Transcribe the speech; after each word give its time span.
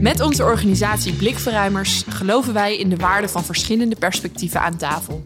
Met 0.00 0.20
onze 0.20 0.44
organisatie 0.44 1.12
Blikverruimers 1.12 2.04
geloven 2.08 2.54
wij 2.54 2.76
in 2.76 2.88
de 2.88 2.96
waarde 2.96 3.28
van 3.28 3.44
verschillende 3.44 3.96
perspectieven 3.96 4.60
aan 4.60 4.76
tafel. 4.76 5.24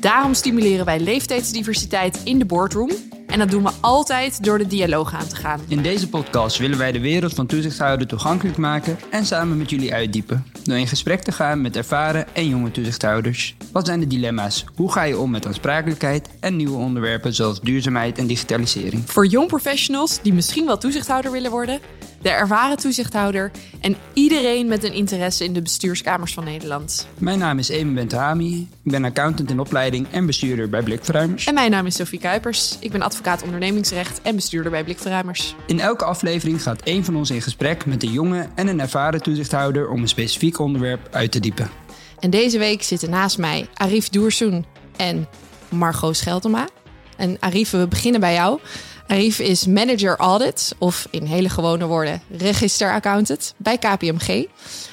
Daarom 0.00 0.34
stimuleren 0.34 0.84
wij 0.84 1.00
leeftijdsdiversiteit 1.00 2.20
in 2.24 2.38
de 2.38 2.44
boardroom. 2.44 2.90
En 3.26 3.38
dat 3.38 3.50
doen 3.50 3.62
we 3.62 3.70
altijd 3.80 4.44
door 4.44 4.58
de 4.58 4.66
dialoog 4.66 5.14
aan 5.14 5.28
te 5.28 5.36
gaan. 5.36 5.60
In 5.68 5.82
deze 5.82 6.08
podcast 6.08 6.58
willen 6.58 6.78
wij 6.78 6.92
de 6.92 7.00
wereld 7.00 7.34
van 7.34 7.46
toezichthouder 7.46 8.06
toegankelijk 8.06 8.56
maken 8.56 8.98
en 9.10 9.26
samen 9.26 9.56
met 9.56 9.70
jullie 9.70 9.94
uitdiepen. 9.94 10.44
Door 10.62 10.76
in 10.76 10.88
gesprek 10.88 11.22
te 11.22 11.32
gaan 11.32 11.60
met 11.60 11.76
ervaren 11.76 12.34
en 12.34 12.48
jonge 12.48 12.70
toezichthouders. 12.70 13.56
Wat 13.72 13.86
zijn 13.86 14.00
de 14.00 14.06
dilemma's? 14.06 14.64
Hoe 14.74 14.92
ga 14.92 15.02
je 15.02 15.18
om 15.18 15.30
met 15.30 15.46
aansprakelijkheid 15.46 16.28
en 16.40 16.56
nieuwe 16.56 16.76
onderwerpen 16.76 17.34
zoals 17.34 17.60
duurzaamheid 17.60 18.18
en 18.18 18.26
digitalisering? 18.26 19.02
Voor 19.10 19.26
jong 19.26 19.48
professionals 19.48 20.22
die 20.22 20.32
misschien 20.32 20.66
wel 20.66 20.78
toezichthouder 20.78 21.30
willen 21.30 21.50
worden, 21.50 21.80
de 22.26 22.32
ervaren 22.32 22.76
toezichthouder 22.76 23.50
en 23.80 23.96
iedereen 24.12 24.66
met 24.66 24.84
een 24.84 24.92
interesse 24.92 25.44
in 25.44 25.52
de 25.52 25.62
bestuurskamers 25.62 26.34
van 26.34 26.44
Nederland. 26.44 27.08
Mijn 27.18 27.38
naam 27.38 27.58
is 27.58 27.68
Emin 27.68 27.94
Bentahami. 27.94 28.68
Ik 28.82 28.90
ben 28.90 29.04
accountant 29.04 29.50
in 29.50 29.60
opleiding 29.60 30.06
en 30.10 30.26
bestuurder 30.26 30.68
bij 30.68 30.82
Blikverruimers. 30.82 31.46
En 31.46 31.54
mijn 31.54 31.70
naam 31.70 31.86
is 31.86 31.94
Sophie 31.94 32.18
Kuipers. 32.18 32.76
Ik 32.80 32.90
ben 32.90 33.02
advocaat 33.02 33.42
ondernemingsrecht 33.42 34.22
en 34.22 34.34
bestuurder 34.34 34.70
bij 34.70 34.84
Blikverruimers. 34.84 35.54
In 35.66 35.80
elke 35.80 36.04
aflevering 36.04 36.62
gaat 36.62 36.82
één 36.82 37.04
van 37.04 37.16
ons 37.16 37.30
in 37.30 37.42
gesprek 37.42 37.86
met 37.86 38.02
een 38.02 38.12
jonge 38.12 38.48
en 38.54 38.66
een 38.66 38.80
ervaren 38.80 39.22
toezichthouder 39.22 39.88
om 39.88 40.02
een 40.02 40.08
specifiek 40.08 40.58
onderwerp 40.58 41.08
uit 41.10 41.32
te 41.32 41.40
diepen. 41.40 41.70
En 42.18 42.30
deze 42.30 42.58
week 42.58 42.82
zitten 42.82 43.10
naast 43.10 43.38
mij 43.38 43.68
Arif 43.74 44.08
Doersoen 44.08 44.64
en 44.96 45.28
Margot 45.68 46.16
Scheltema. 46.16 46.68
En 47.16 47.36
Arif, 47.40 47.70
we 47.70 47.88
beginnen 47.88 48.20
bij 48.20 48.34
jou. 48.34 48.60
Arif 49.06 49.38
is 49.38 49.66
manager 49.66 50.16
audit, 50.16 50.74
of 50.78 51.06
in 51.10 51.24
hele 51.24 51.48
gewone 51.48 51.86
woorden 51.86 52.22
registeraccountant 52.30 53.54
bij 53.56 53.78
KPMG. 53.78 54.46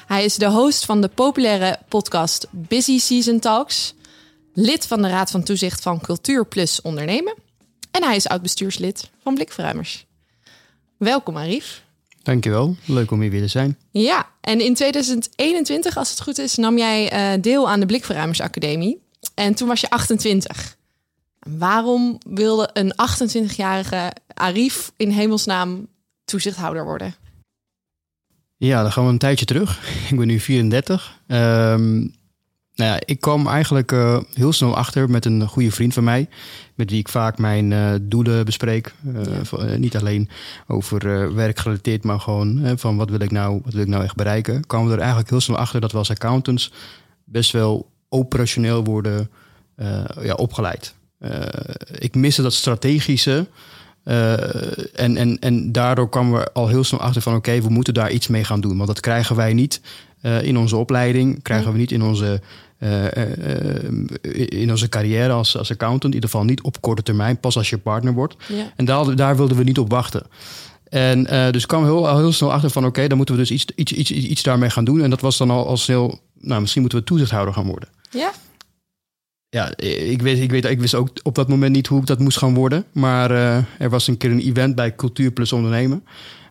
Hij 0.06 0.24
is 0.24 0.36
de 0.36 0.50
host 0.50 0.84
van 0.84 1.00
de 1.00 1.08
populaire 1.08 1.78
podcast 1.88 2.46
Busy 2.50 2.98
Season 2.98 3.38
Talks, 3.38 3.94
lid 4.52 4.86
van 4.86 5.02
de 5.02 5.08
Raad 5.08 5.30
van 5.30 5.42
Toezicht 5.42 5.82
van 5.82 6.00
Cultuur 6.00 6.46
Plus 6.46 6.82
Ondernemen 6.82 7.34
en 7.90 8.02
hij 8.02 8.16
is 8.16 8.28
oud-bestuurslid 8.28 9.10
van 9.22 9.34
Blikverruimers. 9.34 10.06
Welkom 10.96 11.36
Arif. 11.36 11.82
Dankjewel, 12.22 12.76
leuk 12.84 13.10
om 13.10 13.20
hier 13.20 13.30
weer 13.30 13.42
te 13.42 13.48
zijn. 13.48 13.78
Ja, 13.90 14.28
en 14.40 14.60
in 14.60 14.74
2021, 14.74 15.96
als 15.96 16.10
het 16.10 16.20
goed 16.20 16.38
is, 16.38 16.56
nam 16.56 16.78
jij 16.78 17.34
uh, 17.34 17.42
deel 17.42 17.68
aan 17.68 17.80
de 17.80 17.86
Blikverruimers 17.86 18.40
Academie. 18.40 19.02
En 19.34 19.54
toen 19.54 19.68
was 19.68 19.80
je 19.80 19.90
28. 19.90 20.76
Waarom 21.44 22.18
wilde 22.28 22.70
een 22.72 22.92
28-jarige 22.92 24.12
Arif 24.34 24.92
in 24.96 25.10
hemelsnaam 25.10 25.86
toezichthouder 26.24 26.84
worden? 26.84 27.14
Ja, 28.56 28.82
dan 28.82 28.92
gaan 28.92 29.04
we 29.04 29.10
een 29.10 29.18
tijdje 29.18 29.44
terug. 29.44 29.88
Ik 30.10 30.16
ben 30.16 30.26
nu 30.26 30.40
34. 30.40 31.20
Um, 31.26 32.12
nou 32.74 32.90
ja, 32.90 33.00
ik 33.04 33.20
kwam 33.20 33.46
eigenlijk 33.46 33.92
uh, 33.92 34.18
heel 34.32 34.52
snel 34.52 34.76
achter 34.76 35.10
met 35.10 35.24
een 35.24 35.48
goede 35.48 35.70
vriend 35.70 35.94
van 35.94 36.04
mij, 36.04 36.28
met 36.74 36.90
wie 36.90 36.98
ik 36.98 37.08
vaak 37.08 37.38
mijn 37.38 37.70
uh, 37.70 37.94
doelen 38.02 38.44
bespreek. 38.44 38.94
Uh, 39.06 39.22
ja. 39.50 39.76
niet 39.76 39.96
alleen 39.96 40.28
over 40.66 41.34
werk 41.34 41.58
gerelateerd, 41.58 42.04
maar 42.04 42.20
gewoon 42.20 42.78
van 42.78 42.96
wat 42.96 43.10
wil 43.10 43.20
ik 43.20 43.30
nou, 43.30 43.60
wat 43.64 43.72
wil 43.72 43.82
ik 43.82 43.88
nou 43.88 44.04
echt 44.04 44.14
bereiken. 44.14 44.66
Kwamen 44.66 44.88
we 44.88 44.94
er 44.94 45.00
eigenlijk 45.00 45.30
heel 45.30 45.40
snel 45.40 45.56
achter 45.56 45.80
dat 45.80 45.92
we 45.92 45.98
als 45.98 46.10
accountants 46.10 46.72
best 47.24 47.52
wel 47.52 47.90
operationeel 48.08 48.84
worden 48.84 49.30
ja, 50.22 50.34
opgeleid. 50.34 50.94
Ik 51.98 52.14
miste 52.14 52.42
dat 52.42 52.52
strategische. 52.52 53.46
en, 54.04 55.16
en, 55.16 55.38
en 55.38 55.72
daardoor 55.72 56.08
kwamen 56.08 56.40
we 56.40 56.52
al 56.52 56.68
heel 56.68 56.84
snel 56.84 57.00
achter 57.00 57.22
van 57.22 57.34
oké, 57.34 57.48
okay, 57.48 57.62
we 57.62 57.70
moeten 57.70 57.94
daar 57.94 58.10
iets 58.10 58.28
mee 58.28 58.44
gaan 58.44 58.60
doen. 58.60 58.76
Want 58.76 58.88
dat 58.88 59.00
krijgen 59.00 59.36
wij 59.36 59.52
niet 59.52 59.80
in 60.42 60.58
onze 60.58 60.76
opleiding, 60.76 61.42
krijgen 61.42 61.72
we 61.72 61.78
niet 61.78 61.92
in 61.92 62.02
onze 62.02 62.40
uh, 62.78 63.04
in 64.48 64.70
onze 64.70 64.88
carrière 64.88 65.32
als, 65.32 65.56
als 65.58 65.70
accountant. 65.70 66.04
In 66.04 66.14
ieder 66.14 66.30
geval 66.30 66.44
niet 66.44 66.62
op 66.62 66.80
korte 66.80 67.02
termijn, 67.02 67.40
pas 67.40 67.56
als 67.56 67.70
je 67.70 67.78
partner 67.78 68.12
wordt. 68.12 68.36
Ja. 68.48 68.72
En 68.76 68.84
daar, 68.84 69.16
daar 69.16 69.36
wilden 69.36 69.56
we 69.56 69.64
niet 69.64 69.78
op 69.78 69.90
wachten. 69.90 70.26
En 70.88 71.52
dus 71.52 71.66
kwam 71.66 71.84
heel, 71.84 72.16
heel 72.16 72.32
snel 72.32 72.52
achter 72.52 72.70
van 72.70 72.82
oké, 72.82 72.90
okay, 72.90 73.08
dan 73.08 73.16
moeten 73.16 73.34
we 73.34 73.40
dus 73.40 73.50
iets, 73.50 73.66
iets, 73.74 73.92
iets, 73.92 74.10
iets 74.10 74.42
daarmee 74.42 74.70
gaan 74.70 74.84
doen. 74.84 75.02
En 75.02 75.10
dat 75.10 75.20
was 75.20 75.36
dan 75.36 75.50
al, 75.50 75.66
al 75.66 75.76
snel, 75.76 76.20
nou 76.40 76.60
misschien 76.60 76.80
moeten 76.80 76.98
we 76.98 77.04
toezichthouder 77.04 77.54
gaan 77.54 77.66
worden. 77.66 77.88
Ja. 78.10 78.32
Ja, 79.54 79.76
ik 79.76 80.22
weet, 80.22 80.40
ik 80.40 80.50
weet, 80.50 80.64
ik 80.64 80.80
wist 80.80 80.94
ook 80.94 81.08
op 81.22 81.34
dat 81.34 81.48
moment 81.48 81.72
niet 81.72 81.86
hoe 81.86 82.00
ik 82.00 82.06
dat 82.06 82.18
moest 82.18 82.38
gaan 82.38 82.54
worden. 82.54 82.84
Maar 82.92 83.30
uh, 83.30 83.56
er 83.78 83.90
was 83.90 84.06
een 84.06 84.16
keer 84.16 84.30
een 84.30 84.40
event 84.40 84.74
bij 84.74 84.94
Cultuur 84.94 85.30
Plus 85.30 85.52
Ondernemen. 85.52 86.04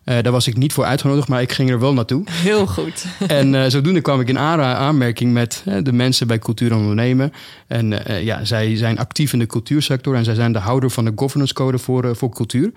Uh, 0.04 0.22
daar 0.22 0.32
was 0.32 0.46
ik 0.46 0.56
niet 0.56 0.72
voor 0.72 0.84
uitgenodigd, 0.84 1.28
maar 1.28 1.42
ik 1.42 1.52
ging 1.52 1.70
er 1.70 1.80
wel 1.80 1.92
naartoe. 1.94 2.22
Heel 2.30 2.66
goed. 2.66 3.06
en 3.26 3.54
uh, 3.54 3.64
zodoende 3.66 4.00
kwam 4.00 4.20
ik 4.20 4.28
in 4.28 4.38
aanmerking 4.38 5.32
met 5.32 5.62
de 5.82 5.92
mensen 5.92 6.26
bij 6.26 6.38
Cultuur 6.38 6.70
en 6.70 6.76
Ondernemen. 6.76 7.32
En 7.66 8.02
ja, 8.24 8.44
zij 8.44 8.76
zijn 8.76 8.98
actief 8.98 9.32
in 9.32 9.38
de 9.38 9.46
cultuursector 9.46 10.14
en 10.14 10.24
zij 10.24 10.34
zijn 10.34 10.52
de 10.52 10.58
houder 10.58 10.90
van 10.90 11.04
de 11.04 11.12
governance 11.16 11.54
code 11.54 11.78
voor, 11.78 12.16
voor 12.16 12.30
cultuur. 12.30 12.72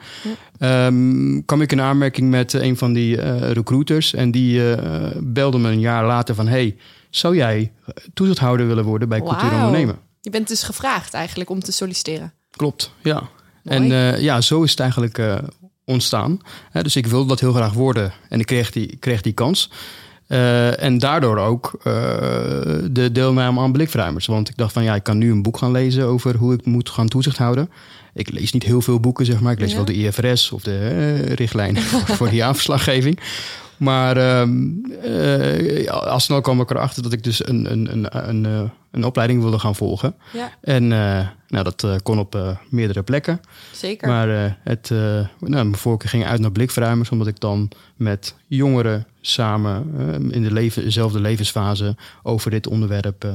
Ja. 0.59 0.85
Um, 0.85 1.45
kwam 1.45 1.61
ik 1.61 1.71
in 1.71 1.81
aanmerking 1.81 2.29
met 2.29 2.53
een 2.53 2.77
van 2.77 2.93
die 2.93 3.15
recruiters 3.51 4.13
en 4.13 4.31
die 4.31 4.61
belde 5.19 5.57
me 5.57 5.69
een 5.69 5.79
jaar 5.79 6.05
later 6.05 6.35
van... 6.35 6.47
hey, 6.47 6.75
zou 7.09 7.35
jij 7.35 7.71
toezichthouder 8.13 8.67
willen 8.67 8.83
worden 8.83 9.09
bij 9.09 9.19
wow. 9.19 9.29
Cultuur 9.29 9.51
en 9.51 9.65
Ondernemen? 9.65 10.05
Je 10.27 10.33
bent 10.33 10.47
dus 10.47 10.63
gevraagd 10.63 11.13
eigenlijk 11.13 11.49
om 11.49 11.59
te 11.59 11.71
solliciteren. 11.71 12.33
Klopt, 12.51 12.91
ja. 13.03 13.29
Mooi. 13.63 13.91
En 13.91 14.21
ja, 14.21 14.41
zo 14.41 14.63
is 14.63 14.71
het 14.71 14.79
eigenlijk 14.79 15.19
ontstaan. 15.85 16.39
dus 16.71 16.95
ik 16.95 17.07
wilde 17.07 17.27
dat 17.27 17.39
heel 17.39 17.53
graag 17.53 17.73
worden 17.73 18.13
en 18.29 18.39
ik 18.39 18.45
kreeg 18.45 18.71
die, 18.71 18.97
kreeg 18.97 19.21
die 19.21 19.33
kans. 19.33 19.69
Uh, 20.27 20.83
en 20.83 20.97
daardoor 20.97 21.37
ook 21.37 21.71
uh, 21.77 21.83
de 22.91 23.09
deelname 23.11 23.59
aan 23.59 23.71
blikverruimers. 23.71 24.25
Want 24.25 24.49
ik 24.49 24.57
dacht 24.57 24.73
van 24.73 24.83
ja, 24.83 24.95
ik 24.95 25.03
kan 25.03 25.17
nu 25.17 25.31
een 25.31 25.41
boek 25.41 25.57
gaan 25.57 25.71
lezen 25.71 26.05
over 26.05 26.35
hoe 26.35 26.53
ik 26.53 26.65
moet 26.65 26.89
gaan 26.89 27.07
toezicht 27.07 27.37
houden. 27.37 27.69
Ik 28.13 28.31
lees 28.31 28.51
niet 28.51 28.63
heel 28.63 28.81
veel 28.81 28.99
boeken, 28.99 29.25
zeg 29.25 29.39
maar. 29.39 29.51
Ik 29.51 29.59
lees 29.59 29.69
ja. 29.69 29.75
wel 29.75 29.85
de 29.85 29.93
IFRS 29.93 30.51
of 30.51 30.61
de 30.61 30.91
uh, 30.93 31.33
richtlijn 31.33 31.77
voor 32.17 32.27
die 32.27 32.35
jaarverslaggeving. 32.35 33.19
Maar 33.77 34.17
uh, 34.17 35.89
al 35.89 36.19
snel 36.19 36.41
kwam 36.41 36.61
ik 36.61 36.69
erachter 36.69 37.03
dat 37.03 37.13
ik 37.13 37.23
dus 37.23 37.47
een, 37.47 37.71
een, 37.71 37.91
een, 37.91 38.29
een, 38.29 38.71
een 38.91 39.03
opleiding 39.03 39.41
wilde 39.41 39.59
gaan 39.59 39.75
volgen. 39.75 40.15
Ja. 40.33 40.51
En 40.61 40.83
uh, 40.83 41.27
nou, 41.47 41.63
dat 41.63 41.83
uh, 41.83 41.95
kon 42.03 42.19
op 42.19 42.59
meerdere 42.69 43.03
plekken. 43.03 43.41
Zeker. 43.71 44.07
Maar 44.07 44.57
het, 44.63 44.89
nou, 44.89 45.29
mijn 45.39 45.75
voorkeur 45.75 46.09
ging 46.09 46.25
uit 46.25 46.39
naar 46.39 46.51
blikverruimers, 46.51 47.09
omdat 47.09 47.27
ik 47.27 47.39
dan 47.39 47.71
met 47.95 48.35
jongeren 48.47 49.07
samen 49.21 50.31
in 50.31 50.43
de 50.43 50.51
leven, 50.53 50.83
dezelfde 50.83 51.19
levensfase 51.19 51.95
over 52.23 52.51
dit 52.51 52.67
onderwerp 52.67 53.25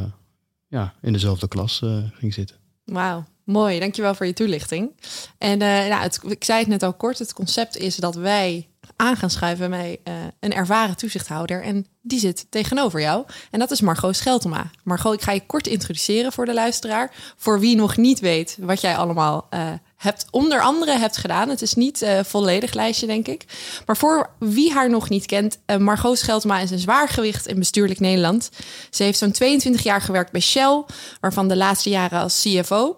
ja, 0.69 0.95
in 1.03 1.13
dezelfde 1.13 1.49
klas 1.49 1.83
ging 2.13 2.35
zitten. 2.35 2.57
Wauw. 2.85 3.25
Mooi, 3.45 3.81
dankjewel 3.81 4.15
voor 4.15 4.27
je 4.27 4.33
toelichting. 4.33 4.91
En 5.39 5.61
het, 5.61 6.21
ik 6.29 6.45
zei 6.45 6.59
het 6.59 6.69
net 6.69 6.83
al 6.83 6.95
kort, 6.95 7.19
het 7.19 7.33
concept 7.33 7.77
is 7.77 7.97
dat 7.97 8.15
wij 8.15 8.69
aan 8.97 9.17
gaan 9.17 9.31
schuiven 9.31 9.71
bij 9.71 9.99
uh, 10.05 10.15
een 10.41 10.53
ervaren 10.53 10.97
toezichthouder. 10.97 11.63
En 11.63 11.87
die 12.01 12.19
zit 12.19 12.47
tegenover 12.51 13.01
jou. 13.01 13.25
En 13.51 13.59
dat 13.59 13.71
is 13.71 13.81
Margot 13.81 14.17
Scheltema. 14.17 14.71
Margot, 14.85 15.15
ik 15.15 15.23
ga 15.23 15.33
je 15.33 15.47
kort 15.47 15.67
introduceren 15.67 16.33
voor 16.33 16.47
de 16.47 16.55
luisteraar. 16.55 17.15
Voor 17.37 17.61
wie 17.61 17.77
nog 17.77 17.97
niet 17.97 18.21
weet 18.21 18.57
wat 18.61 18.81
jij 18.81 18.97
allemaal 18.97 19.47
uh, 19.55 19.71
hebt, 19.97 20.27
onder 20.31 20.61
andere 20.61 20.99
hebt 20.99 21.17
gedaan. 21.17 21.49
Het 21.49 21.63
is 21.63 21.75
niet 21.75 22.03
uh, 22.03 22.21
volledig 22.23 22.73
lijstje, 22.73 23.07
denk 23.07 23.29
ik. 23.29 23.45
Maar 23.87 23.97
voor 23.97 24.31
wie 24.39 24.73
haar 24.73 24.91
nog 24.91 25.09
niet 25.09 25.27
kent, 25.27 25.59
Margot 25.79 26.19
Scheltema 26.19 26.59
is 26.59 26.71
een 26.71 26.79
zwaargewicht 26.79 27.47
in 27.47 27.59
bestuurlijk 27.59 28.01
Nederland. 28.01 28.51
Ze 28.91 29.03
heeft 29.03 29.19
zo'n 29.19 29.33
22 29.33 29.83
jaar 29.83 30.01
gewerkt 30.01 30.33
bij 30.33 30.41
Shell, 30.41 30.85
waarvan 31.21 31.49
de 31.49 31.57
laatste 31.57 31.91
jaren 31.91 32.21
als 32.21 32.43
CFO. 32.43 32.97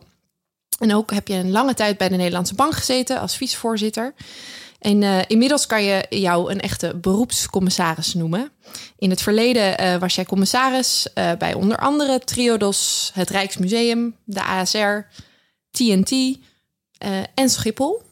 En 0.79 0.95
ook 0.95 1.11
heb 1.11 1.29
je 1.29 1.35
een 1.35 1.51
lange 1.51 1.75
tijd 1.75 1.99
bij 1.99 2.09
de 2.09 2.17
Nederlandse 2.17 2.55
Bank 2.55 2.75
gezeten 2.75 3.21
als 3.21 3.37
vicevoorzitter. 3.37 4.15
En 4.85 5.03
uh, 5.03 5.19
inmiddels 5.27 5.67
kan 5.67 5.83
je 5.83 6.07
jou 6.11 6.51
een 6.51 6.61
echte 6.61 6.97
beroepscommissaris 6.97 8.15
noemen. 8.15 8.51
In 8.99 9.11
het 9.11 9.23
verleden 9.23 9.81
uh, 9.81 9.97
was 9.97 10.15
jij 10.15 10.25
commissaris 10.25 11.07
uh, 11.15 11.33
bij 11.39 11.55
onder 11.55 11.77
andere 11.77 12.19
Triodos, 12.19 13.11
het 13.15 13.31
Rijksmuseum, 13.31 14.17
de 14.25 14.45
ASR, 14.45 14.99
TNT 15.71 16.39
en 17.35 17.49
Schiphol. 17.51 18.03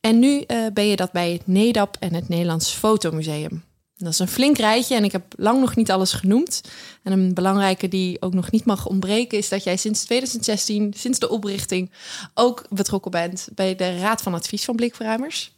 En 0.00 0.18
nu 0.18 0.44
ben 0.72 0.86
je 0.86 0.96
dat 0.96 1.12
bij 1.12 1.32
het 1.32 1.46
NEDAP 1.46 1.96
en 2.00 2.14
het 2.14 2.28
Nederlands 2.28 2.70
Fotomuseum. 2.70 3.64
Dat 4.02 4.12
is 4.12 4.18
een 4.18 4.28
flink 4.28 4.58
rijtje 4.58 4.94
en 4.94 5.04
ik 5.04 5.12
heb 5.12 5.22
lang 5.36 5.60
nog 5.60 5.76
niet 5.76 5.90
alles 5.90 6.12
genoemd. 6.12 6.60
En 7.02 7.12
een 7.12 7.34
belangrijke 7.34 7.88
die 7.88 8.22
ook 8.22 8.34
nog 8.34 8.50
niet 8.50 8.64
mag 8.64 8.86
ontbreken 8.86 9.38
is 9.38 9.48
dat 9.48 9.64
jij 9.64 9.76
sinds 9.76 10.04
2016, 10.04 10.94
sinds 10.96 11.18
de 11.18 11.28
oprichting, 11.28 11.90
ook 12.34 12.64
betrokken 12.70 13.10
bent 13.10 13.48
bij 13.54 13.74
de 13.74 13.98
Raad 13.98 14.22
van 14.22 14.34
Advies 14.34 14.64
van 14.64 14.76
Blikverruimers. 14.76 15.52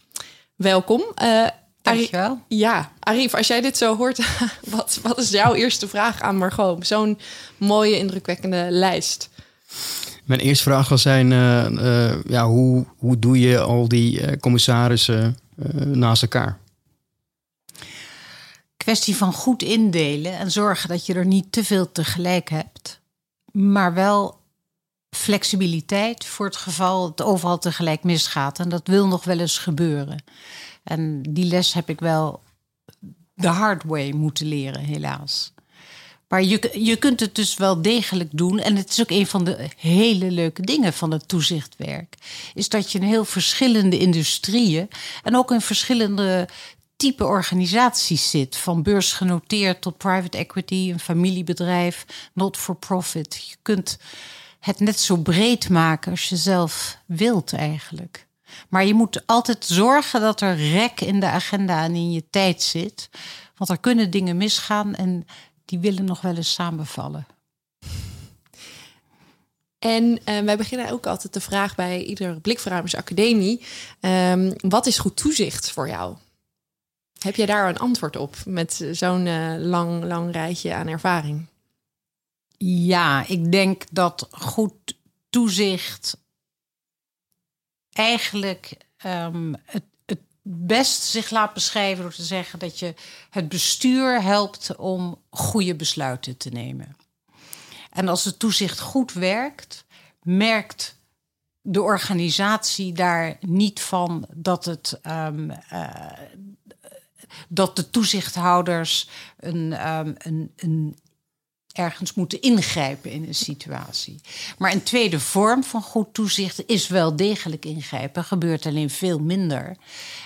Welkom. 0.57 1.03
Uh, 1.23 1.47
Dankjewel. 1.83 2.41
Ja, 2.49 2.93
Arif, 3.01 3.35
als 3.35 3.47
jij 3.47 3.61
dit 3.61 3.77
zo 3.77 3.97
hoort, 3.97 4.19
wat, 4.77 4.99
wat 5.03 5.19
is 5.19 5.31
jouw 5.31 5.55
eerste 5.55 5.89
vraag 5.89 6.21
aan 6.21 6.37
Margot? 6.37 6.87
Zo'n 6.87 7.19
mooie, 7.57 7.99
indrukwekkende 7.99 8.67
lijst. 8.71 9.31
Mijn 10.25 10.41
eerste 10.41 10.65
vraag 10.65 10.87
zal 10.87 10.99
zijn, 10.99 11.31
uh, 11.31 11.71
uh, 11.71 12.13
ja, 12.27 12.47
hoe, 12.47 12.87
hoe 12.97 13.19
doe 13.19 13.39
je 13.39 13.61
al 13.61 13.89
die 13.89 14.39
commissarissen 14.39 15.39
naast 15.85 16.23
elkaar? 16.23 16.59
Kwestie 18.85 19.17
van 19.17 19.33
goed 19.33 19.63
indelen 19.63 20.39
en 20.39 20.51
zorgen 20.51 20.89
dat 20.89 21.07
je 21.07 21.15
er 21.15 21.27
niet 21.27 21.53
te 21.53 21.65
veel 21.65 21.93
tegelijk 21.93 22.51
hebt, 22.51 23.01
maar 23.53 23.95
wel 23.95 24.41
flexibiliteit 25.11 26.25
voor 26.25 26.47
het 26.47 26.57
geval 26.57 27.07
het 27.07 27.23
overal 27.23 27.59
tegelijk 27.59 28.03
misgaat. 28.03 28.59
En 28.59 28.69
dat 28.69 28.87
wil 28.87 29.07
nog 29.07 29.25
wel 29.25 29.39
eens 29.39 29.59
gebeuren. 29.59 30.25
En 30.83 31.23
die 31.23 31.45
les 31.45 31.73
heb 31.73 31.89
ik 31.89 32.01
wel 32.01 32.43
de 33.35 33.47
hard 33.47 33.83
way 33.83 34.11
moeten 34.11 34.47
leren, 34.47 34.81
helaas. 34.81 35.53
Maar 36.29 36.43
je, 36.43 36.71
je 36.85 36.97
kunt 36.97 37.21
het 37.21 37.35
dus 37.35 37.57
wel 37.57 37.83
degelijk 37.83 38.29
doen. 38.33 38.59
En 38.59 38.77
het 38.77 38.91
is 38.91 39.01
ook 39.01 39.11
een 39.11 39.27
van 39.27 39.45
de 39.45 39.69
hele 39.77 40.31
leuke 40.31 40.63
dingen 40.63 40.93
van 40.93 41.11
het 41.11 41.29
toezichtwerk. 41.29 42.15
Is 42.55 42.69
dat 42.69 42.93
je 42.93 42.99
in 42.99 43.05
heel 43.05 43.25
verschillende 43.25 43.99
industrieën 43.99 44.89
en 45.23 45.37
ook 45.37 45.51
in 45.51 45.61
verschillende 45.61 46.49
type 46.97 47.25
organisaties 47.25 48.31
zit. 48.31 48.57
Van 48.57 48.83
beursgenoteerd 48.83 49.81
tot 49.81 49.97
private 49.97 50.39
equity, 50.39 50.91
een 50.93 51.01
familiebedrijf, 51.01 52.07
not 52.33 52.57
for 52.57 52.77
profit. 52.77 53.47
Je 53.49 53.57
kunt 53.63 53.99
het 54.61 54.81
net 54.81 55.01
zo 55.01 55.17
breed 55.17 55.69
maken 55.69 56.11
als 56.11 56.29
je 56.29 56.37
zelf 56.37 56.99
wilt 57.07 57.53
eigenlijk. 57.53 58.27
Maar 58.69 58.85
je 58.85 58.95
moet 58.95 59.27
altijd 59.27 59.65
zorgen 59.65 60.21
dat 60.21 60.41
er 60.41 60.57
rek 60.57 61.01
in 61.01 61.21
de 61.21 61.27
agenda 61.27 61.83
en 61.83 61.95
in 61.95 62.13
je 62.13 62.25
tijd 62.31 62.63
zit. 62.63 63.09
Want 63.57 63.71
er 63.71 63.79
kunnen 63.79 64.11
dingen 64.11 64.37
misgaan 64.37 64.95
en 64.95 65.27
die 65.65 65.79
willen 65.79 66.05
nog 66.05 66.21
wel 66.21 66.37
eens 66.37 66.53
samenvallen. 66.53 67.27
En 69.79 70.05
uh, 70.05 70.41
wij 70.41 70.57
beginnen 70.57 70.91
ook 70.91 71.07
altijd 71.07 71.33
de 71.33 71.41
vraag 71.41 71.75
bij 71.75 72.03
iedere 72.03 72.41
Blikverruimers 72.41 72.97
Academie. 72.97 73.63
Um, 74.01 74.53
wat 74.59 74.87
is 74.87 74.99
goed 74.99 75.17
toezicht 75.17 75.71
voor 75.71 75.89
jou? 75.89 76.17
Heb 77.25 77.37
je 77.37 77.47
daar 77.47 77.69
een 77.69 77.79
antwoord 77.79 78.17
op 78.17 78.37
met 78.47 78.87
zo'n 78.93 79.27
uh, 79.27 79.55
lang, 79.59 80.05
lang 80.05 80.33
rijtje 80.33 80.75
aan 80.75 80.89
ervaring? 80.89 81.47
Ja, 82.57 83.27
ik 83.27 83.53
denk 83.53 83.85
dat 83.91 84.29
goed 84.31 84.99
toezicht 85.31 86.17
eigenlijk 87.93 88.77
um, 89.07 89.55
het, 89.65 89.85
het 90.07 90.21
best 90.43 91.03
zich 91.03 91.31
laat 91.31 91.55
beschrijven 91.55 92.03
door 92.03 92.15
te 92.15 92.23
zeggen 92.23 92.59
dat 92.59 92.79
je 92.79 92.95
het 93.31 93.49
bestuur 93.49 94.23
helpt 94.23 94.77
om 94.77 95.23
goede 95.31 95.75
besluiten 95.75 96.37
te 96.37 96.49
nemen. 96.49 96.97
En 97.91 98.09
als 98.09 98.25
het 98.25 98.39
toezicht 98.39 98.81
goed 98.81 99.13
werkt, 99.13 99.85
merkt 100.23 100.99
de 101.61 101.83
organisatie 101.83 102.93
daar 102.93 103.37
niet 103.41 103.81
van 103.81 104.27
dat 104.35 104.65
het 104.65 105.01
um, 105.07 105.51
uh, 105.51 106.13
dat 107.49 107.77
de 107.77 107.91
toezichthouders 107.91 109.09
een, 109.39 109.89
um, 109.89 110.15
een, 110.19 110.53
een 110.57 110.97
ergens 111.73 112.15
moeten 112.15 112.41
ingrijpen 112.41 113.11
in 113.11 113.25
een 113.25 113.35
situatie. 113.35 114.21
Maar 114.59 114.73
een 114.73 114.83
tweede 114.83 115.21
vorm 115.21 115.65
van 115.65 115.83
goed 115.83 116.15
toezicht 116.15 116.67
is 116.67 116.89
wel 116.89 117.17
degelijk 117.17 117.65
ingrijpen, 117.65 118.25
gebeurt 118.25 118.67
alleen 118.67 118.91
veel 118.91 119.19
minder. 119.19 119.77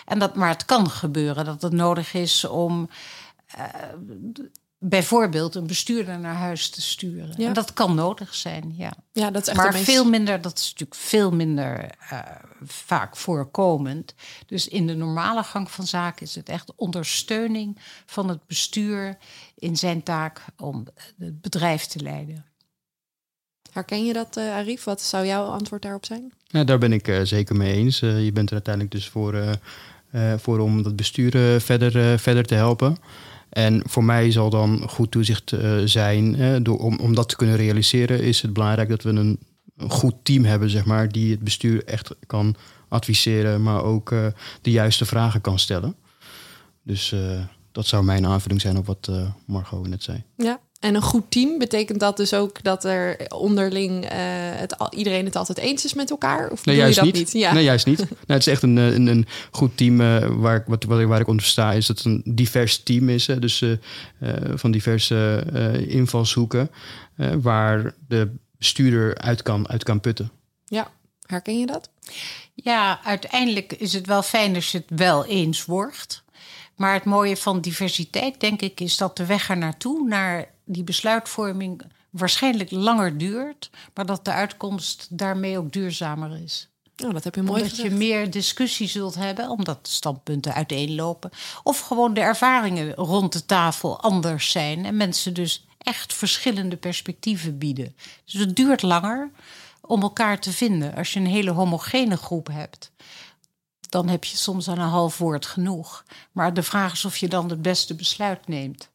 En 0.05 0.19
dat, 0.19 0.34
maar 0.34 0.49
het 0.49 0.64
kan 0.64 0.90
gebeuren 0.90 1.44
dat 1.44 1.62
het 1.62 1.72
nodig 1.72 2.14
is 2.14 2.44
om 2.44 2.88
uh, 3.58 3.64
bijvoorbeeld 4.78 5.54
een 5.54 5.66
bestuurder 5.66 6.19
naar 6.19 6.34
huis 6.34 6.70
te 6.70 6.82
sturen. 6.82 7.34
Ja. 7.36 7.46
En 7.46 7.52
dat 7.52 7.72
kan 7.72 7.94
nodig 7.94 8.34
zijn, 8.34 8.75
ja. 8.76 8.92
ja 9.12 9.30
dat 9.30 9.42
is 9.42 9.48
echt 9.48 9.56
maar 9.56 9.75
veel 9.75 10.04
minder, 10.04 10.40
dat 10.40 10.58
is 10.58 10.64
natuurlijk 10.64 11.00
veel 11.00 11.30
minder 11.30 11.90
uh, 12.12 12.19
vaak 12.62 13.16
voorkomend. 13.16 14.14
Dus 14.46 14.69
in 14.69 14.86
de 14.86 14.94
normale 14.94 15.42
gang 15.42 15.70
van 15.70 15.86
zaken 15.86 16.26
is 16.26 16.34
het 16.34 16.48
echt 16.48 16.72
ondersteuning 16.76 17.78
van 18.06 18.28
het 18.28 18.46
bestuur 18.46 19.16
in 19.54 19.76
zijn 19.76 20.02
taak 20.02 20.44
om 20.56 20.86
het 21.19 21.40
bedrijf 21.40 21.84
te 21.84 22.02
leiden. 22.02 22.44
Herken 23.72 24.04
je 24.04 24.12
dat, 24.12 24.36
uh, 24.36 24.54
Arif? 24.54 24.84
Wat 24.84 25.02
zou 25.02 25.26
jouw 25.26 25.44
antwoord 25.44 25.82
daarop 25.82 26.04
zijn? 26.04 26.32
Ja, 26.46 26.64
daar 26.64 26.78
ben 26.78 26.92
ik 26.92 27.08
uh, 27.08 27.20
zeker 27.22 27.56
mee 27.56 27.72
eens. 27.72 28.00
Uh, 28.00 28.25
je 28.25 28.32
bent 28.32 28.48
er 28.48 28.54
uiteindelijk 28.54 28.94
dus 28.94 29.08
voor, 29.08 29.58
voor 30.36 30.58
om 30.58 30.82
dat 30.82 30.96
bestuur 30.96 31.60
verder, 31.60 32.19
verder 32.19 32.44
te 32.44 32.54
helpen. 32.54 32.96
En 33.49 33.83
voor 33.87 34.05
mij 34.05 34.31
zal 34.31 34.50
dan 34.50 34.89
goed 34.89 35.11
toezicht 35.11 35.55
zijn. 35.85 36.62
door, 36.62 36.79
om, 36.79 36.99
om 36.99 37.15
dat 37.15 37.29
te 37.29 37.37
kunnen 37.37 37.56
realiseren 37.56 38.23
is 38.23 38.43
het 38.43 38.53
belangrijk 38.53 38.89
dat 38.89 39.03
we 39.03 39.11
een, 39.11 39.39
een 39.77 39.91
goed 39.91 40.15
team 40.23 40.45
hebben, 40.45 40.71
zeg 40.71 40.85
maar, 40.85 41.09
die 41.09 41.31
het 41.31 41.41
bestuur 41.41 41.85
echt 41.85 42.15
kan 42.27 42.55
adviseren, 42.89 43.62
maar 43.62 43.83
ook 43.83 44.09
de 44.62 44.71
juiste 44.71 45.05
vragen 45.05 45.41
kan 45.41 45.59
stellen. 45.59 45.95
Dus 46.83 47.15
dat 47.73 47.87
zou 47.87 48.05
mijn 48.05 48.27
aanvulling 48.27 48.61
zijn 48.61 48.77
op 48.77 48.87
wat 48.87 49.11
Margot 49.47 49.89
net 49.89 50.03
zei. 50.03 50.23
Ja, 50.37 50.61
en 50.80 50.94
een 50.94 51.02
goed 51.02 51.30
team 51.30 51.58
betekent 51.58 52.00
dat 52.00 52.16
dus 52.16 52.34
ook 52.34 52.62
dat 52.62 52.84
er 52.84 53.26
onderling 53.28 54.04
uh, 54.04 54.10
het, 54.12 54.76
iedereen 54.90 55.25
het 55.25 55.36
altijd 55.36 55.58
eens 55.58 55.84
is 55.84 55.94
met 55.94 56.10
elkaar? 56.10 56.50
Of 56.50 56.64
nee, 56.64 56.76
juist 56.76 56.94
je 56.94 57.04
dat 57.04 57.12
niet? 57.12 57.32
niet? 57.32 57.32
Ja. 57.32 57.52
Nee, 57.52 57.64
juist 57.64 57.86
niet. 57.86 57.98
nou, 58.08 58.08
het 58.26 58.46
is 58.46 58.46
echt 58.46 58.62
een, 58.62 58.76
een, 58.76 59.06
een 59.06 59.26
goed 59.50 59.76
team 59.76 60.00
uh, 60.00 60.26
waar, 60.26 60.56
ik, 60.56 60.62
wat, 60.66 60.84
waar 60.84 61.20
ik 61.20 61.28
onder 61.28 61.44
sta, 61.44 61.72
is 61.72 61.86
dat 61.86 61.96
het 61.96 62.06
een 62.06 62.22
divers 62.25 62.82
team 62.82 63.08
is. 63.08 63.26
Hè? 63.26 63.38
Dus 63.38 63.64
van 64.54 64.70
diverse 64.70 65.44
invalshoeken, 65.88 66.70
waar 67.40 67.94
de 68.08 68.30
bestuurder 68.58 69.19
uit 69.19 69.42
kan, 69.42 69.69
uit 69.69 69.82
kan 69.84 70.00
putten. 70.00 70.30
Ja, 70.64 70.90
herken 71.26 71.58
je 71.58 71.66
dat? 71.66 71.90
Ja, 72.54 73.00
uiteindelijk 73.04 73.72
is 73.72 73.92
het 73.92 74.06
wel 74.06 74.22
fijn 74.22 74.54
als 74.54 74.72
je 74.72 74.78
het 74.78 74.98
wel 74.98 75.26
eens 75.26 75.64
wordt. 75.64 76.22
Maar 76.76 76.94
het 76.94 77.04
mooie 77.04 77.36
van 77.36 77.60
diversiteit, 77.60 78.40
denk 78.40 78.60
ik, 78.60 78.80
is 78.80 78.96
dat 78.96 79.16
de 79.16 79.26
weg 79.26 79.50
er 79.50 79.56
naartoe, 79.56 80.08
naar 80.08 80.48
die 80.69 80.85
besluitvorming, 80.85 81.82
waarschijnlijk 82.11 82.70
langer 82.70 83.19
duurt, 83.19 83.70
maar 83.94 84.06
dat 84.06 84.25
de 84.25 84.32
uitkomst 84.32 85.06
daarmee 85.11 85.59
ook 85.59 85.73
duurzamer 85.73 86.43
is. 86.43 86.69
Oh, 87.05 87.12
dat 87.12 87.25
heb 87.25 87.35
je 87.35 87.43
mooi 87.43 87.61
omdat 87.61 87.76
gezegd. 87.76 87.93
je 87.93 87.99
meer 87.99 88.31
discussie 88.31 88.88
zult 88.88 89.15
hebben, 89.15 89.50
omdat 89.50 89.85
de 89.85 89.91
standpunten 89.91 90.55
uiteenlopen. 90.55 91.31
Of 91.62 91.81
gewoon 91.81 92.15
de 92.15 92.20
ervaringen 92.20 92.94
rond 92.94 93.32
de 93.32 93.47
tafel 93.47 94.00
anders 94.00 94.50
zijn 94.50 94.85
en 94.85 94.97
mensen 94.97 95.35
dus 95.35 95.67
echt 95.79 96.15
verschillende 96.15 96.76
perspectieven 96.76 97.59
bieden. 97.59 97.97
Dus 98.25 98.41
het 98.41 98.56
duurt 98.56 98.82
langer 98.82 99.31
om 99.81 100.03
elkaar 100.03 100.41
te 100.41 100.53
vinden 100.53 100.94
als 100.94 101.12
je 101.12 101.21
een 101.21 101.26
hele 101.26 101.50
homogene 101.50 102.17
groep 102.17 102.49
hebt 102.49 102.91
dan 103.88 104.09
heb 104.09 104.25
je 104.25 104.37
soms 104.37 104.69
aan 104.69 104.79
een 104.79 104.88
half 104.88 105.19
woord 105.19 105.47
genoeg. 105.47 106.05
Maar 106.32 106.55
de 106.55 106.62
vraag 106.62 106.93
is 106.93 107.05
of 107.05 107.17
je 107.17 107.29
dan 107.29 107.50
het 107.50 107.62
beste 107.62 107.94
besluit 107.94 108.49
neemt. 108.49 108.91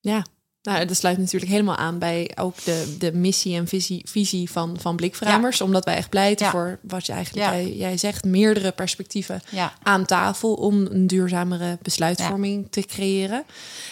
Ja, 0.00 0.24
nou, 0.62 0.84
dat 0.84 0.96
sluit 0.96 1.18
natuurlijk 1.18 1.50
helemaal 1.50 1.76
aan 1.76 1.98
bij 1.98 2.30
ook 2.34 2.64
de, 2.64 2.96
de 2.98 3.12
missie 3.12 3.56
en 3.56 3.66
visie, 3.68 4.02
visie 4.04 4.50
van, 4.50 4.76
van 4.80 4.96
Blikvramers. 4.96 5.58
Ja. 5.58 5.64
Omdat 5.64 5.84
wij 5.84 5.96
echt 5.96 6.08
pleiten 6.08 6.46
ja. 6.46 6.52
voor 6.52 6.78
wat 6.82 7.06
je 7.06 7.12
eigenlijk 7.12 7.46
ja. 7.46 7.54
jij, 7.54 7.72
jij, 7.72 7.96
zegt, 7.96 8.24
meerdere 8.24 8.72
perspectieven 8.72 9.42
aan 9.82 10.04
tafel 10.04 10.54
om 10.54 10.86
een 10.86 11.06
duurzamere 11.06 11.78
besluitvorming 11.82 12.66
te 12.70 12.80
creëren. 12.80 13.44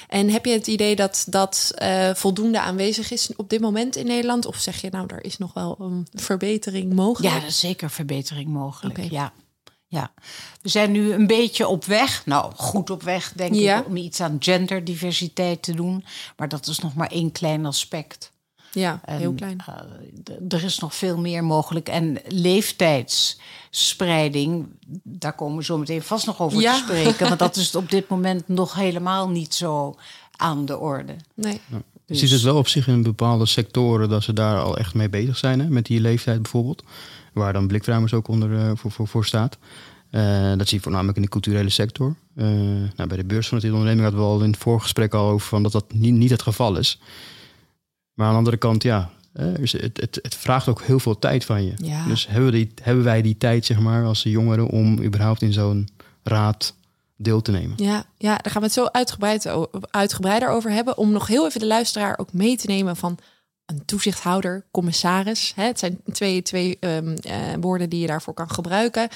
En 0.08 0.30
heb 0.30 0.44
je 0.44 0.52
het 0.52 0.66
idee 0.66 0.96
dat 0.96 1.26
dat 1.28 1.72
uh, 1.82 2.14
voldoende 2.14 2.60
aanwezig 2.60 3.10
is 3.10 3.30
op 3.36 3.50
dit 3.50 3.60
moment 3.60 3.96
in 3.96 4.06
Nederland? 4.06 4.46
Of 4.46 4.56
zeg 4.56 4.80
je 4.80 4.88
nou, 4.90 5.06
er 5.06 5.24
is 5.24 5.38
nog 5.38 5.52
wel 5.52 5.76
een 5.78 6.06
verbetering 6.12 6.92
mogelijk? 6.92 7.34
Ja, 7.34 7.40
er 7.40 7.46
is 7.46 7.60
zeker 7.60 7.90
verbetering 7.90 8.48
mogelijk. 8.48 8.98
Okay. 8.98 9.10
Ja. 9.10 9.32
Ja, 9.92 10.12
we 10.62 10.68
zijn 10.68 10.90
nu 10.90 11.12
een 11.12 11.26
beetje 11.26 11.68
op 11.68 11.84
weg. 11.84 12.26
Nou, 12.26 12.52
goed 12.56 12.90
op 12.90 13.02
weg, 13.02 13.32
denk 13.32 13.54
ja. 13.54 13.78
ik, 13.78 13.86
om 13.86 13.96
iets 13.96 14.20
aan 14.20 14.36
genderdiversiteit 14.38 15.62
te 15.62 15.74
doen. 15.74 16.04
Maar 16.36 16.48
dat 16.48 16.66
is 16.66 16.78
nog 16.78 16.94
maar 16.94 17.10
één 17.10 17.32
klein 17.32 17.66
aspect. 17.66 18.32
Ja, 18.72 19.00
en, 19.04 19.18
heel 19.18 19.32
klein. 19.32 19.64
Uh, 19.68 19.74
er 20.48 20.64
is 20.64 20.78
nog 20.78 20.94
veel 20.94 21.18
meer 21.18 21.44
mogelijk. 21.44 21.88
En 21.88 22.18
leeftijdsspreiding, 22.28 24.66
daar 25.02 25.34
komen 25.34 25.56
we 25.56 25.64
zo 25.64 25.78
meteen 25.78 26.02
vast 26.02 26.26
nog 26.26 26.40
over 26.40 26.60
ja. 26.60 26.74
te 26.74 26.80
spreken. 26.82 27.26
Want 27.26 27.38
dat 27.38 27.56
is 27.62 27.74
op 27.74 27.90
dit 27.90 28.08
moment 28.08 28.48
nog 28.48 28.74
helemaal 28.74 29.28
niet 29.28 29.54
zo 29.54 29.96
aan 30.36 30.66
de 30.66 30.78
orde. 30.78 31.16
Nee. 31.34 31.60
Ja. 31.70 31.82
Dus... 32.06 32.20
Je 32.20 32.26
ziet 32.26 32.30
het 32.30 32.42
wel 32.42 32.56
op 32.56 32.68
zich 32.68 32.88
in 32.88 33.02
bepaalde 33.02 33.46
sectoren 33.46 34.08
dat 34.08 34.22
ze 34.22 34.32
daar 34.32 34.62
al 34.62 34.78
echt 34.78 34.94
mee 34.94 35.08
bezig 35.08 35.36
zijn, 35.36 35.60
hè? 35.60 35.68
met 35.68 35.86
die 35.86 36.00
leeftijd 36.00 36.42
bijvoorbeeld 36.42 36.82
waar 37.32 37.52
dan 37.52 37.66
Blikruimers 37.66 38.14
ook 38.14 38.28
onder 38.28 38.50
uh, 38.50 38.70
voor, 38.74 38.90
voor, 38.90 39.08
voor, 39.08 39.26
staat. 39.26 39.58
Uh, 40.10 40.52
dat 40.56 40.68
zie 40.68 40.76
je 40.76 40.82
voornamelijk 40.82 41.16
in 41.16 41.22
de 41.22 41.28
culturele 41.28 41.70
sector. 41.70 42.14
Uh, 42.34 42.46
nou, 42.96 43.08
bij 43.08 43.16
de 43.16 43.24
beurs 43.24 43.48
van 43.48 43.58
het 43.58 43.66
onderneming 43.66 44.02
hadden 44.02 44.20
we 44.20 44.26
al 44.26 44.42
in 44.42 44.50
het 44.50 44.60
voorgesprek 44.60 45.14
al 45.14 45.28
over 45.28 45.48
van 45.48 45.62
dat 45.62 45.72
dat 45.72 45.92
niet, 45.92 46.14
niet 46.14 46.30
het 46.30 46.42
geval 46.42 46.76
is. 46.76 47.00
Maar 48.14 48.26
aan 48.26 48.32
de 48.32 48.38
andere 48.38 48.56
kant, 48.56 48.82
ja, 48.82 49.10
het, 49.32 49.72
het, 49.72 50.18
het, 50.22 50.34
vraagt 50.34 50.68
ook 50.68 50.82
heel 50.82 51.00
veel 51.00 51.18
tijd 51.18 51.44
van 51.44 51.64
je. 51.64 51.72
Ja. 51.76 52.06
Dus 52.06 52.26
hebben, 52.26 52.50
we 52.50 52.56
die, 52.56 52.72
hebben 52.82 53.04
wij 53.04 53.22
die 53.22 53.36
tijd, 53.36 53.66
zeg 53.66 53.80
maar, 53.80 54.04
als 54.04 54.22
jongeren 54.22 54.68
om 54.68 55.02
überhaupt 55.02 55.42
in 55.42 55.52
zo'n 55.52 55.88
raad 56.22 56.74
deel 57.16 57.42
te 57.42 57.50
nemen. 57.50 57.72
Ja, 57.76 58.04
ja, 58.16 58.36
daar 58.36 58.52
gaan 58.52 58.60
we 58.60 58.66
het 58.66 58.76
zo 58.76 58.86
uitgebreid, 58.86 59.50
uitgebreider 59.90 60.48
over 60.48 60.70
hebben. 60.70 60.96
Om 60.98 61.10
nog 61.10 61.26
heel 61.26 61.46
even 61.46 61.60
de 61.60 61.66
luisteraar 61.66 62.18
ook 62.18 62.32
mee 62.32 62.56
te 62.56 62.66
nemen 62.66 62.96
van 62.96 63.18
een 63.70 63.84
toezichthouder, 63.84 64.64
commissaris. 64.70 65.52
Hè? 65.56 65.64
Het 65.64 65.78
zijn 65.78 66.00
twee, 66.12 66.42
twee 66.42 66.76
um, 66.80 67.16
uh, 67.26 67.34
woorden 67.60 67.88
die 67.88 68.00
je 68.00 68.06
daarvoor 68.06 68.34
kan 68.34 68.50
gebruiken. 68.50 69.08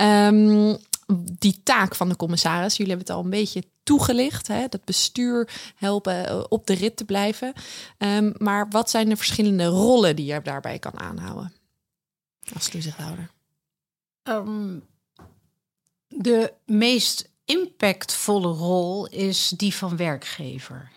Um, 0.00 0.76
die 1.38 1.60
taak 1.62 1.94
van 1.94 2.08
de 2.08 2.16
commissaris. 2.16 2.76
Jullie 2.76 2.92
hebben 2.92 3.06
het 3.06 3.16
al 3.16 3.24
een 3.24 3.30
beetje 3.30 3.64
toegelicht. 3.82 4.48
Hè? 4.48 4.68
Dat 4.68 4.84
bestuur 4.84 5.48
helpen 5.76 6.26
eh, 6.26 6.44
op 6.48 6.66
de 6.66 6.74
rit 6.74 6.96
te 6.96 7.04
blijven. 7.04 7.52
Ehm, 7.98 8.32
maar 8.38 8.68
wat 8.68 8.90
zijn 8.90 9.08
de 9.08 9.16
verschillende 9.16 9.64
rollen 9.64 10.16
die 10.16 10.26
je 10.26 10.40
daarbij 10.42 10.78
kan 10.78 11.00
aanhouden 11.00 11.52
als 12.54 12.68
toezichthouder? 12.68 13.30
Ehm, 14.22 14.78
de 16.08 16.52
meest 16.66 17.30
impactvolle 17.44 18.52
rol 18.52 19.06
is 19.06 19.48
die 19.48 19.74
van 19.74 19.96
werkgever 19.96 20.90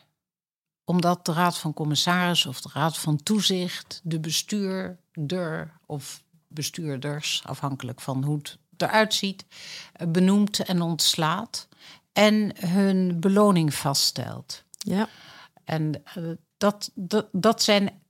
omdat 0.86 1.26
de 1.26 1.34
Raad 1.34 1.58
van 1.58 1.74
Commissaris 1.74 2.46
of 2.46 2.62
de 2.62 2.70
Raad 2.74 2.98
van 2.98 3.24
Toezicht, 3.24 4.02
de 4.04 4.20
bestuurder 4.20 5.72
of 5.86 6.24
bestuurders, 6.48 7.42
afhankelijk 7.46 8.02
van 8.02 8.24
hoe 8.24 8.38
het 8.38 8.58
eruit 8.78 9.14
ziet, 9.14 9.46
eh, 9.94 10.08
benoemt 10.08 10.60
en 10.60 10.82
ontslaat 10.82 11.68
en 12.14 12.52
hun 12.68 13.20
beloning 13.20 13.74
vaststelt. 13.74 14.64
Ja. 14.78 15.10
En 15.64 16.04
uh, 16.18 16.32
dat, 16.58 16.92
dat, 16.94 17.28
dat 17.32 17.64
zijn 17.64 18.02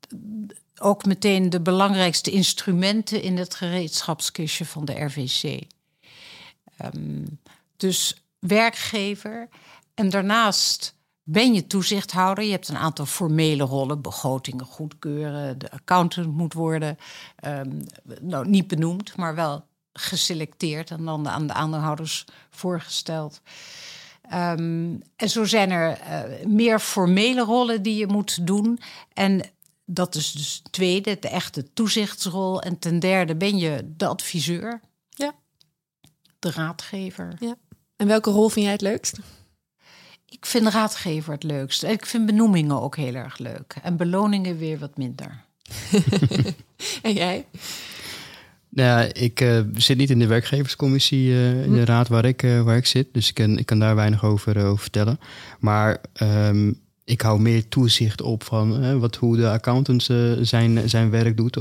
ook 0.77 1.05
meteen 1.05 1.49
de 1.49 1.61
belangrijkste 1.61 2.31
instrumenten 2.31 3.21
in 3.21 3.37
het 3.37 3.55
gereedschapskistje 3.55 4.65
van 4.65 4.85
de 4.85 5.03
RVC. 5.03 5.43
Um, 5.43 5.61
ehm, 6.77 7.25
dus 7.77 8.15
werkgever 8.39 9.49
en 9.93 10.09
daarnaast 10.09 10.94
ben 11.27 11.53
je 11.53 11.67
toezichthouder. 11.67 12.43
Je 12.43 12.51
hebt 12.51 12.67
een 12.67 12.77
aantal 12.77 13.05
formele 13.05 13.63
rollen, 13.63 14.01
begrotingen 14.01 14.65
goedkeuren, 14.65 15.57
de 15.57 15.71
accountant 15.71 16.35
moet 16.35 16.53
worden, 16.53 16.97
um, 17.45 17.83
nou 18.21 18.47
niet 18.47 18.67
benoemd, 18.67 19.17
maar 19.17 19.35
wel 19.35 19.65
geselecteerd 19.93 20.91
en 20.91 21.05
dan 21.05 21.29
aan 21.29 21.47
de 21.47 21.53
aandeelhouders 21.53 22.25
voorgesteld. 22.49 23.41
Um, 24.33 25.01
en 25.15 25.29
zo 25.29 25.43
zijn 25.43 25.71
er 25.71 25.99
uh, 25.99 26.45
meer 26.45 26.79
formele 26.79 27.41
rollen 27.41 27.81
die 27.81 27.95
je 27.95 28.07
moet 28.07 28.47
doen. 28.47 28.79
En 29.13 29.41
dat 29.85 30.15
is 30.15 30.31
dus 30.31 30.61
tweede, 30.71 31.17
de 31.19 31.29
echte 31.29 31.73
toezichtsrol. 31.73 32.61
En 32.61 32.79
ten 32.79 32.99
derde 32.99 33.35
ben 33.35 33.57
je 33.57 33.93
de 33.97 34.07
adviseur. 34.07 34.81
Ja. 35.09 35.33
De 36.39 36.51
raadgever. 36.51 37.35
Ja. 37.39 37.55
En 37.95 38.07
welke 38.07 38.29
rol 38.29 38.49
vind 38.49 38.65
jij 38.65 38.73
het 38.73 38.81
leukst? 38.81 39.19
Ik 40.37 40.45
vind 40.45 40.67
raadgever 40.67 41.33
het 41.33 41.43
leukst. 41.43 41.83
Ik 41.83 42.05
vind 42.05 42.25
benoemingen 42.25 42.81
ook 42.81 42.95
heel 42.95 43.13
erg 43.13 43.37
leuk. 43.37 43.75
En 43.83 43.97
beloningen 43.97 44.57
weer 44.57 44.79
wat 44.79 44.97
minder. 44.97 45.43
en 47.01 47.13
jij? 47.13 47.45
Nou, 48.69 49.07
ik 49.07 49.41
uh, 49.41 49.59
zit 49.75 49.97
niet 49.97 50.09
in 50.09 50.19
de 50.19 50.27
werkgeverscommissie 50.27 51.27
uh, 51.27 51.63
in 51.63 51.73
de 51.73 51.79
hm. 51.79 51.85
raad 51.85 52.07
waar 52.07 52.25
ik, 52.25 52.43
uh, 52.43 52.61
waar 52.61 52.77
ik 52.77 52.85
zit. 52.85 53.07
Dus 53.11 53.27
ik 53.29 53.33
kan, 53.33 53.57
ik 53.57 53.65
kan 53.65 53.79
daar 53.79 53.95
weinig 53.95 54.23
over, 54.23 54.65
over 54.65 54.81
vertellen. 54.81 55.19
Maar 55.59 56.01
um, 56.21 56.79
ik 57.03 57.21
hou 57.21 57.41
meer 57.41 57.67
toezicht 57.67 58.21
op 58.21 58.43
van 58.43 58.99
wat, 58.99 59.15
hoe 59.15 59.37
de 59.37 59.49
accountant 59.49 60.03
zijn, 60.41 60.89
zijn 60.89 61.09
werk 61.09 61.37
doet. 61.37 61.55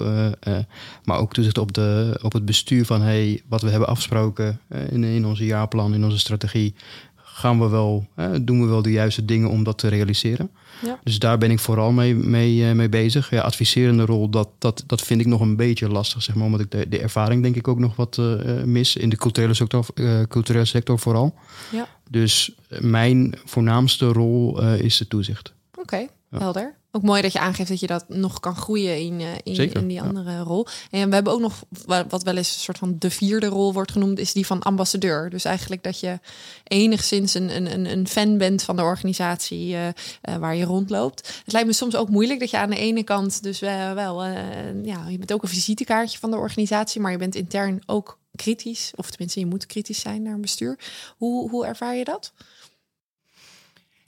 maar 1.05 1.19
ook 1.19 1.33
toezicht 1.33 1.59
op, 1.59 1.73
de, 1.73 2.19
op 2.23 2.33
het 2.33 2.45
bestuur 2.45 2.85
van 2.85 3.03
hey, 3.03 3.43
wat 3.49 3.63
we 3.63 3.71
hebben 3.71 3.89
afgesproken 3.89 4.61
in, 4.91 5.05
in 5.05 5.27
onze 5.27 5.45
jaarplan, 5.45 5.95
in 5.95 6.05
onze 6.05 6.19
strategie 6.19 6.75
gaan 7.35 7.61
we 7.61 7.69
wel, 7.69 8.07
doen 8.43 8.61
we 8.61 8.67
wel 8.67 8.83
de 8.83 8.91
juiste 8.91 9.25
dingen 9.25 9.49
om 9.51 9.65
dat 9.65 9.79
te 9.79 9.89
realiseren. 9.89 10.51
Ja. 10.83 10.99
Dus 11.03 11.19
daar 11.19 11.39
ben 11.39 11.51
ik 11.51 11.59
vooral 11.59 11.93
mee, 11.93 12.15
mee, 12.15 12.69
eh, 12.69 12.75
mee 12.75 12.89
bezig. 12.89 13.31
Ja, 13.31 13.41
adviserende 13.41 14.05
rol, 14.05 14.29
dat, 14.29 14.49
dat, 14.59 14.85
dat 14.87 15.01
vind 15.03 15.21
ik 15.21 15.27
nog 15.27 15.41
een 15.41 15.57
beetje 15.57 15.89
lastig, 15.89 16.23
zeg 16.23 16.35
maar, 16.35 16.45
omdat 16.45 16.61
ik 16.61 16.71
de, 16.71 16.89
de 16.89 17.01
ervaring 17.01 17.43
denk 17.43 17.57
ik 17.57 17.69
ook 17.69 17.79
nog 17.79 17.97
wat 17.97 18.17
uh, 18.21 18.63
mis 18.63 18.97
in 18.97 19.09
de 19.09 19.17
culturele 19.17 19.55
sector, 19.55 19.87
uh, 19.95 20.23
culturele 20.29 20.65
sector 20.65 20.99
vooral. 20.99 21.35
Ja. 21.73 21.89
Dus 22.11 22.55
mijn 22.79 23.35
voornaamste 23.45 24.07
rol 24.07 24.63
is 24.63 24.97
de 24.97 25.09
toezicht. 25.09 25.53
Oké, 25.75 26.07
helder. 26.31 26.75
Ook 26.97 27.03
mooi 27.03 27.23
dat 27.23 27.33
je 27.33 27.39
aangeeft 27.39 27.69
dat 27.69 27.81
je 27.81 27.87
dat 27.87 28.09
nog 28.09 28.41
kan 28.41 28.57
groeien 28.57 29.01
in, 29.01 29.21
uh, 29.21 29.29
in, 29.43 29.73
in, 29.73 29.87
die 29.89 30.03
andere 30.03 30.39
rol. 30.39 30.67
En 30.91 31.09
we 31.09 31.15
hebben 31.15 31.33
ook 31.33 31.41
nog 31.41 31.65
wat 32.09 32.23
wel 32.23 32.37
eens 32.37 32.55
een 32.55 32.61
soort 32.61 32.79
van 32.79 32.97
de 32.99 33.11
vierde 33.11 33.47
rol 33.47 33.73
wordt 33.73 33.93
genoemd, 33.93 34.19
is 34.19 34.33
die 34.33 34.47
van 34.47 34.63
ambassadeur. 34.63 35.31
Dus 35.31 35.45
eigenlijk 35.45 35.83
dat 35.83 36.01
je 36.01 36.19
enigszins 36.65 37.35
een, 37.35 37.57
een, 37.57 37.91
een 37.91 38.09
fan 38.09 38.39
bent 38.39 38.63
van 38.63 38.77
de 38.77 38.83
organisatie 38.83 39.69
uh, 39.69 39.87
uh, 39.87 39.93
waar 40.37 40.57
je 40.57 40.65
rondloopt. 40.65 41.41
Het 41.45 41.53
lijkt 41.53 41.69
me 41.69 41.75
soms 41.75 41.97
ook 41.97 42.09
moeilijk 42.09 42.41
dat 42.41 42.51
je 42.51 42.59
aan 42.59 42.71
de 42.71 42.77
ene 42.77 43.03
kant 43.03 43.43
dus 43.43 43.59
wel, 43.61 44.25
ja, 44.83 45.09
je 45.09 45.19
bent 45.19 45.33
ook 45.33 45.43
een 45.43 45.49
visitekaartje 45.49 46.19
van 46.19 46.31
de 46.31 46.37
organisatie, 46.37 47.01
maar 47.01 47.13
je 47.13 47.19
bent 47.19 47.35
intern 47.35 47.83
ook 47.87 48.19
kritisch. 48.35 48.93
Of 48.95 49.11
tenminste, 49.11 49.41
je 49.41 49.47
moet 49.47 49.67
kritisch 49.67 50.01
zijn 50.01 50.23
naar 50.23 50.35
een 50.35 50.41
bestuur. 50.41 50.79
Hoe, 51.17 51.51
hoe 51.51 51.67
ervaar 51.67 51.97
je 51.97 52.05
dat? 52.05 52.33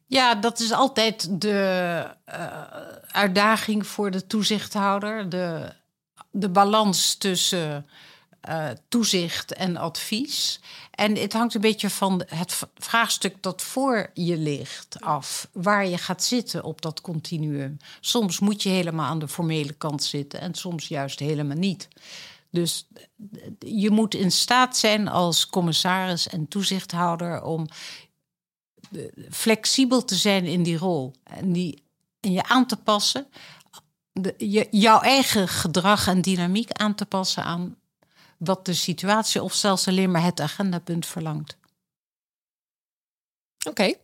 Ja, 0.07 0.35
dat 0.35 0.61
is 0.61 0.73
altijd 0.73 1.41
de 1.41 2.07
uh, 2.29 2.63
uitdaging 3.07 3.87
voor 3.87 4.11
de 4.11 4.27
toezichthouder. 4.27 5.29
De, 5.29 5.73
de 6.31 6.49
balans 6.49 7.15
tussen 7.15 7.87
uh, 8.49 8.69
toezicht 8.89 9.53
en 9.53 9.77
advies. 9.77 10.61
En 10.91 11.17
het 11.17 11.33
hangt 11.33 11.55
een 11.55 11.61
beetje 11.61 11.91
van 11.91 12.23
het 12.27 12.63
vraagstuk 12.75 13.43
dat 13.43 13.63
voor 13.63 14.11
je 14.15 14.37
ligt 14.37 15.01
af. 15.01 15.49
Waar 15.53 15.87
je 15.87 15.99
gaat 15.99 16.25
zitten 16.25 16.65
op 16.65 16.83
dat 16.83 17.01
continuum. 17.01 17.77
Soms 18.01 18.39
moet 18.39 18.63
je 18.63 18.69
helemaal 18.69 19.07
aan 19.07 19.19
de 19.19 19.29
formele 19.29 19.73
kant 19.73 20.05
zitten 20.05 20.41
en 20.41 20.55
soms 20.55 20.89
juist 20.89 21.19
helemaal 21.19 21.57
niet. 21.57 21.89
Dus 22.51 22.87
je 23.59 23.91
moet 23.91 24.15
in 24.15 24.33
staat 24.33 24.77
zijn 24.77 25.09
als 25.09 25.47
commissaris 25.47 26.29
en 26.29 26.49
toezichthouder 26.49 27.43
om 27.43 27.67
flexibel 29.31 30.05
te 30.05 30.15
zijn 30.15 30.45
in 30.45 30.63
die 30.63 30.77
rol. 30.77 31.13
En, 31.23 31.53
die, 31.53 31.83
en 32.21 32.33
je 32.33 32.43
aan 32.45 32.67
te 32.67 32.77
passen. 32.77 33.27
De, 34.13 34.35
je, 34.39 34.67
jouw 34.71 35.01
eigen 35.01 35.49
gedrag 35.49 36.07
en 36.07 36.23
dynamiek 36.23 36.73
aan 36.73 36.95
te 36.95 37.07
passen 37.07 37.45
aan 37.45 37.77
wat 38.39 38.65
de 38.65 38.75
situatie 38.75 39.43
of 39.43 39.55
zelfs 39.55 39.89
alleen 39.89 40.11
maar 40.11 40.23
het 40.23 40.41
agendapunt 40.41 41.07
verlangt. 41.07 41.57
Oké, 43.69 43.95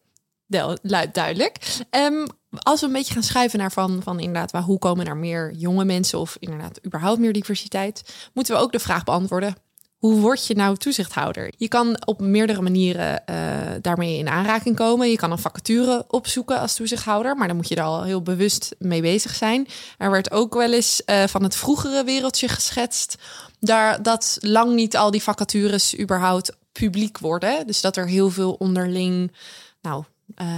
okay. 0.46 1.08
duidelijk. 1.12 1.84
Um, 1.90 2.26
als 2.58 2.80
we 2.80 2.86
een 2.86 2.92
beetje 2.92 3.14
gaan 3.14 3.22
schuiven 3.22 3.58
naar 3.58 3.72
van, 3.72 4.02
van 4.02 4.20
inderdaad, 4.20 4.50
waar, 4.50 4.62
hoe 4.62 4.78
komen 4.78 5.06
er 5.06 5.16
meer 5.16 5.52
jonge 5.52 5.84
mensen 5.84 6.18
of 6.18 6.36
inderdaad 6.38 6.84
überhaupt 6.86 7.20
meer 7.20 7.32
diversiteit, 7.32 8.30
moeten 8.32 8.54
we 8.54 8.60
ook 8.60 8.72
de 8.72 8.78
vraag 8.78 9.04
beantwoorden: 9.04 9.56
hoe 10.02 10.20
word 10.20 10.46
je 10.46 10.54
nou 10.54 10.76
toezichthouder? 10.76 11.52
Je 11.56 11.68
kan 11.68 12.06
op 12.06 12.20
meerdere 12.20 12.62
manieren 12.62 13.22
uh, 13.30 13.36
daarmee 13.80 14.18
in 14.18 14.28
aanraking 14.28 14.76
komen. 14.76 15.10
Je 15.10 15.16
kan 15.16 15.30
een 15.30 15.38
vacature 15.38 16.04
opzoeken 16.08 16.58
als 16.58 16.74
toezichthouder, 16.74 17.36
maar 17.36 17.46
dan 17.46 17.56
moet 17.56 17.68
je 17.68 17.74
er 17.74 17.82
al 17.82 18.02
heel 18.02 18.22
bewust 18.22 18.74
mee 18.78 19.00
bezig 19.00 19.34
zijn. 19.34 19.68
Er 19.98 20.10
werd 20.10 20.30
ook 20.30 20.54
wel 20.54 20.72
eens 20.72 21.02
uh, 21.06 21.24
van 21.26 21.42
het 21.42 21.56
vroegere 21.56 22.04
wereldje 22.04 22.48
geschetst 22.48 23.18
daar, 23.60 24.02
dat 24.02 24.38
lang 24.40 24.74
niet 24.74 24.96
al 24.96 25.10
die 25.10 25.22
vacatures 25.22 25.98
überhaupt 25.98 26.56
publiek 26.72 27.18
worden. 27.18 27.66
Dus 27.66 27.80
dat 27.80 27.96
er 27.96 28.06
heel 28.06 28.30
veel 28.30 28.52
onderling, 28.52 29.32
nou, 29.80 30.04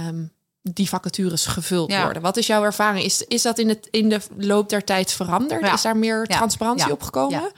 um, 0.07 0.31
die 0.61 0.89
vacatures 0.89 1.45
gevuld 1.45 1.91
ja. 1.91 2.03
worden. 2.03 2.21
Wat 2.21 2.37
is 2.37 2.47
jouw 2.47 2.63
ervaring? 2.63 3.05
Is, 3.05 3.23
is 3.27 3.41
dat 3.41 3.59
in, 3.59 3.69
het, 3.69 3.87
in 3.91 4.09
de 4.09 4.21
loop 4.37 4.69
der 4.69 4.83
tijd 4.83 5.11
veranderd? 5.11 5.61
Ja. 5.61 5.73
Is 5.73 5.81
daar 5.81 5.97
meer 5.97 6.25
transparantie 6.25 6.91
opgekomen? 6.91 7.51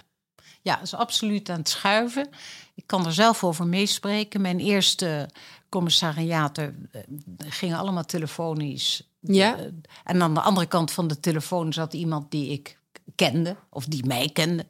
Ja, 0.67 0.81
is 0.81 0.93
absoluut 0.93 1.49
aan 1.49 1.57
het 1.57 1.69
schuiven. 1.69 2.29
Ik 2.75 2.83
kan 2.85 3.05
er 3.05 3.13
zelf 3.13 3.43
over 3.43 3.67
meespreken. 3.67 4.41
Mijn 4.41 4.59
eerste 4.59 5.29
commissariaten 5.69 6.89
eh, 6.91 7.01
gingen 7.37 7.77
allemaal 7.77 8.05
telefonisch. 8.05 9.09
Ja. 9.19 9.57
Eh, 9.57 9.63
en 10.03 10.21
aan 10.21 10.33
de 10.33 10.41
andere 10.41 10.65
kant 10.65 10.91
van 10.91 11.07
de 11.07 11.19
telefoon 11.19 11.73
zat 11.73 11.93
iemand 11.93 12.31
die 12.31 12.51
ik 12.51 12.79
kende, 13.15 13.55
of 13.69 13.85
die 13.85 14.05
mij 14.05 14.29
kende. 14.33 14.65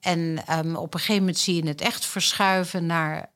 En 0.00 0.42
um, 0.58 0.76
op 0.76 0.94
een 0.94 1.00
gegeven 1.00 1.22
moment 1.22 1.38
zie 1.38 1.62
je 1.62 1.68
het 1.68 1.80
echt 1.80 2.06
verschuiven 2.06 2.86
naar 2.86 3.30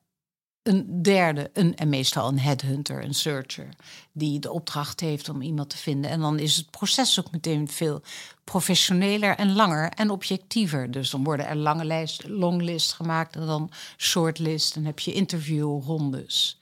een 0.65 1.01
derde, 1.01 1.49
een, 1.53 1.75
en 1.75 1.89
meestal 1.89 2.27
een 2.27 2.39
headhunter, 2.39 3.03
een 3.03 3.13
searcher, 3.13 3.69
die 4.11 4.39
de 4.39 4.51
opdracht 4.51 4.99
heeft 4.99 5.29
om 5.29 5.41
iemand 5.41 5.69
te 5.69 5.77
vinden. 5.77 6.11
En 6.11 6.19
dan 6.19 6.39
is 6.39 6.55
het 6.55 6.69
proces 6.69 7.19
ook 7.19 7.31
meteen 7.31 7.67
veel 7.67 8.01
professioneler 8.43 9.35
en 9.35 9.53
langer 9.53 9.89
en 9.89 10.09
objectiever. 10.09 10.91
Dus 10.91 11.09
dan 11.09 11.23
worden 11.23 11.47
er 11.47 11.55
lange 11.55 11.85
lijst, 11.85 12.27
longlist 12.27 12.93
gemaakt 12.93 13.35
en 13.35 13.45
dan 13.45 13.71
shortlist. 13.97 14.73
Dan 14.73 14.85
heb 14.85 14.99
je 14.99 15.13
interviewrondes. 15.13 16.59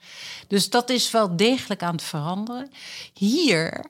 Dus 0.48 0.70
dat 0.70 0.90
is 0.90 1.10
wel 1.10 1.36
degelijk 1.36 1.82
aan 1.82 1.94
het 1.94 2.04
veranderen. 2.04 2.70
Hier 3.12 3.84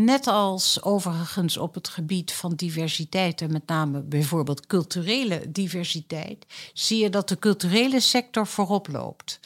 Net 0.00 0.26
als 0.26 0.82
overigens 0.82 1.56
op 1.56 1.74
het 1.74 1.88
gebied 1.88 2.32
van 2.32 2.54
diversiteit 2.54 3.40
en 3.40 3.52
met 3.52 3.66
name 3.66 4.00
bijvoorbeeld 4.00 4.66
culturele 4.66 5.50
diversiteit, 5.50 6.46
zie 6.72 7.02
je 7.02 7.10
dat 7.10 7.28
de 7.28 7.38
culturele 7.38 8.00
sector 8.00 8.46
voorop 8.46 8.88
loopt. 8.88 9.40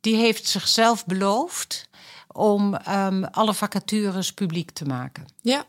Die 0.00 0.16
heeft 0.16 0.46
zichzelf 0.46 1.06
beloofd 1.06 1.88
om 2.32 2.78
um, 2.88 3.24
alle 3.24 3.54
vacatures 3.54 4.32
publiek 4.32 4.70
te 4.70 4.84
maken. 4.84 5.26
Ja. 5.40 5.64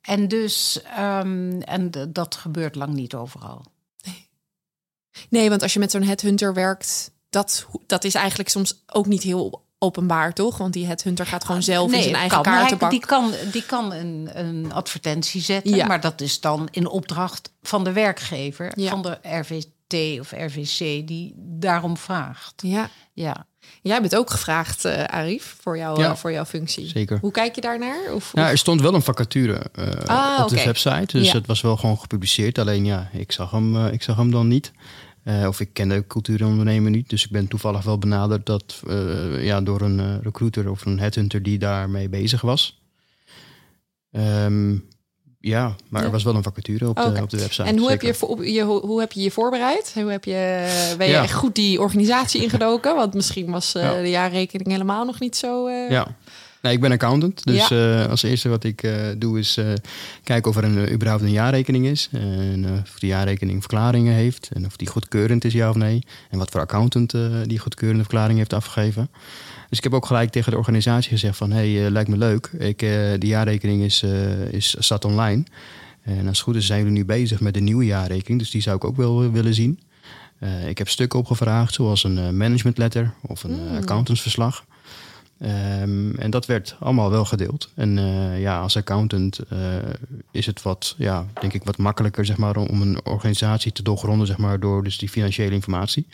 En 0.00 0.28
dus, 0.28 0.80
um, 0.98 1.62
en 1.62 1.90
dat 2.08 2.34
gebeurt 2.34 2.74
lang 2.74 2.94
niet 2.94 3.14
overal. 3.14 3.64
Nee. 4.04 4.28
nee, 5.28 5.48
want 5.48 5.62
als 5.62 5.72
je 5.72 5.78
met 5.78 5.90
zo'n 5.90 6.02
headhunter 6.02 6.54
werkt, 6.54 7.10
dat, 7.30 7.66
dat 7.86 8.04
is 8.04 8.14
eigenlijk 8.14 8.48
soms 8.48 8.82
ook 8.86 9.06
niet 9.06 9.22
heel 9.22 9.63
openbaar, 9.78 10.32
toch? 10.32 10.58
Want 10.58 10.72
die 10.72 10.86
headhunter 10.86 11.26
gaat 11.26 11.44
gewoon 11.44 11.62
zelf 11.62 11.92
in 11.92 12.02
zijn 12.02 12.14
eigen 12.14 12.42
kan, 12.42 12.52
hij- 12.52 12.60
kaartenbak. 12.60 12.90
Die 12.90 13.00
kan, 13.00 13.32
die 13.52 13.62
kan 13.66 13.92
een, 13.92 14.30
een 14.32 14.72
advertentie 14.72 15.40
zetten, 15.40 15.76
Ja. 15.76 15.86
maar 15.86 16.00
dat 16.00 16.20
is 16.20 16.40
dan 16.40 16.68
in 16.70 16.86
opdracht 16.86 17.52
van 17.62 17.84
de 17.84 17.92
werkgever, 17.92 18.72
Ja. 18.76 18.90
van 18.90 19.02
de 19.02 19.18
RVT 19.22 20.20
of 20.20 20.30
RVC, 20.32 21.06
die 21.06 21.34
daarom 21.36 21.96
vraagt. 21.96 22.54
Ja. 22.56 22.88
Ja. 23.12 23.46
Jij 23.82 24.00
bent 24.00 24.16
ook 24.16 24.30
gevraagd, 24.30 24.84
eh 24.84 25.04
Arif, 25.04 25.56
voor, 25.60 25.76
jou, 25.78 26.00
Ja. 26.00 26.10
eh, 26.10 26.16
voor 26.16 26.32
jouw 26.32 26.44
functie. 26.44 26.86
Zeker. 26.88 27.18
Hoe 27.20 27.30
kijk 27.30 27.54
je 27.54 27.60
daarnaar? 27.60 28.12
Of, 28.14 28.30
er 28.34 28.58
stond 28.58 28.80
wel 28.80 28.94
een 28.94 29.02
vacature 29.02 29.66
eh, 29.74 29.86
Ah, 30.06 30.42
op 30.42 30.48
de 30.48 30.64
website. 30.64 31.18
Dus 31.18 31.26
Ja. 31.30 31.32
het 31.36 31.46
was 31.46 31.60
wel 31.60 31.76
gewoon 31.76 31.98
gepubliceerd. 31.98 32.58
Alleen 32.58 32.84
ja, 32.84 33.08
ik 33.12 33.32
zag 33.32 33.50
hem, 33.50 33.86
ik 33.86 34.02
zag 34.02 34.16
hem 34.16 34.30
dan 34.30 34.48
niet. 34.48 34.72
Eh, 35.24 35.46
of 35.46 35.60
ik 35.60 35.68
ken 35.72 35.88
de 35.88 36.04
cultuurondernemer 36.06 36.90
niet. 36.90 37.08
Dus 37.08 37.24
ik 37.24 37.30
ben 37.30 37.48
toevallig 37.48 37.84
wel 37.84 37.98
benaderd 37.98 38.46
dat, 38.46 38.82
eh, 38.88 39.44
ja, 39.44 39.60
door 39.60 39.80
een 39.80 40.00
eh, 40.00 40.14
recruiter 40.22 40.70
of 40.70 40.84
een 40.86 40.98
headhunter 40.98 41.42
die 41.42 41.58
daarmee 41.58 42.08
bezig 42.08 42.40
was. 42.40 42.82
Ehm, 44.10 44.72
ja, 45.40 45.74
maar 45.88 46.00
Ja. 46.00 46.06
er 46.06 46.12
was 46.12 46.22
wel 46.22 46.34
een 46.34 46.42
vacature 46.42 46.88
op, 46.88 46.96
de, 46.96 47.22
op 47.22 47.30
de 47.30 47.36
website. 47.38 47.62
en 47.68 47.78
hoe 47.78 47.90
heb, 47.90 48.02
je, 48.02 48.52
je, 48.52 48.62
hoe 48.62 48.80
hoe 48.86 49.00
heb 49.00 49.12
je 49.12 49.20
je 49.22 49.30
voorbereid? 49.30 49.92
Hoe 49.94 50.10
heb 50.10 50.24
je, 50.24 50.66
ben 50.98 51.06
je 51.06 51.12
Ja. 51.12 51.22
echt 51.22 51.32
goed 51.32 51.54
die 51.54 51.80
organisatie 51.80 52.42
ingedoken? 52.42 52.94
Want 52.96 53.14
misschien 53.14 53.50
was 53.50 53.72
Ja. 53.72 54.00
de 54.00 54.10
jaarrekening 54.10 54.70
helemaal 54.70 55.04
nog 55.04 55.20
niet 55.20 55.36
zo... 55.36 55.70
Ja. 55.70 56.16
Nee, 56.64 56.72
ik 56.72 56.80
ben 56.80 56.92
accountant. 56.92 57.44
Dus 57.44 57.70
eh, 57.70 58.06
als 58.06 58.22
eerste 58.22 58.48
wat 58.48 58.64
ik 58.64 58.82
eh, 58.82 58.92
doe 59.18 59.38
is 59.38 59.56
eh, 59.56 59.66
kijken 60.22 60.50
of 60.50 60.56
er 60.56 60.64
een, 60.64 60.92
überhaupt 60.92 61.22
een 61.22 61.30
jaarrekening 61.30 61.86
is. 61.86 62.08
En 62.12 62.66
of 62.82 62.98
die 62.98 63.08
jaarrekening 63.08 63.58
verklaringen 63.58 64.14
heeft. 64.14 64.50
En 64.52 64.66
of 64.66 64.76
die 64.76 64.88
goedkeurend 64.88 65.44
is, 65.44 65.52
ja 65.52 65.68
of 65.68 65.76
nee. 65.76 66.02
En 66.30 66.38
wat 66.38 66.50
voor 66.50 66.60
accountant 66.60 67.14
die 67.44 67.58
goedkeurende 67.58 68.02
verklaring 68.02 68.38
heeft 68.38 68.52
afgegeven. 68.52 69.10
Dus 69.68 69.78
ik 69.78 69.84
heb 69.84 69.94
ook 69.94 70.06
gelijk 70.06 70.30
tegen 70.30 70.50
de 70.52 70.58
organisatie 70.58 71.10
gezegd 71.10 71.36
van... 71.36 71.50
hé, 71.50 71.74
hey, 71.74 71.90
lijkt 71.90 72.08
me 72.08 72.16
leuk. 72.16 72.50
Ik, 72.58 72.78
de 72.78 73.26
jaarrekening 73.26 73.82
is, 73.82 74.02
is, 74.50 74.76
staat 74.78 75.04
online. 75.04 75.44
En 76.02 76.18
als 76.18 76.38
het 76.38 76.46
goed 76.46 76.56
is 76.56 76.66
zijn 76.66 76.78
jullie 76.78 76.94
nu 76.94 77.04
bezig 77.04 77.40
met 77.40 77.54
de 77.54 77.60
nieuwe 77.60 77.84
jaarrekening. 77.84 78.40
Dus 78.40 78.50
die 78.50 78.62
zou 78.62 78.76
ik 78.76 78.84
ook 78.84 78.96
wel 78.96 79.30
willen 79.30 79.54
zien. 79.54 79.80
Ik 80.66 80.78
heb 80.78 80.88
stukken 80.88 81.18
opgevraagd, 81.18 81.74
zoals 81.74 82.04
een 82.04 82.18
eh, 82.18 82.28
management 82.28 82.78
letter 82.78 83.14
of 83.20 83.42
een 83.42 83.68
eh, 83.68 83.76
accountantsverslag. 83.76 84.64
Ehm, 85.44 86.14
en 86.14 86.30
dat 86.30 86.46
werd 86.46 86.76
allemaal 86.80 87.10
wel 87.10 87.24
gedeeld. 87.24 87.70
En 87.74 87.98
eh, 87.98 88.40
ja, 88.40 88.60
als 88.60 88.76
accountant 88.76 89.38
eh, 89.38 89.58
is 90.30 90.46
het 90.46 90.62
wat, 90.62 90.94
ja, 90.98 91.26
denk 91.40 91.52
ik, 91.52 91.64
wat 91.64 91.76
makkelijker 91.76 92.26
zeg 92.26 92.36
maar, 92.36 92.56
om 92.56 92.82
een 92.82 93.00
organisatie 93.04 93.72
te 93.72 93.82
doorgronden 93.82 94.26
zeg 94.26 94.38
maar, 94.38 94.60
door 94.60 94.84
dus 94.84 94.98
die 94.98 95.08
financiële 95.08 95.54
informatie. 95.54 96.06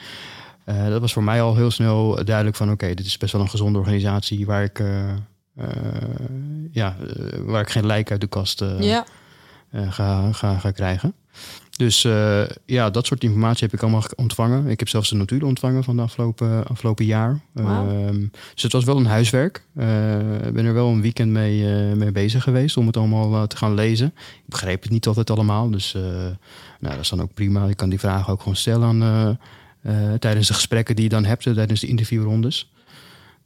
Eh, 0.64 0.88
dat 0.88 1.00
was 1.00 1.12
voor 1.12 1.22
mij 1.22 1.42
al 1.42 1.56
heel 1.56 1.70
snel 1.70 2.24
duidelijk 2.24 2.56
van 2.56 2.70
oké, 2.70 2.94
dit 2.94 3.06
is 3.06 3.16
best 3.16 3.32
wel 3.32 3.40
een 3.42 3.50
gezonde 3.50 3.78
organisatie 3.78 4.46
waar 4.46 4.62
ik, 4.62 4.82
ja, 6.70 6.96
waar 7.44 7.60
ik 7.60 7.70
geen 7.70 7.86
lijk 7.86 8.10
uit 8.10 8.20
de 8.20 8.26
kast 8.26 8.64
ja. 8.78 9.04
ga, 9.70 10.32
ga, 10.32 10.58
ga 10.58 10.70
krijgen. 10.70 11.14
Dus 11.80 12.04
eh, 12.04 12.42
ja, 12.66 12.90
dat 12.90 13.06
soort 13.06 13.22
informatie 13.24 13.64
heb 13.64 13.72
ik 13.74 13.82
allemaal 13.82 14.00
ge- 14.02 14.14
ontvangen. 14.16 14.66
Ik 14.66 14.78
heb 14.78 14.88
zelfs 14.88 15.08
de 15.08 15.14
notulen 15.16 15.46
ontvangen 15.46 15.84
van 15.84 15.96
de 15.96 16.02
afgelopen, 16.02 16.66
afgelopen 16.66 17.04
jaar. 17.04 17.40
Ehm, 17.54 18.26
dus 18.54 18.62
het 18.62 18.72
was 18.72 18.84
wel 18.84 18.96
een 18.96 19.06
huiswerk. 19.06 19.64
Eh, 19.74 20.18
Ik 20.46 20.52
ben 20.52 20.64
er 20.64 20.74
wel 20.74 20.88
een 20.88 21.00
weekend 21.00 21.30
mee, 21.30 21.74
eh, 21.90 21.96
mee 21.96 22.12
bezig 22.12 22.42
geweest 22.42 22.76
om 22.76 22.86
het 22.86 22.96
allemaal 22.96 23.34
eh, 23.34 23.42
te 23.42 23.56
gaan 23.56 23.74
lezen. 23.74 24.06
Ik 24.16 24.42
begreep 24.48 24.82
het 24.82 24.90
niet 24.90 25.06
altijd 25.06 25.30
allemaal, 25.30 25.70
dus 25.70 25.94
eh, 25.94 26.02
nou, 26.02 26.94
dat 26.94 26.98
is 26.98 27.08
dan 27.08 27.22
ook 27.22 27.34
prima. 27.34 27.66
Ik 27.66 27.76
kan 27.76 27.88
die 27.88 27.98
vragen 28.00 28.32
ook 28.32 28.38
gewoon 28.40 28.56
stellen 28.56 28.88
aan, 28.88 29.02
eh, 29.82 30.10
eh, 30.12 30.14
tijdens 30.18 30.46
de 30.48 30.54
gesprekken 30.54 30.94
die 30.94 31.04
je 31.04 31.10
dan 31.10 31.24
hebt, 31.24 31.46
eh, 31.46 31.54
tijdens 31.54 31.80
de 31.80 31.86
interviewrondes. 31.86 32.72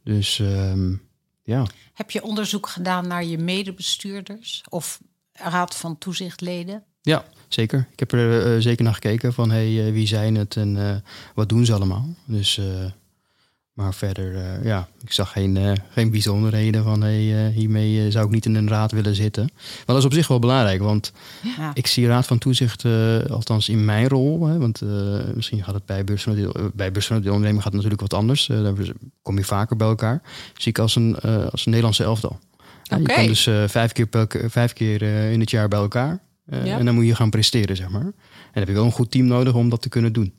Dus 0.03 0.39
ehm, 0.39 0.93
ja, 1.43 1.65
Heb 1.93 2.11
je 2.11 2.23
onderzoek 2.23 2.67
gedaan 2.67 3.07
naar 3.07 3.25
je 3.25 3.37
medebestuurders 3.37 4.63
of 4.69 4.99
raad 5.33 5.75
van 5.75 5.97
toezichtleden? 5.97 6.83
Ja, 7.05 7.25
zeker. 7.47 7.87
Ik 7.91 7.99
heb 7.99 8.11
er 8.11 8.53
eh, 8.55 8.61
zeker 8.61 8.83
naar 8.83 8.93
gekeken 8.93 9.33
van 9.33 9.51
hey, 9.51 9.85
eh, 9.85 9.91
wie 9.91 10.07
zijn 10.07 10.35
het 10.35 10.55
en 10.55 10.77
eh, 10.77 10.95
wat 11.35 11.49
doen 11.49 11.65
ze 11.65 11.73
allemaal. 11.73 12.05
Dus, 12.25 12.61
maar 13.73 13.93
verder, 13.93 14.59
ja, 14.65 14.87
ik 15.03 15.11
zag 15.11 15.31
geen, 15.31 15.77
geen 15.89 16.11
bijzonderheden 16.11 16.83
van 16.83 17.01
hey, 17.01 17.49
hiermee 17.49 18.11
zou 18.11 18.25
ik 18.25 18.31
niet 18.31 18.45
in 18.45 18.55
een 18.55 18.67
raad 18.67 18.91
willen 18.91 19.15
zitten. 19.15 19.49
Maar 19.53 19.83
dat 19.85 19.97
is 19.97 20.05
op 20.05 20.13
zich 20.13 20.27
wel 20.27 20.39
belangrijk, 20.39 20.81
want 20.81 21.11
Ja. 21.57 21.71
ik 21.73 21.87
zie 21.87 22.07
raad 22.07 22.25
van 22.25 22.37
toezicht, 22.37 22.85
althans 23.29 23.69
in 23.69 23.85
mijn 23.85 24.07
rol, 24.07 24.45
hè, 24.45 24.57
want 24.57 24.81
misschien 25.35 25.63
gaat 25.63 25.73
het 25.73 25.85
bij 25.85 26.03
beursgenoteerde 26.03 26.71
bij 26.73 26.91
gaat 26.93 27.63
het 27.63 27.73
natuurlijk 27.73 28.01
wat 28.01 28.13
anders. 28.13 28.45
Daar 28.45 28.73
kom 29.21 29.37
je 29.37 29.43
vaker 29.43 29.75
bij 29.77 29.87
elkaar. 29.87 30.21
Zie 30.57 30.71
ik 30.71 30.79
als 30.79 30.95
een, 30.95 31.19
als 31.51 31.65
een 31.65 31.71
Nederlandse 31.71 32.03
elftal. 32.03 32.39
Oké. 32.89 33.01
Je 33.01 33.03
kan 33.15 33.25
dus 33.27 33.49
vijf 33.71 33.91
keer, 33.91 34.07
per- 34.07 34.49
vijf 34.49 34.73
keer 34.73 35.01
in 35.31 35.39
het 35.39 35.49
jaar 35.49 35.67
bij 35.67 35.79
elkaar. 35.79 36.19
Eh, 36.45 36.65
Ja. 36.65 36.77
En 36.77 36.85
dan 36.85 36.95
moet 36.95 37.05
je 37.05 37.15
gaan 37.15 37.29
presteren, 37.29 37.75
zeg 37.75 37.89
maar. 37.89 38.01
En 38.01 38.13
dan 38.51 38.53
heb 38.53 38.67
je 38.67 38.73
wel 38.73 38.85
een 38.85 38.91
goed 38.91 39.11
team 39.11 39.25
nodig 39.25 39.53
om 39.53 39.69
dat 39.69 39.81
te 39.81 39.89
kunnen 39.89 40.13
doen. 40.13 40.33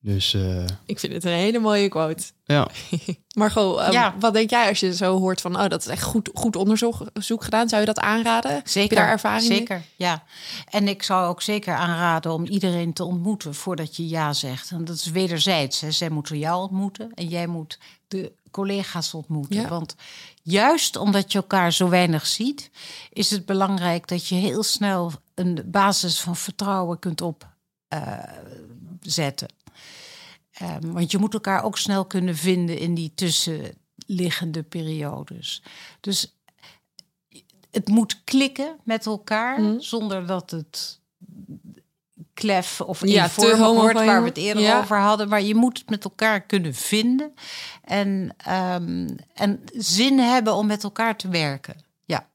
Dus 0.00 0.34
eh, 0.34 0.64
Ik 0.86 0.98
vind 0.98 1.12
het 1.12 1.24
een 1.24 1.32
hele 1.32 1.58
mooie 1.58 1.88
quote. 1.88 2.22
ja, 2.44 2.68
Margot, 3.38 3.78
eh, 3.80 3.92
Ja. 3.92 4.14
wat 4.20 4.32
denk 4.32 4.50
jij 4.50 4.68
als 4.68 4.80
je 4.80 4.94
zo 4.94 5.18
hoort 5.18 5.40
van... 5.40 5.56
oh, 5.60 5.68
dat 5.68 5.80
is 5.80 5.86
echt 5.86 6.02
goed, 6.02 6.30
goed 6.34 6.56
onderzoek 6.56 7.06
zoek 7.14 7.44
gedaan? 7.44 7.68
Zou 7.68 7.80
je 7.80 7.86
dat 7.86 7.98
aanraden? 7.98 8.50
Heb 8.52 8.66
je 8.66 8.88
daar 8.88 9.08
ervaring 9.08 9.48
mee? 9.48 9.58
Zeker, 9.58 9.82
ja. 9.96 10.22
En 10.70 10.88
ik 10.88 11.02
zou 11.02 11.26
ook 11.28 11.42
zeker 11.42 11.74
aanraden 11.74 12.32
om 12.32 12.46
iedereen 12.46 12.92
te 12.92 13.04
ontmoeten 13.04 13.54
voordat 13.54 13.96
je 13.96 14.08
ja 14.08 14.32
zegt. 14.32 14.70
En 14.70 14.84
dat 14.84 14.96
is 14.96 15.10
wederzijds. 15.10 15.80
Hè. 15.80 15.90
Zij 15.90 16.10
moeten 16.10 16.38
jou 16.38 16.62
ontmoeten 16.62 17.10
en 17.14 17.28
jij 17.28 17.46
moet 17.46 17.78
de 18.08 18.32
collega's 18.54 19.14
ontmoeten. 19.14 19.60
Ja. 19.60 19.68
Want 19.68 19.96
juist 20.42 20.96
omdat 20.96 21.32
je 21.32 21.38
elkaar 21.38 21.72
zo 21.72 21.88
weinig 21.88 22.26
ziet, 22.26 22.70
is 23.12 23.30
het 23.30 23.46
belangrijk 23.46 24.08
dat 24.08 24.26
je 24.26 24.34
heel 24.34 24.62
snel 24.62 25.12
een 25.34 25.62
basis 25.66 26.20
van 26.20 26.36
vertrouwen 26.36 26.98
kunt 26.98 27.20
opzetten. 29.00 29.48
Ehm, 30.52 30.92
want 30.92 31.10
je 31.10 31.18
moet 31.18 31.34
elkaar 31.34 31.62
ook 31.64 31.78
snel 31.78 32.04
kunnen 32.04 32.36
vinden 32.36 32.78
in 32.78 32.94
die 32.94 33.12
tussenliggende 33.14 34.62
periodes. 34.62 35.62
Dus 36.00 36.34
het 37.70 37.88
moet 37.88 38.24
klikken 38.24 38.76
met 38.84 39.06
elkaar 39.06 39.60
Mhm. 39.60 39.80
zonder 39.80 40.26
dat 40.26 40.50
het 40.50 41.00
klef 42.34 42.80
of 42.80 43.06
Ja, 43.06 43.24
ja, 43.24 43.30
wordt 43.36 43.58
homogeen. 43.58 44.06
waar 44.06 44.22
we 44.22 44.28
het 44.28 44.36
eerder 44.38 44.62
Ja. 44.62 44.78
over 44.78 44.98
hadden. 44.98 45.28
Maar 45.28 45.42
je 45.42 45.54
moet 45.54 45.78
het 45.78 45.90
met 45.90 46.04
elkaar 46.04 46.40
kunnen 46.40 46.74
vinden 46.74 47.34
en, 47.82 48.34
ehm, 48.36 49.08
en 49.34 49.60
zin 49.72 50.18
hebben 50.18 50.54
om 50.54 50.66
met 50.66 50.82
elkaar 50.84 51.16
te 51.16 51.28
werken. 51.28 51.76
Ja. 52.04 52.28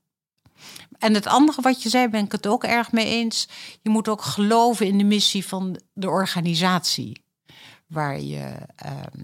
En 1.00 1.14
het 1.14 1.28
andere 1.28 1.62
wat 1.62 1.84
je 1.84 1.90
zei, 1.90 2.08
ben 2.08 2.26
ik 2.26 2.32
het 2.32 2.48
ook 2.48 2.64
erg 2.64 2.92
mee 2.92 3.06
eens. 3.06 3.48
Je 3.82 3.90
moet 3.90 4.08
ook 4.08 4.22
geloven 4.22 4.86
in 4.86 4.98
de 4.98 5.04
missie 5.04 5.46
van 5.48 5.80
de 5.94 6.10
organisatie 6.10 7.24
waar 7.88 8.20
je 8.22 8.56
ehm, 8.76 9.24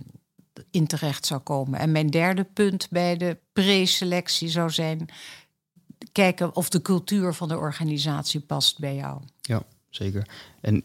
in 0.72 0.88
terecht 0.88 1.26
zou 1.26 1.40
komen. 1.42 1.80
En 1.80 1.92
mijn 1.92 2.08
derde 2.10 2.44
punt 2.44 2.88
bij 2.90 3.18
de 3.18 3.38
preselectie 3.54 4.50
zou 4.50 4.70
zijn 4.70 5.06
kijken 6.12 6.56
of 6.56 6.70
de 6.70 6.82
cultuur 6.82 7.34
van 7.34 7.48
de 7.48 7.58
organisatie 7.58 8.40
past 8.40 8.80
bij 8.80 8.96
jou. 8.96 9.22
ja, 9.42 9.62
zeker. 9.96 10.28
En 10.62 10.84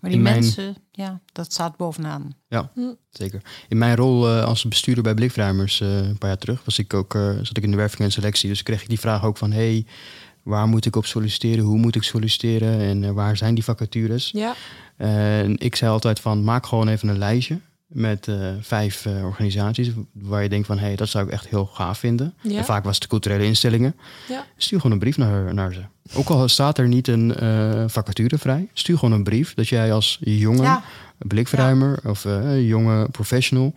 Maar 0.00 0.10
die 0.10 0.18
In 0.18 0.24
mijn- 0.24 0.40
mensen, 0.40 0.76
ja, 0.92 1.20
dat 1.32 1.52
staat 1.52 1.76
bovenaan. 1.76 2.34
Ja, 2.48 2.70
zeker. 3.10 3.42
In 3.68 3.78
mijn 3.78 3.96
rol 3.96 4.28
eh, 4.28 4.44
als 4.44 4.64
bestuurder 4.64 5.02
bij 5.02 5.14
Blikruimers 5.14 5.80
eh, 5.80 5.96
een 5.96 6.18
paar 6.18 6.28
jaar 6.28 6.38
terug 6.38 6.64
was 6.64 6.78
ik 6.78 6.94
ook, 6.94 7.14
eh, 7.14 7.30
zat 7.42 7.56
ik 7.56 7.62
in 7.62 7.70
de 7.70 7.76
werving 7.76 8.00
en 8.02 8.12
selectie. 8.12 8.48
Dus 8.48 8.62
kreeg 8.62 8.82
ik 8.82 8.88
die 8.88 9.00
vraag 9.00 9.24
ook 9.24 9.36
van 9.36 9.52
hey, 9.52 9.86
waar 10.42 10.66
moet 10.66 10.86
ik 10.86 10.96
op 10.96 11.06
solliciteren? 11.06 11.64
Hoe 11.64 11.78
moet 11.78 11.94
ik 11.96 12.02
solliciteren? 12.02 12.80
En 12.80 13.14
waar 13.14 13.36
zijn 13.36 13.54
die 13.54 13.64
vacatures? 13.64 14.30
Ja, 14.30 14.54
En 14.96 15.58
ik 15.58 15.76
zei 15.76 15.90
altijd 15.90 16.20
van 16.20 16.44
maak 16.44 16.66
gewoon 16.66 16.88
even 16.88 17.08
een 17.08 17.18
lijstje 17.18 17.60
met 17.86 18.28
eh, 18.28 18.36
vijf 18.60 19.06
eh, 19.06 19.24
organisaties 19.24 19.90
waar 20.12 20.42
je 20.42 20.48
denkt 20.48 20.66
van 20.66 20.78
hé, 20.78 20.86
hey, 20.86 20.96
dat 20.96 21.08
zou 21.08 21.26
ik 21.26 21.32
echt 21.32 21.48
heel 21.48 21.66
gaaf 21.66 21.98
vinden. 21.98 22.34
Ja. 22.42 22.58
En 22.58 22.64
vaak 22.64 22.84
was 22.84 22.94
het 22.94 23.02
de 23.02 23.08
culturele 23.08 23.44
instellingen. 23.44 23.94
ja. 24.28 24.44
Stuur 24.56 24.80
gewoon 24.80 24.92
een 24.92 24.98
brief 24.98 25.16
naar, 25.16 25.54
naar 25.54 25.72
ze. 25.72 25.80
Ook 26.14 26.28
al 26.28 26.48
staat 26.48 26.78
er 26.78 26.88
niet 26.88 27.08
een 27.08 27.34
eh, 27.34 27.84
vacature 27.86 28.38
vrij, 28.38 28.68
stuur 28.72 28.98
gewoon 28.98 29.14
een 29.14 29.24
brief 29.24 29.54
dat 29.54 29.68
jij 29.68 29.92
als 29.92 30.18
jonge 30.20 30.62
Ja. 30.62 30.82
blikverruimer 31.18 31.98
of 32.04 32.26
jonge 32.58 33.08
professional 33.08 33.74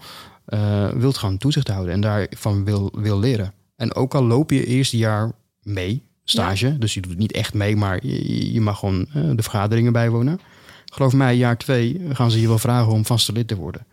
wilt 0.93 1.17
gaan 1.17 1.37
toezicht 1.37 1.67
houden 1.67 1.93
en 1.93 2.01
daarvan 2.01 2.65
wil, 2.65 2.91
wil 2.93 3.19
leren. 3.19 3.53
En 3.75 3.95
ook 3.95 4.13
al 4.15 4.23
loop 4.23 4.51
je 4.51 4.65
eerste 4.65 4.97
jaar 4.97 5.31
mee, 5.61 6.03
stage, 6.23 6.77
dus 6.77 6.93
je 6.93 7.01
doet 7.01 7.17
niet 7.17 7.31
echt 7.31 7.53
mee, 7.53 7.75
maar 7.75 8.05
je, 8.05 8.53
je 8.53 8.61
mag 8.61 8.79
gewoon 8.79 9.07
de 9.35 9.43
vergaderingen 9.43 9.93
bijwonen. 9.93 10.39
Geloof 10.85 11.13
mij, 11.13 11.35
jaar 11.35 11.57
twee 11.57 12.01
gaan 12.11 12.31
ze 12.31 12.41
je 12.41 12.47
wel 12.47 12.57
vragen 12.59 12.91
om 12.91 13.05
vaste 13.05 13.31
lid 13.31 13.47
te 13.47 13.55
worden. 13.55 13.85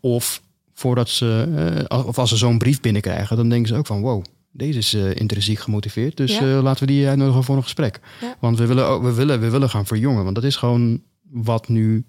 Of 0.00 0.42
voordat 0.74 1.08
ze, 1.08 1.84
eh, 1.88 2.06
of 2.06 2.18
als 2.18 2.28
ze 2.30 2.36
zo'n 2.36 2.58
brief 2.58 2.80
binnenkrijgen, 2.80 3.36
dan 3.36 3.48
denken 3.48 3.68
ze 3.68 3.74
ook 3.74 3.86
van 3.86 4.00
wow, 4.00 4.24
deze 4.52 4.78
is 4.78 4.94
eh, 4.94 5.14
intrinsiek 5.14 5.58
gemotiveerd. 5.58 6.16
Dus 6.16 6.38
Ja. 6.38 6.56
eh, 6.56 6.62
laten 6.62 6.86
we 6.86 6.92
die 6.92 7.08
uitnodigen 7.08 7.44
voor 7.44 7.56
een 7.56 7.62
gesprek. 7.62 8.00
Ja. 8.20 8.36
Want 8.40 8.58
we 8.58 8.66
willen, 8.66 8.86
ook- 8.86 9.02
we, 9.02 9.12
willen, 9.12 9.40
we 9.40 9.50
willen 9.50 9.70
gaan 9.70 9.86
verjongen. 9.86 10.22
Want 10.22 10.34
dat 10.34 10.44
is 10.44 10.56
gewoon 10.56 11.02
wat 11.30 11.68
nu 11.68 12.04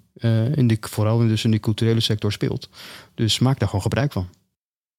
in 0.55 0.67
de, 0.67 0.77
vooral 0.79 1.17
dus 1.17 1.43
in 1.43 1.51
de 1.51 1.59
culturele 1.59 1.99
sector 1.99 2.31
speelt. 2.31 2.69
Dus 3.15 3.39
maak 3.39 3.59
daar 3.59 3.67
gewoon 3.67 3.83
gebruik 3.83 4.11
van. 4.11 4.27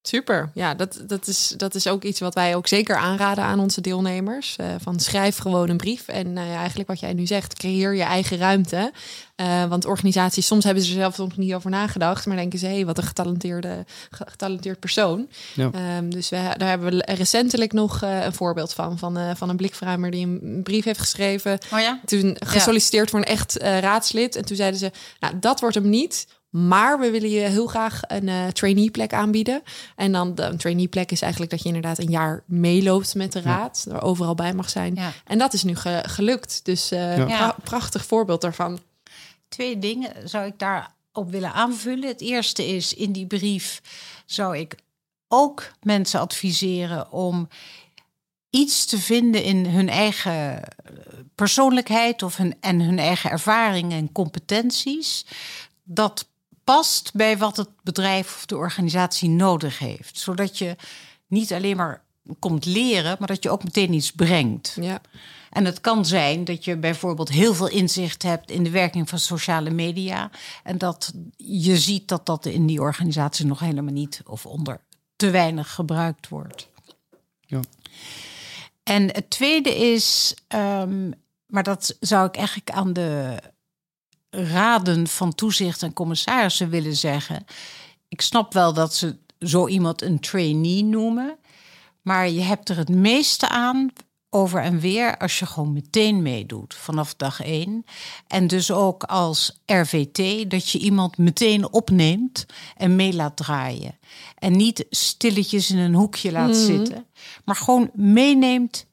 Super. 0.03 0.51
Ja, 0.55 0.75
dat, 0.75 1.03
dat, 1.07 1.27
is, 1.27 1.55
dat 1.57 1.75
is 1.75 1.87
ook 1.87 2.03
iets 2.03 2.21
wat 2.21 2.35
wij 2.35 2.57
ook 2.57 2.67
zeker 2.67 2.97
aanraden 2.97 3.45
aan 3.45 3.61
onze 3.61 3.81
deelnemers. 3.81 4.57
Uh, 4.61 4.67
van 4.79 5.01
schrijf 5.01 5.37
gewoon 5.37 5.69
een 5.69 5.77
brief. 5.77 6.09
En 6.09 6.27
uh, 6.27 6.55
eigenlijk 6.55 6.89
wat 6.89 7.01
jij 7.01 7.13
nu 7.13 7.27
zegt, 7.27 7.55
creëer 7.55 7.95
je 7.95 8.03
eigen 8.03 8.39
ruimte. 8.39 8.93
Uh, 9.37 9.65
want 9.65 9.85
organisaties, 9.85 10.47
soms 10.47 10.65
hebben 10.65 10.83
ze 10.83 10.91
er 10.91 11.01
zelf 11.01 11.19
nog 11.19 11.37
niet 11.37 11.55
over 11.55 11.71
nagedacht. 11.71 12.27
Maar 12.27 12.37
denken 12.37 12.59
ze, 12.59 12.67
hé, 12.67 12.75
hey, 12.75 12.87
wat 12.87 12.99
een 12.99 13.05
getalenteerde, 13.05 13.85
getalenteerd 14.11 14.79
persoon. 14.79 15.29
Ja. 15.55 15.97
Um, 15.97 16.11
dus 16.11 16.29
we, 16.29 16.55
daar 16.57 16.69
hebben 16.69 16.91
we 16.91 17.15
recentelijk 17.15 17.73
nog 17.73 18.03
een 18.03 18.35
voorbeeld 18.35 18.73
van. 18.73 18.99
Van, 18.99 19.37
van 19.37 19.49
een 19.49 19.57
blikverruimer 19.57 20.11
die 20.11 20.27
een 20.27 20.61
brief 20.63 20.85
heeft 20.85 21.01
geschreven. 21.01 21.59
Oh 21.73 21.81
ja? 21.81 22.01
Toen 22.05 22.37
gesolliciteerd 22.39 23.05
ja. 23.05 23.11
voor 23.11 23.21
een 23.21 23.35
echt 23.35 23.57
raadslid. 23.57 24.37
En 24.37 24.45
toen 24.45 24.57
zeiden 24.57 24.79
ze, 24.79 24.91
nou, 25.21 25.39
dat 25.39 25.61
wordt 25.61 25.75
hem 25.75 25.89
niet. 25.89 26.27
Maar 26.51 26.99
we 26.99 27.11
willen 27.11 27.31
je 27.31 27.41
heel 27.41 27.67
graag 27.67 28.01
een 28.07 28.27
uh, 28.27 28.47
trainee 28.47 28.91
plek 28.91 29.13
aanbieden. 29.13 29.63
En 29.97 30.13
dan 30.13 30.35
de 30.35 30.57
trainee 30.57 30.89
plek 30.89 31.11
is 31.11 31.23
eigenlijk 31.23 31.51
dat 31.51 31.61
je 31.63 31.67
inderdaad 31.67 31.99
een 31.99 32.11
jaar 32.11 32.43
meeloopt 32.47 33.15
met 33.15 33.33
de 33.33 33.41
raad. 33.41 33.85
Ja. 33.89 33.95
Er 33.95 34.03
overal 34.03 34.35
bij 34.35 34.55
mag 34.55 34.71
zijn. 34.71 34.95
Ja. 34.95 35.13
En 35.25 35.39
dat 35.39 35.53
is 35.53 35.63
nu 35.63 35.77
ge 35.77 36.03
gelukt. 36.07 36.61
Dus 36.65 36.93
uh, 36.93 37.25
pra 37.25 37.57
prachtig 37.65 38.05
voorbeeld 38.05 38.41
daarvan. 38.41 38.79
Twee 39.49 39.79
dingen 39.79 40.29
zou 40.29 40.47
ik 40.47 40.59
daarop 40.59 41.31
willen 41.31 41.53
aanvullen. 41.53 42.09
Het 42.09 42.21
eerste 42.21 42.67
is 42.67 42.95
in 42.95 43.13
die 43.13 43.27
brief 43.27 43.81
zou 44.27 44.59
ik 44.59 44.75
ook 45.29 45.73
mensen 45.83 46.21
adviseren 46.21 47.13
om 47.13 47.49
iets 48.51 48.85
te 48.85 48.99
vinden 48.99 49.43
in 49.43 49.67
hun 49.67 49.89
eigen 49.89 50.63
persoonlijkheid 51.35 52.23
of 52.23 52.37
hun, 52.37 52.55
en 52.61 52.81
hun 52.81 52.99
eigen 52.99 53.31
ervaringen 53.31 53.99
en 53.99 54.13
competenties. 54.13 55.27
Dat 55.83 56.29
past 56.75 57.11
bij 57.15 57.39
wat 57.39 57.57
het 57.57 57.69
bedrijf 57.83 58.35
of 58.35 58.47
de 58.47 58.57
organisatie 58.57 59.29
nodig 59.29 59.79
heeft. 59.79 60.19
Zodat 60.19 60.59
je 60.59 60.77
niet 61.27 61.53
alleen 61.53 61.77
maar 61.77 62.03
komt 62.39 62.65
leren, 62.65 63.17
maar 63.19 63.29
dat 63.29 63.43
je 63.43 63.51
ook 63.51 63.65
meteen 63.65 63.93
iets 63.93 64.13
brengt. 64.13 64.77
Ja. 64.81 65.01
En 65.51 65.65
het 65.65 65.81
kan 65.81 66.07
zijn 66.07 66.45
dat 66.45 66.65
je 66.65 66.77
bijvoorbeeld 66.77 67.29
heel 67.29 67.55
veel 67.55 67.69
inzicht 67.69 68.23
hebt 68.23 68.51
in 68.51 68.63
de 68.63 68.71
werking 68.71 69.09
van 69.09 69.19
sociale 69.19 69.71
media. 69.71 70.31
En 70.63 70.79
dat 70.79 71.13
je 71.37 71.79
ziet 71.79 72.09
dat 72.09 72.27
dat 72.27 72.47
in 72.47 72.67
die 72.67 72.81
organisatie 72.81 73.47
nog 73.47 73.61
helemaal 73.61 73.93
niet 73.93 74.21
of 74.25 74.47
onder 74.47 74.81
te 75.17 75.31
weinig 75.31 75.75
gebruikt 75.75 76.29
wordt. 76.29 76.69
Ja. 77.41 77.61
En 78.83 79.03
het 79.03 79.31
tweede 79.31 79.77
is, 79.77 80.35
um, 80.49 81.13
maar 81.47 81.63
dat 81.63 81.97
zou 82.01 82.27
ik 82.27 82.37
eigenlijk 82.37 82.71
aan 82.71 82.93
de 82.93 83.39
raden 84.31 85.07
van 85.09 85.35
toezicht 85.35 85.83
en 85.83 85.93
commissarissen 85.93 86.71
willen 86.71 86.97
zeggen. 86.97 87.45
Ik 88.09 88.21
snap 88.21 88.53
wel 88.53 88.73
dat 88.73 88.95
ze 88.95 89.17
zo 89.41 89.69
iemand 89.69 90.03
een 90.03 90.21
trainee 90.21 90.85
noemen. 90.85 91.39
Maar 92.03 92.29
je 92.31 92.41
hebt 92.41 92.69
er 92.69 92.77
het 92.77 92.89
meeste 92.89 93.49
aan 93.49 93.89
over 94.31 94.63
en 94.63 94.81
weer 94.81 95.17
als 95.19 95.39
je 95.39 95.47
gewoon 95.47 95.73
meteen 95.73 96.23
meedoet 96.23 96.75
vanaf 96.75 97.15
dag 97.15 97.41
één. 97.43 97.85
En 98.27 98.47
dus 98.47 98.71
ook 98.71 99.03
als 99.03 99.61
RVT 99.67 100.51
dat 100.51 100.69
je 100.69 100.79
iemand 100.79 101.19
meteen 101.19 101.73
opneemt 101.73 102.47
en 102.77 102.97
mee 102.97 103.15
laat 103.15 103.37
draaien. 103.37 103.99
En 104.39 104.57
niet 104.57 104.87
stilletjes 104.91 105.71
in 105.71 105.79
een 105.79 105.95
hoekje 105.95 106.33
laat 106.33 106.49
Mhm. 106.49 106.65
zitten, 106.65 107.07
maar 107.45 107.57
gewoon 107.57 107.91
meeneemt. 107.95 108.87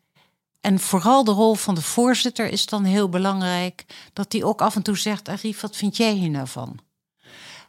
En 0.68 0.80
vooral 0.80 1.24
de 1.24 1.32
rol 1.32 1.56
van 1.56 1.76
de 1.76 1.82
voorzitter 1.82 2.50
is 2.50 2.66
dan 2.66 2.84
heel 2.84 3.10
belangrijk. 3.10 3.86
Dat 4.14 4.32
die 4.32 4.46
ook 4.46 4.62
af 4.62 4.76
en 4.76 4.82
toe 4.82 4.98
zegt: 4.98 5.30
Arief, 5.30 5.62
wat 5.62 5.76
vind 5.76 5.98
jij 5.98 6.14
hier 6.14 6.30
nou 6.30 6.48
van? 6.48 6.80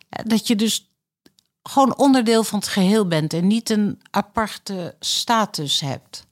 Dat 0.08 0.46
je 0.46 0.56
dus 0.56 0.90
gewoon 1.62 1.96
onderdeel 1.96 2.44
van 2.44 2.58
het 2.58 2.68
geheel 2.68 3.06
bent 3.06 3.32
en 3.32 3.46
niet 3.46 3.70
een 3.70 4.00
aparte 4.11 4.94
status 5.00 5.80
hebt. 5.80 6.26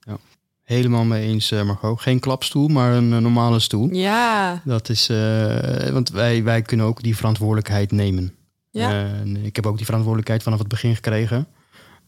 Helemaal 0.63 1.05
mee 1.05 1.27
eens, 1.27 1.51
eh, 1.51 1.63
Margot. 1.63 2.01
Geen 2.01 2.21
klapstoel, 2.21 2.69
maar 2.69 2.93
een 2.93 3.13
eh, 3.13 3.19
normale 3.19 3.61
stoel. 3.61 3.89
Ja, 3.93 4.63
Dat 4.65 4.89
is, 4.89 5.09
eh, 5.09 5.89
want 5.89 6.09
wij, 6.09 6.43
wij 6.43 6.63
kunnen 6.63 6.87
ook 6.87 7.03
die 7.03 7.17
verantwoordelijkheid 7.17 7.93
nemen. 7.93 8.35
ja. 8.71 8.91
En 8.91 9.37
ik 9.37 9.57
heb 9.57 9.67
ook 9.67 9.77
die 9.77 9.85
verantwoordelijkheid 9.85 10.43
vanaf 10.43 10.59
het 10.59 10.69
begin 10.69 10.95
gekregen. 10.95 11.47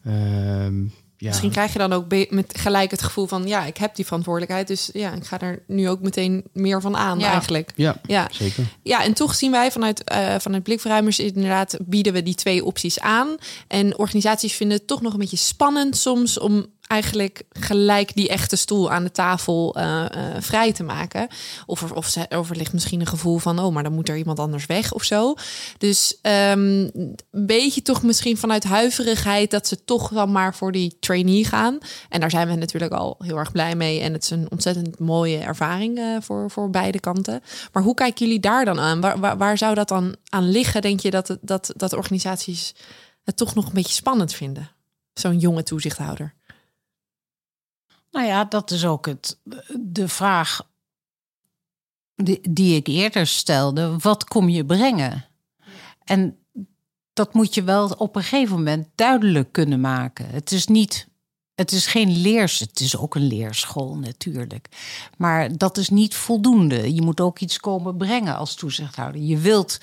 Ehm, 0.03 0.85
ja. 1.21 1.27
Misschien 1.27 1.51
krijg 1.51 1.73
je 1.73 1.79
dan 1.79 1.93
ook 1.93 2.05
met 2.29 2.57
gelijk 2.57 2.91
het 2.91 3.01
gevoel 3.01 3.27
van... 3.27 3.47
ja, 3.47 3.65
ik 3.65 3.77
heb 3.77 3.95
die 3.95 4.05
verantwoordelijkheid, 4.05 4.67
dus 4.67 4.89
ja, 4.93 5.13
ik 5.13 5.23
ga 5.25 5.39
er 5.39 5.63
nu 5.67 5.89
ook 5.89 6.01
meteen 6.01 6.43
meer 6.53 6.81
van 6.81 6.97
aan 6.97 7.19
Ja. 7.19 7.31
eigenlijk. 7.31 7.71
Ja, 7.75 8.01
Ja. 8.05 8.27
zeker. 8.31 8.63
Ja, 8.83 9.03
en 9.03 9.13
toch 9.13 9.35
zien 9.35 9.51
wij 9.51 9.71
vanuit, 9.71 10.03
eh 10.03 10.35
vanuit 10.39 10.63
Blikverruimers 10.63 11.19
inderdaad 11.19 11.77
bieden 11.85 12.13
we 12.13 12.23
die 12.23 12.35
twee 12.35 12.65
opties 12.65 12.99
aan. 12.99 13.35
En 13.67 13.97
organisaties 13.97 14.53
vinden 14.53 14.77
het 14.77 14.87
toch 14.87 15.01
nog 15.01 15.13
een 15.13 15.19
beetje 15.19 15.37
spannend 15.37 15.97
soms 15.97 16.39
om 16.39 16.65
eigenlijk 16.89 17.43
gelijk 17.49 18.15
die 18.15 18.29
echte 18.29 18.55
stoel 18.55 18.91
aan 18.91 19.03
de 19.03 19.11
tafel 19.11 19.75
eh, 19.75 20.05
eh, 20.05 20.41
vrij 20.41 20.73
te 20.73 20.83
maken. 20.83 21.27
Of 21.65 21.81
er, 21.81 21.95
of, 21.95 22.07
ze, 22.07 22.25
of 22.29 22.49
ligt 22.49 22.73
misschien 22.73 22.99
een 22.99 23.07
gevoel 23.07 23.37
van, 23.37 23.59
oh, 23.59 23.73
maar 23.73 23.83
dan 23.83 23.93
moet 23.93 24.09
er 24.09 24.17
iemand 24.17 24.39
anders 24.39 24.65
weg 24.65 24.93
of 24.93 25.03
zo. 25.03 25.33
Dus 25.77 26.17
ehm, 26.21 26.89
een 26.93 27.17
beetje 27.31 27.81
toch 27.81 28.03
misschien 28.03 28.37
vanuit 28.37 28.63
huiverigheid 28.63 29.51
dat 29.51 29.67
ze 29.67 29.83
toch 29.85 30.09
dan 30.09 30.31
maar 30.31 30.55
voor 30.55 30.71
die 30.71 30.97
trainee 30.99 31.45
gaan. 31.45 31.77
En 32.09 32.19
daar 32.19 32.29
zijn 32.29 32.47
we 32.47 32.55
natuurlijk 32.55 32.93
al 32.93 33.15
heel 33.19 33.37
erg 33.37 33.51
blij 33.51 33.75
mee. 33.75 33.99
En 33.99 34.13
het 34.13 34.23
is 34.23 34.29
een 34.29 34.51
ontzettend 34.51 34.99
mooie 34.99 35.37
ervaring 35.37 35.97
eh, 35.97 36.17
voor, 36.19 36.51
voor 36.51 36.69
beide 36.69 36.99
kanten. 36.99 37.41
Maar 37.71 37.83
hoe 37.83 37.93
kijken 37.93 38.25
jullie 38.25 38.41
daar 38.41 38.65
dan 38.65 38.79
aan? 38.79 39.01
Waar, 39.01 39.37
waar, 39.37 39.57
zou 39.57 39.75
dat 39.75 39.87
dan 39.87 40.15
aan 40.29 40.49
liggen? 40.49 40.81
Denk 40.81 40.99
je 40.99 41.11
dat, 41.11 41.37
dat, 41.41 41.73
dat 41.75 41.93
organisaties 41.93 42.75
het 43.23 43.37
toch 43.37 43.55
nog 43.55 43.65
een 43.65 43.73
beetje 43.73 43.93
spannend 43.93 44.33
vinden? 44.33 44.71
Zo'n 45.13 45.39
jonge 45.39 45.63
toezichthouder. 45.63 46.37
Nou 48.11 48.25
ja, 48.25 48.45
dat 48.45 48.71
is 48.71 48.85
ook 48.85 49.05
het, 49.05 49.39
de 49.79 50.07
vraag 50.07 50.67
die, 52.15 52.39
die 52.49 52.75
ik 52.75 52.87
eerder 52.87 53.27
stelde. 53.27 53.97
Wat 53.97 54.23
kom 54.23 54.49
je 54.49 54.65
brengen? 54.65 55.25
En 56.03 56.37
dat 57.13 57.33
moet 57.33 57.53
je 57.53 57.63
wel 57.63 57.89
op 57.89 58.15
een 58.15 58.23
gegeven 58.23 58.55
moment 58.55 58.87
duidelijk 58.95 59.51
kunnen 59.51 59.81
maken. 59.81 60.29
Het 60.29 60.51
is 60.51 60.67
niet. 60.67 61.07
Het 61.55 61.71
is 61.71 61.87
geen 61.87 62.21
leers, 62.21 62.59
het 62.59 62.79
is 62.79 62.97
ook 62.97 63.15
een 63.15 63.27
leerschool 63.27 63.97
natuurlijk. 63.97 64.67
Maar 65.17 65.57
dat 65.57 65.77
is 65.77 65.89
niet 65.89 66.15
voldoende. 66.15 66.93
Je 66.93 67.01
moet 67.01 67.19
ook 67.19 67.39
iets 67.39 67.59
komen 67.59 67.97
brengen 67.97 68.35
als 68.35 68.55
toezichthouder. 68.55 69.21
Je 69.21 69.37
wilt 69.37 69.79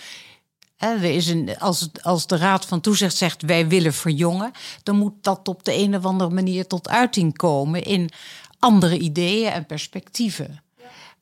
er 0.77 1.05
is 1.05 1.27
een, 1.27 1.59
als, 1.59 1.89
als 2.03 2.27
de 2.27 2.37
Raad 2.37 2.67
van 2.67 2.81
Toezicht 2.81 3.17
zegt 3.17 3.43
wij 3.43 3.69
willen 3.69 3.95
verjongen, 3.95 4.51
dan 4.83 4.97
moet 4.97 5.15
dat 5.21 5.49
op 5.49 5.65
de 5.65 5.75
een 5.75 5.97
of 5.97 6.05
andere 6.05 6.31
manier 6.31 6.67
tot 6.67 6.89
uiting 6.89 7.37
komen 7.37 7.83
in 7.83 8.11
andere 8.59 8.99
ideeën 8.99 9.53
en 9.53 9.67
perspectieven. 9.67 10.63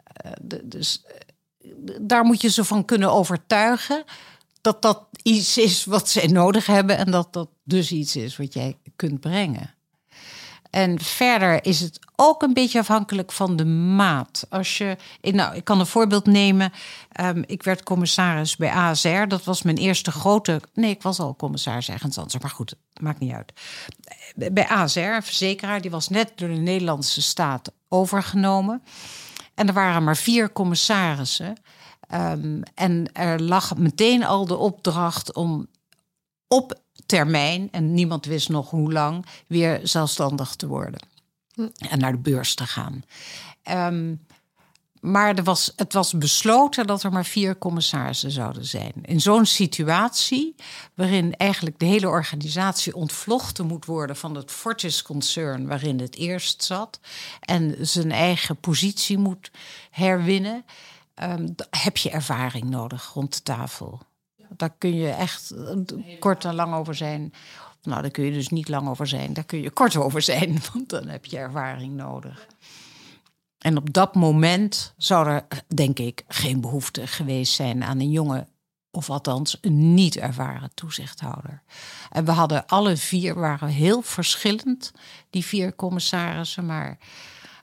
Eh, 0.04 0.30
dus 0.62 1.02
eh, 1.06 1.94
daar 2.00 2.24
moet 2.24 2.40
je 2.40 2.50
ze 2.50 2.64
van 2.64 2.84
kunnen 2.84 3.12
overtuigen 3.12 4.04
dat 4.60 4.82
dat 4.82 5.06
iets 5.22 5.58
is 5.58 5.84
wat 5.84 6.08
zij 6.08 6.26
nodig 6.26 6.66
hebben 6.66 6.96
en 6.96 7.10
dat 7.10 7.32
dat 7.32 7.48
dus 7.64 7.92
iets 7.92 8.16
is 8.16 8.36
wat 8.36 8.54
jij 8.54 8.76
kunt 8.96 9.20
brengen. 9.20 9.74
En 10.70 11.00
verder 11.00 11.64
is 11.64 11.80
het 11.80 11.98
ook 12.16 12.42
een 12.42 12.52
beetje 12.52 12.78
afhankelijk 12.78 13.32
van 13.32 13.56
de 13.56 13.64
maat. 13.64 14.46
Als 14.48 14.78
je, 14.78 14.96
nou, 15.20 15.54
ik 15.56 15.64
kan 15.64 15.80
een 15.80 15.86
voorbeeld 15.86 16.26
nemen. 16.26 16.72
Ehm, 17.12 17.42
ik 17.46 17.62
werd 17.62 17.82
commissaris 17.82 18.56
bij 18.56 18.70
ASR. 18.70 19.26
Dat 19.28 19.44
was 19.44 19.62
mijn 19.62 19.76
eerste 19.76 20.10
grote. 20.10 20.60
Nee, 20.74 20.90
ik 20.90 21.02
was 21.02 21.18
al 21.18 21.36
commissaris 21.36 21.88
ergens 21.88 22.18
anders. 22.18 22.42
Maar 22.42 22.50
goed, 22.50 22.74
maakt 23.00 23.20
niet 23.20 23.32
uit. 23.32 23.52
Bij 24.52 24.68
ASR, 24.68 24.98
een 24.98 25.22
verzekeraar, 25.22 25.80
die 25.80 25.90
was 25.90 26.08
net 26.08 26.32
door 26.34 26.48
de 26.48 26.54
Nederlandse 26.54 27.22
staat 27.22 27.72
overgenomen. 27.88 28.82
En 29.54 29.66
er 29.66 29.74
waren 29.74 30.04
maar 30.04 30.16
vier 30.16 30.52
commissarissen. 30.52 31.56
Ehm, 32.08 32.62
en 32.74 33.12
er 33.12 33.42
lag 33.42 33.76
meteen 33.76 34.24
al 34.24 34.46
de 34.46 34.56
opdracht 34.56 35.34
om 35.34 35.66
op 36.48 36.82
termijn, 37.06 37.68
en 37.70 37.94
niemand 37.94 38.26
wist 38.26 38.48
nog 38.48 38.70
hoe 38.70 38.92
lang, 38.92 39.26
weer 39.46 39.80
zelfstandig 39.82 40.54
te 40.54 40.66
worden. 40.66 41.00
En 41.88 41.98
naar 41.98 42.12
de 42.12 42.18
beurs 42.18 42.54
te 42.54 42.66
gaan. 42.66 43.02
Ehm, 43.62 44.14
maar 45.04 45.34
er 45.34 45.42
was, 45.42 45.72
het 45.76 45.92
was 45.92 46.18
besloten 46.18 46.86
dat 46.86 47.02
er 47.02 47.12
maar 47.12 47.24
vier 47.24 47.58
commissarissen 47.58 48.30
zouden 48.30 48.64
zijn. 48.64 48.92
In 49.02 49.20
zo'n 49.20 49.46
situatie, 49.46 50.54
waarin 50.94 51.36
eigenlijk 51.36 51.78
de 51.78 51.84
hele 51.84 52.08
organisatie 52.08 52.94
ontvlochten 52.94 53.66
moet 53.66 53.84
worden 53.84 54.16
van 54.16 54.34
het 54.34 54.50
Fortis-concern 54.50 55.66
waarin 55.66 56.00
het 56.00 56.16
eerst 56.16 56.62
zat, 56.62 57.00
en 57.40 57.76
zijn 57.80 58.12
eigen 58.12 58.56
positie 58.56 59.18
moet 59.18 59.50
herwinnen, 59.90 60.64
ehm, 61.14 61.48
heb 61.70 61.96
je 61.96 62.10
ervaring 62.10 62.64
nodig 62.64 63.10
rond 63.14 63.34
de 63.34 63.42
tafel. 63.42 64.00
Daar 64.48 64.74
kun 64.78 64.94
je 64.94 65.08
echt 65.08 65.50
eh, 65.50 66.18
kort 66.18 66.44
en 66.44 66.54
lang 66.54 66.74
over 66.74 66.94
zijn. 66.94 67.32
Nou, 67.84 68.02
daar 68.02 68.10
kun 68.10 68.24
je 68.24 68.32
dus 68.32 68.48
niet 68.48 68.68
lang 68.68 68.88
over 68.88 69.06
zijn. 69.06 69.32
Daar 69.32 69.44
kun 69.44 69.60
je 69.60 69.70
kort 69.70 69.96
over 69.96 70.22
zijn, 70.22 70.58
want 70.72 70.88
dan 70.88 71.08
heb 71.08 71.24
je 71.24 71.36
ervaring 71.36 71.94
nodig. 71.94 72.46
En 73.58 73.76
op 73.76 73.92
dat 73.92 74.14
moment 74.14 74.94
zou 74.96 75.28
er, 75.28 75.46
denk 75.74 75.98
ik, 75.98 76.24
geen 76.28 76.60
behoefte 76.60 77.06
geweest 77.06 77.54
zijn 77.54 77.84
aan 77.84 78.00
een 78.00 78.10
jonge, 78.10 78.46
of 78.90 79.10
althans 79.10 79.58
een 79.60 79.94
niet 79.94 80.16
ervaren 80.16 80.74
toezichthouder. 80.74 81.62
En 82.10 82.24
we 82.24 82.30
hadden 82.30 82.66
alle 82.66 82.96
vier, 82.96 83.34
waren 83.34 83.68
heel 83.68 84.02
verschillend, 84.02 84.92
die 85.30 85.44
vier 85.44 85.74
commissarissen, 85.74 86.66
maar 86.66 86.98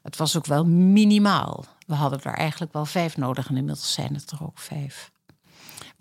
het 0.02 0.18
was 0.18 0.38
ook 0.38 0.46
wel 0.46 0.66
minimaal. 0.66 1.66
We 1.88 1.94
hadden 1.94 2.22
er 2.22 2.34
eigenlijk 2.34 2.74
wel 2.74 2.86
vijf 2.86 3.18
nodig 3.18 3.50
en 3.50 3.58
inmiddels 3.58 3.94
zijn 3.94 4.14
het 4.14 4.32
er 4.32 4.44
ook 4.44 4.60
vijf. 4.60 5.12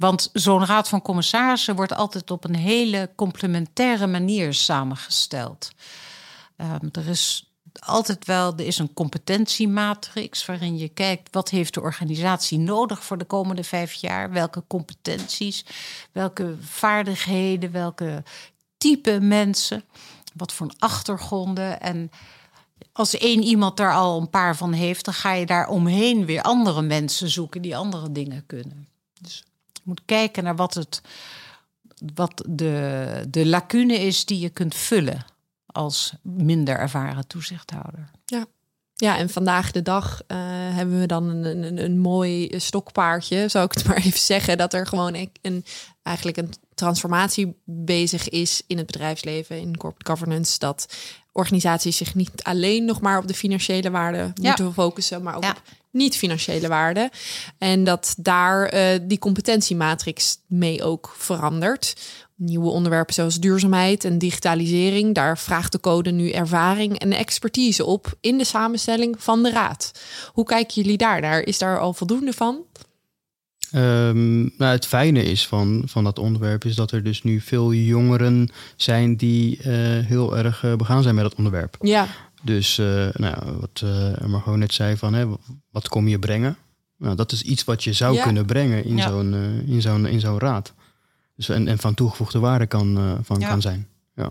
Want 0.00 0.30
zo'n 0.32 0.66
raad 0.66 0.88
van 0.88 1.02
commissarissen 1.02 1.76
wordt 1.76 1.94
altijd 1.94 2.30
op 2.30 2.44
een 2.44 2.54
hele 2.54 3.10
complementaire 3.16 4.06
manier 4.06 4.54
samengesteld. 4.54 5.70
Um, 6.56 6.88
er 6.92 7.08
is 7.08 7.52
altijd 7.78 8.24
wel, 8.24 8.52
er 8.52 8.66
is 8.66 8.78
een 8.78 8.94
competentiematrix 8.94 10.46
waarin 10.46 10.78
je 10.78 10.88
kijkt 10.88 11.28
wat 11.34 11.48
heeft 11.48 11.74
de 11.74 11.80
organisatie 11.80 12.58
nodig 12.58 13.04
voor 13.04 13.18
de 13.18 13.24
komende 13.24 13.64
vijf 13.64 13.92
jaar, 13.92 14.32
welke 14.32 14.64
competenties, 14.66 15.64
welke 16.12 16.56
vaardigheden, 16.60 17.72
welke 17.72 18.22
type 18.78 19.20
mensen, 19.20 19.84
wat 20.34 20.52
voor 20.52 20.72
achtergronden? 20.78 21.80
En 21.80 22.10
als 22.92 23.18
één 23.18 23.42
iemand 23.42 23.76
daar 23.76 23.94
al 23.94 24.20
een 24.20 24.30
paar 24.30 24.56
van 24.56 24.72
heeft, 24.72 25.04
dan 25.04 25.14
ga 25.14 25.32
je 25.32 25.46
daar 25.46 25.68
omheen 25.68 26.24
weer 26.24 26.42
andere 26.42 26.82
mensen 26.82 27.30
zoeken 27.30 27.62
die 27.62 27.76
andere 27.76 28.12
dingen 28.12 28.46
kunnen. 28.46 28.88
Dus 29.20 29.44
je 29.82 29.88
moet 29.88 30.02
kijken 30.04 30.44
naar 30.44 30.56
wat, 30.56 30.74
het, 30.74 31.02
wat 32.14 32.44
de, 32.48 33.24
de 33.28 33.46
lacune 33.46 33.94
is 33.94 34.24
die 34.24 34.38
je 34.38 34.48
kunt 34.48 34.74
vullen 34.74 35.24
als 35.66 36.12
minder 36.22 36.78
ervaren 36.78 37.26
toezichthouder. 37.26 38.10
Ja. 38.24 38.46
Ja, 39.00 39.18
en 39.18 39.30
vandaag 39.30 39.70
de 39.70 39.82
dag 39.82 40.22
uh, 40.28 40.36
hebben 40.74 41.00
we 41.00 41.06
dan 41.06 41.28
een, 41.28 41.62
een, 41.62 41.84
een 41.84 41.98
mooi 41.98 42.60
stokpaardje, 42.60 43.48
zou 43.48 43.64
ik 43.64 43.72
het 43.72 43.86
maar 43.86 43.96
even 43.96 44.18
zeggen. 44.18 44.58
Dat 44.58 44.74
er 44.74 44.86
gewoon 44.86 45.14
een, 45.14 45.32
een, 45.42 45.64
eigenlijk 46.02 46.36
een 46.36 46.52
transformatie 46.74 47.60
bezig 47.64 48.28
is 48.28 48.62
in 48.66 48.76
het 48.76 48.86
bedrijfsleven, 48.86 49.60
in 49.60 49.76
corporate 49.76 50.10
governance. 50.10 50.58
Dat 50.58 50.94
organisaties 51.32 51.96
zich 51.96 52.14
niet 52.14 52.42
alleen 52.42 52.84
nog 52.84 53.00
maar 53.00 53.18
op 53.18 53.26
de 53.26 53.34
financiële 53.34 53.90
waarden 53.90 54.32
ja. 54.34 54.48
moeten 54.48 54.72
focussen, 54.72 55.22
maar 55.22 55.36
ook 55.36 55.42
ja. 55.42 55.50
op 55.50 55.62
niet-financiële 55.90 56.68
waarden. 56.68 57.10
En 57.58 57.84
dat 57.84 58.14
daar 58.18 58.74
uh, 58.74 58.98
die 59.02 59.18
competentiematrix 59.18 60.38
mee 60.46 60.84
ook 60.84 61.14
verandert 61.18 61.94
nieuwe 62.40 62.70
onderwerpen 62.70 63.14
zoals 63.14 63.40
duurzaamheid 63.40 64.04
en 64.04 64.18
digitalisering. 64.18 65.14
Daar 65.14 65.38
vraagt 65.38 65.72
de 65.72 65.80
code 65.80 66.10
nu 66.10 66.30
ervaring 66.30 66.98
en 66.98 67.12
expertise 67.12 67.84
op 67.84 68.14
in 68.20 68.38
de 68.38 68.44
samenstelling 68.44 69.16
van 69.18 69.42
de 69.42 69.50
raad. 69.50 69.92
Hoe 70.32 70.44
kijken 70.44 70.82
jullie 70.82 70.98
daar 70.98 71.20
naar? 71.20 71.40
Is 71.40 71.58
daar 71.58 71.80
al 71.80 71.92
voldoende 71.92 72.32
van? 72.32 72.64
Um, 73.74 74.42
nou, 74.56 74.72
het 74.72 74.86
fijne 74.86 75.22
is 75.22 75.46
van, 75.46 75.82
van 75.86 76.04
dat 76.04 76.18
onderwerp 76.18 76.64
is 76.64 76.74
dat 76.74 76.90
er 76.90 77.02
dus 77.02 77.22
nu 77.22 77.40
veel 77.40 77.72
jongeren 77.72 78.50
zijn 78.76 79.16
die 79.16 79.58
uh, 79.58 79.64
heel 80.06 80.36
erg 80.36 80.62
uh, 80.62 80.74
begaan 80.74 81.02
zijn 81.02 81.14
met 81.14 81.24
dat 81.24 81.34
onderwerp. 81.34 81.76
Ja. 81.80 82.06
Dus 82.40 82.78
uh, 82.78 83.08
nou, 83.12 83.58
wat 83.60 83.84
Margot 84.26 84.56
net 84.56 84.74
zei 84.74 84.96
van 84.96 85.14
hè, 85.14 85.26
wat 85.70 85.88
kom 85.88 86.08
je 86.08 86.18
brengen? 86.18 86.56
Nou, 86.96 87.16
dat 87.16 87.32
is 87.32 87.42
iets 87.42 87.64
wat 87.64 87.84
je 87.84 87.92
zou 87.92 88.14
ja. 88.14 88.22
kunnen 88.22 88.46
brengen 88.46 88.84
in 88.84 88.96
ja. 88.96 89.08
zo'n 89.08 89.34
in 89.66 89.80
zo'n 89.80 90.06
in 90.06 90.20
zo'n 90.20 90.38
raad. 90.38 90.72
Dus 91.36 91.48
en, 91.48 91.68
en 91.68 91.78
van 91.78 91.94
toegevoegde 91.94 92.38
waarde 92.38 92.66
kan, 92.66 92.98
uh, 92.98 93.12
van 93.22 93.40
ja. 93.40 93.48
kan 93.48 93.60
zijn. 93.60 93.88
Ja. 94.14 94.30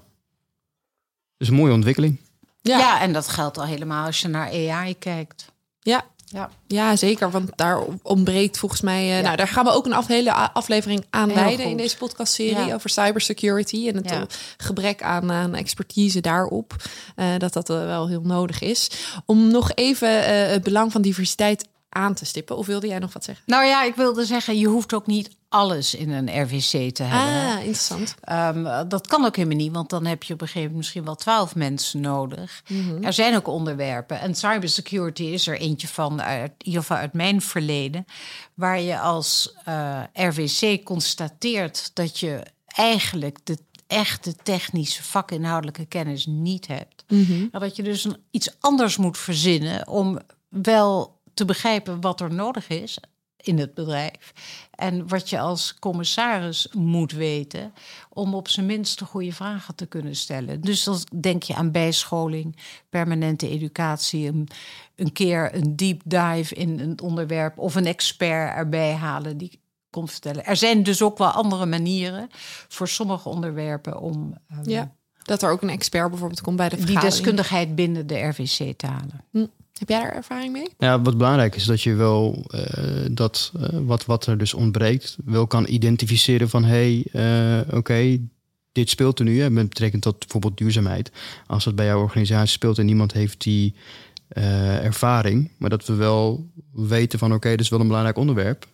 Dus 1.37 1.47
een 1.47 1.53
mooie 1.53 1.73
ontwikkeling. 1.73 2.19
Ja. 2.61 2.77
ja, 2.77 3.01
en 3.01 3.13
dat 3.13 3.27
geldt 3.27 3.57
al 3.57 3.65
helemaal 3.65 4.05
als 4.05 4.21
je 4.21 4.27
naar 4.27 4.49
AI 4.49 4.97
kijkt. 4.97 5.51
Ja, 5.79 6.05
ja. 6.31 6.49
ja, 6.67 6.95
zeker. 6.95 7.31
Want 7.31 7.49
daar 7.55 7.83
ontbreekt 8.01 8.57
volgens 8.57 8.81
mij. 8.81 9.03
Uh, 9.03 9.15
ja. 9.15 9.21
Nou, 9.21 9.35
daar 9.35 9.47
gaan 9.47 9.65
we 9.65 9.71
ook 9.71 9.85
een 9.85 9.93
af, 9.93 10.07
hele 10.07 10.33
aflevering 10.33 11.05
aan 11.09 11.33
wijden 11.33 11.65
in 11.65 11.77
deze 11.77 11.97
podcastserie 11.97 12.65
ja. 12.65 12.73
over 12.73 12.89
cybersecurity 12.89 13.87
en 13.87 13.95
het 13.95 14.09
ja. 14.09 14.25
gebrek 14.57 15.03
aan, 15.03 15.31
aan 15.31 15.55
expertise 15.55 16.21
daarop. 16.21 16.75
Uh, 17.15 17.25
dat 17.37 17.53
dat 17.53 17.69
uh, 17.69 17.85
wel 17.85 18.07
heel 18.07 18.21
nodig 18.23 18.61
is. 18.61 18.89
Om 19.25 19.51
nog 19.51 19.71
even 19.73 20.23
het 20.49 20.63
belang 20.63 20.91
van 20.91 21.01
diversiteit 21.01 21.67
aan 21.89 22.13
te 22.13 22.25
stippen. 22.25 22.57
Of 22.57 22.65
wilde 22.65 22.87
jij 22.87 22.99
nog 22.99 23.13
wat 23.13 23.23
zeggen? 23.23 23.43
Nou 23.47 23.65
ja, 23.65 23.83
ik 23.83 23.95
wilde 23.95 24.25
zeggen, 24.25 24.59
je 24.59 24.67
hoeft 24.67 24.93
ook 24.93 25.07
niet 25.07 25.29
alles 25.49 25.95
in 25.95 26.09
een 26.09 26.41
RVC 26.43 26.95
te 26.95 27.03
hebben. 27.03 27.51
Ah, 27.51 27.57
interessant. 27.57 28.15
Um, 28.31 28.89
dat 28.89 29.07
kan 29.07 29.25
ook 29.25 29.35
helemaal 29.35 29.57
niet, 29.57 29.73
want 29.73 29.89
dan 29.89 30.05
heb 30.05 30.23
je 30.23 30.33
op 30.33 30.41
een 30.41 30.47
gegeven 30.47 30.67
moment 30.67 30.85
misschien 30.85 31.05
wel 31.05 31.15
twaalf 31.15 31.55
mensen 31.55 32.01
nodig. 32.01 32.63
Mm 32.67 32.89
-hmm. 32.89 33.03
Er 33.03 33.13
zijn 33.13 33.35
ook 33.35 33.47
onderwerpen. 33.47 34.19
En 34.19 34.35
cybersecurity 34.35 35.23
is 35.23 35.47
er 35.47 35.59
eentje 35.59 35.87
van, 35.87 36.21
uit, 36.21 36.51
in 36.57 36.65
ieder 36.65 36.81
geval 36.81 36.97
uit 36.97 37.13
mijn 37.13 37.41
verleden, 37.41 38.05
waar 38.53 38.79
je 38.79 38.99
als 38.99 39.53
uh, 39.67 40.03
RVC 40.13 40.83
constateert 40.83 41.91
dat 41.93 42.19
je 42.19 42.43
eigenlijk 42.67 43.39
de 43.43 43.57
echte 43.87 44.35
technische 44.35 45.03
vakinhoudelijke 45.03 45.85
kennis 45.85 46.25
niet 46.25 46.67
hebt. 46.67 47.03
Mm 47.07 47.25
-hmm. 47.25 47.49
Dat 47.51 47.75
je 47.75 47.83
dus 47.83 48.03
een, 48.03 48.17
iets 48.31 48.55
anders 48.59 48.97
moet 48.97 49.17
verzinnen 49.17 49.87
om 49.87 50.19
wel 50.49 51.21
te 51.33 51.45
begrijpen 51.45 52.01
wat 52.01 52.21
er 52.21 52.33
nodig 52.33 52.69
is 52.69 52.99
in 53.41 53.59
het 53.59 53.73
bedrijf. 53.73 54.33
En 54.75 55.07
wat 55.07 55.29
je 55.29 55.39
als 55.39 55.75
commissaris 55.79 56.67
moet 56.77 57.11
weten 57.11 57.73
om 58.09 58.33
op 58.33 58.47
zijn 58.47 58.65
minst 58.65 58.99
de 58.99 59.05
goede 59.05 59.33
vragen 59.33 59.75
te 59.75 59.85
kunnen 59.85 60.15
stellen. 60.15 60.61
Dus 60.61 60.83
dan 60.83 60.99
denk 61.19 61.43
je 61.43 61.55
aan 61.55 61.71
bijscholing, 61.71 62.57
permanente 62.89 63.49
educatie, 63.49 64.27
een, 64.27 64.47
een 64.95 65.11
keer 65.11 65.55
een 65.55 65.75
deep 65.75 66.01
dive 66.05 66.55
in 66.55 66.79
een 66.79 67.01
onderwerp 67.01 67.57
of 67.57 67.75
een 67.75 67.85
expert 67.85 68.55
erbij 68.55 68.93
halen 68.93 69.37
die 69.37 69.59
komt 69.89 70.11
vertellen. 70.11 70.45
Er 70.45 70.57
zijn 70.57 70.83
dus 70.83 71.01
ook 71.01 71.17
wel 71.17 71.29
andere 71.29 71.65
manieren 71.65 72.27
voor 72.67 72.87
sommige 72.87 73.29
onderwerpen 73.29 74.01
om. 74.01 74.33
Um, 74.51 74.69
ja, 74.69 74.95
dat 75.23 75.41
er 75.41 75.51
ook 75.51 75.61
een 75.61 75.69
expert 75.69 76.09
bijvoorbeeld 76.09 76.41
komt 76.41 76.57
bij 76.57 76.69
de 76.69 76.75
vergadering. 76.75 77.01
Die 77.01 77.11
deskundigheid 77.11 77.75
binnen 77.75 78.07
de 78.07 78.19
RVC 78.19 78.77
te 78.77 78.87
halen. 78.87 79.23
Hm. 79.31 79.45
Heb 79.79 79.89
jij 79.89 79.99
daar 79.99 80.11
ervaring 80.11 80.51
mee? 80.51 80.67
Ja, 80.77 81.01
wat 81.01 81.17
belangrijk 81.17 81.55
is 81.55 81.65
dat 81.65 81.81
je 81.81 81.93
wel 81.93 82.45
uh, 82.55 82.61
dat 83.11 83.51
uh, 83.57 83.79
wat, 83.85 84.05
wat 84.05 84.25
er 84.25 84.37
dus 84.37 84.53
ontbreekt, 84.53 85.17
wel 85.25 85.47
kan 85.47 85.67
identificeren 85.67 86.49
van 86.49 86.63
hé, 86.63 87.03
hey, 87.11 87.59
uh, 87.67 87.77
oké, 87.77 88.19
dit 88.71 88.89
speelt 88.89 89.19
er 89.19 89.25
nu, 89.25 89.41
hè, 89.41 89.49
met 89.49 89.69
betrekking 89.69 90.01
tot 90.01 90.19
bijvoorbeeld 90.19 90.57
duurzaamheid. 90.57 91.11
Als 91.47 91.63
dat 91.63 91.75
bij 91.75 91.85
jouw 91.85 92.01
organisatie 92.01 92.49
speelt 92.49 92.77
en 92.77 92.85
niemand 92.85 93.13
heeft 93.13 93.41
die 93.41 93.75
ervaring, 94.81 95.51
maar 95.57 95.69
dat 95.69 95.85
we 95.85 95.93
wel 95.93 96.49
weten 96.73 97.19
van 97.19 97.33
oké, 97.33 97.49
dit 97.49 97.59
is 97.59 97.69
wel 97.69 97.79
een 97.79 97.87
belangrijk 97.87 98.17
onderwerp 98.17 98.67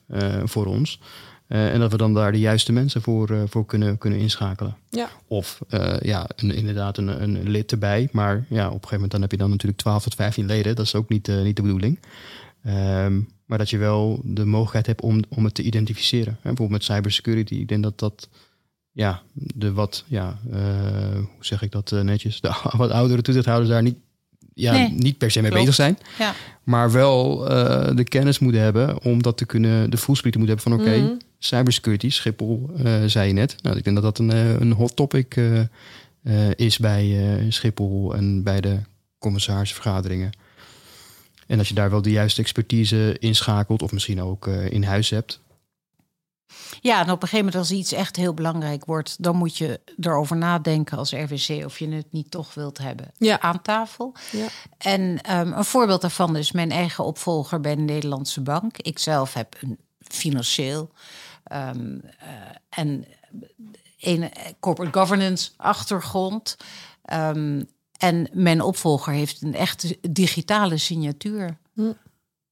voor 0.43 0.65
ons. 0.65 0.99
Uh, 1.47 1.73
en 1.73 1.79
dat 1.79 1.91
we 1.91 1.97
dan 1.97 2.13
daar 2.13 2.31
de 2.31 2.39
juiste 2.39 2.71
mensen 2.71 3.01
voor, 3.01 3.31
uh, 3.31 3.41
voor 3.45 3.65
kunnen, 3.65 3.97
kunnen 3.97 4.19
inschakelen. 4.19 4.77
Ja. 4.89 5.09
Of 5.27 5.61
uh, 5.69 5.99
ja, 5.99 6.27
een, 6.35 6.51
inderdaad 6.51 6.97
een, 6.97 7.21
een 7.23 7.49
lid 7.49 7.71
erbij. 7.71 8.09
Maar 8.11 8.45
ja, 8.49 8.65
op 8.65 8.71
een 8.71 8.71
gegeven 8.71 8.93
moment 8.93 9.11
dan 9.11 9.21
heb 9.21 9.31
je 9.31 9.37
dan 9.37 9.49
natuurlijk 9.49 9.79
12 9.79 10.03
tot 10.03 10.15
15 10.15 10.45
leden. 10.45 10.75
Dat 10.75 10.85
is 10.85 10.95
ook 10.95 11.09
niet, 11.09 11.27
niet 11.27 11.55
de 11.55 11.61
bedoeling. 11.61 11.99
Um, 12.67 13.27
maar 13.45 13.57
dat 13.57 13.69
je 13.69 13.77
wel 13.77 14.21
de 14.23 14.45
mogelijkheid 14.45 14.85
hebt 14.85 15.01
om, 15.01 15.23
om 15.29 15.43
het 15.45 15.53
te 15.53 15.61
identificeren. 15.61 16.33
Hè, 16.33 16.39
bijvoorbeeld 16.41 16.69
met 16.69 16.83
cybersecurity. 16.83 17.55
Ik 17.55 17.67
denk 17.67 17.83
dat 17.83 17.99
dat 17.99 18.29
ja, 18.91 19.21
de 19.33 19.73
wat, 19.73 20.03
ja, 20.07 20.39
hoe 20.49 21.27
zeg 21.45 21.61
ik 21.61 21.71
dat 21.71 21.91
netjes? 21.91 22.41
De 22.41 22.61
wat 22.77 22.91
oudere 22.91 23.21
toezichthouders 23.21 23.69
daar 23.69 23.81
niet 23.81 23.97
ja, 24.55 24.71
nee, 24.71 24.89
niet 24.89 25.17
per 25.17 25.31
se 25.31 25.41
mee 25.41 25.51
klopt. 25.51 25.65
bezig 25.65 25.83
zijn. 25.83 25.97
Ja. 26.17 26.33
Maar 26.63 26.91
wel 26.91 27.43
uh, 27.51 27.95
de 27.95 28.03
kennis 28.03 28.39
moeten 28.39 28.61
hebben 28.61 29.03
om 29.03 29.21
dat 29.21 29.37
te 29.37 29.45
kunnen, 29.45 29.89
de 29.89 29.97
voelspriet 29.97 30.33
te 30.33 30.39
moeten 30.39 30.57
hebben 30.57 30.77
van 30.77 30.85
oké, 30.85 30.97
okay, 30.97 31.11
mm. 31.11 31.17
Cybersecurity, 31.45 32.09
Schiphol, 32.09 32.69
uh, 32.77 33.03
zei 33.05 33.27
je 33.27 33.33
net. 33.33 33.55
Nou, 33.61 33.77
ik 33.77 33.83
denk 33.83 33.95
dat 33.95 34.05
dat 34.05 34.17
een, 34.17 34.61
een 34.61 34.71
hot 34.71 34.95
topic 34.95 35.35
uh, 35.35 35.61
is 36.55 36.77
bij 36.77 37.45
Schiphol 37.49 38.15
en 38.15 38.43
bij 38.43 38.61
de 38.61 38.79
commissarisvergaderingen. 39.19 40.31
En 41.47 41.57
dat 41.57 41.67
je 41.67 41.73
daar 41.73 41.89
wel 41.89 42.01
de 42.01 42.11
juiste 42.11 42.41
expertise 42.41 43.15
inschakelt 43.19 43.81
of 43.81 43.91
misschien 43.91 44.21
ook 44.21 44.47
in 44.47 44.83
huis 44.83 45.09
hebt. 45.09 45.39
Ja, 46.81 46.95
en 47.01 47.11
op 47.11 47.21
een 47.21 47.27
gegeven 47.27 47.37
moment 47.37 47.55
als 47.55 47.71
iets 47.71 47.91
echt 47.91 48.15
heel 48.15 48.33
belangrijk 48.33 48.85
wordt, 48.85 49.23
dan 49.23 49.35
moet 49.35 49.57
je 49.57 49.79
erover 49.99 50.37
nadenken 50.37 50.97
als 50.97 51.11
RVC 51.11 51.65
of 51.65 51.79
je 51.79 51.89
het 51.89 52.11
niet 52.11 52.31
toch 52.31 52.53
wilt 52.53 52.77
hebben 52.77 53.11
ja. 53.17 53.39
aan 53.39 53.61
tafel. 53.61 54.13
Ja. 54.31 54.47
En 54.77 55.01
um, 55.01 55.53
een 55.53 55.65
voorbeeld 55.65 56.01
daarvan 56.01 56.35
is 56.35 56.51
mijn 56.51 56.71
eigen 56.71 57.03
opvolger 57.03 57.61
bij 57.61 57.75
de 57.75 57.81
Nederlandse 57.81 58.41
Bank. 58.41 58.77
Ik 58.77 58.99
zelf 58.99 59.33
heb 59.33 59.55
een 59.59 59.77
financieel 59.99 60.91
um, 61.51 62.01
uh, 62.03 62.09
en 62.69 63.05
een 63.99 64.31
corporate 64.59 64.99
governance 64.99 65.51
achtergrond. 65.57 66.57
Um, 67.13 67.67
en 67.97 68.27
mijn 68.33 68.61
opvolger 68.61 69.13
heeft 69.13 69.41
een 69.41 69.55
echte 69.55 69.97
digitale 70.11 70.77
signatuur. 70.77 71.57
Hm. 71.73 71.91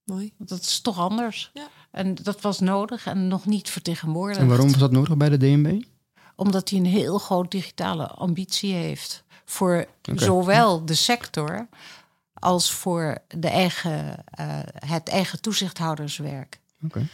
Mooi. 0.03 0.33
Dat 0.37 0.59
is 0.59 0.79
toch 0.79 0.97
anders. 0.97 1.51
Ja. 1.53 1.67
En 1.91 2.15
dat 2.15 2.41
was 2.41 2.59
nodig 2.59 3.05
en 3.05 3.27
nog 3.27 3.45
niet 3.45 3.69
vertegenwoordigd. 3.69 4.39
En 4.39 4.47
waarom 4.47 4.69
was 4.69 4.79
dat 4.79 4.91
nodig 4.91 5.17
bij 5.17 5.29
de 5.29 5.37
DNB? 5.37 5.83
Omdat 6.35 6.69
hij 6.69 6.79
een 6.79 6.85
heel 6.85 7.17
groot 7.17 7.51
digitale 7.51 8.07
ambitie 8.07 8.73
heeft. 8.73 9.23
Voor 9.45 9.85
okay. 10.01 10.25
zowel 10.25 10.85
de 10.85 10.93
sector 10.93 11.67
als 12.33 12.71
voor 12.71 13.17
de 13.27 13.47
eigen, 13.47 14.23
eh, 14.25 14.59
het 14.85 15.09
eigen 15.09 15.41
toezichthouderswerk. 15.41 16.59
Oké. 16.83 17.07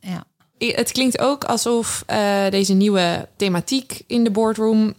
Ja. 0.00 0.24
Het 0.70 0.92
klinkt 0.92 1.18
ook 1.18 1.44
alsof 1.44 2.02
eh, 2.06 2.48
deze 2.50 2.72
nieuwe 2.72 3.28
thematiek 3.36 4.02
in 4.06 4.24
de 4.24 4.30
boardroom, 4.30 4.94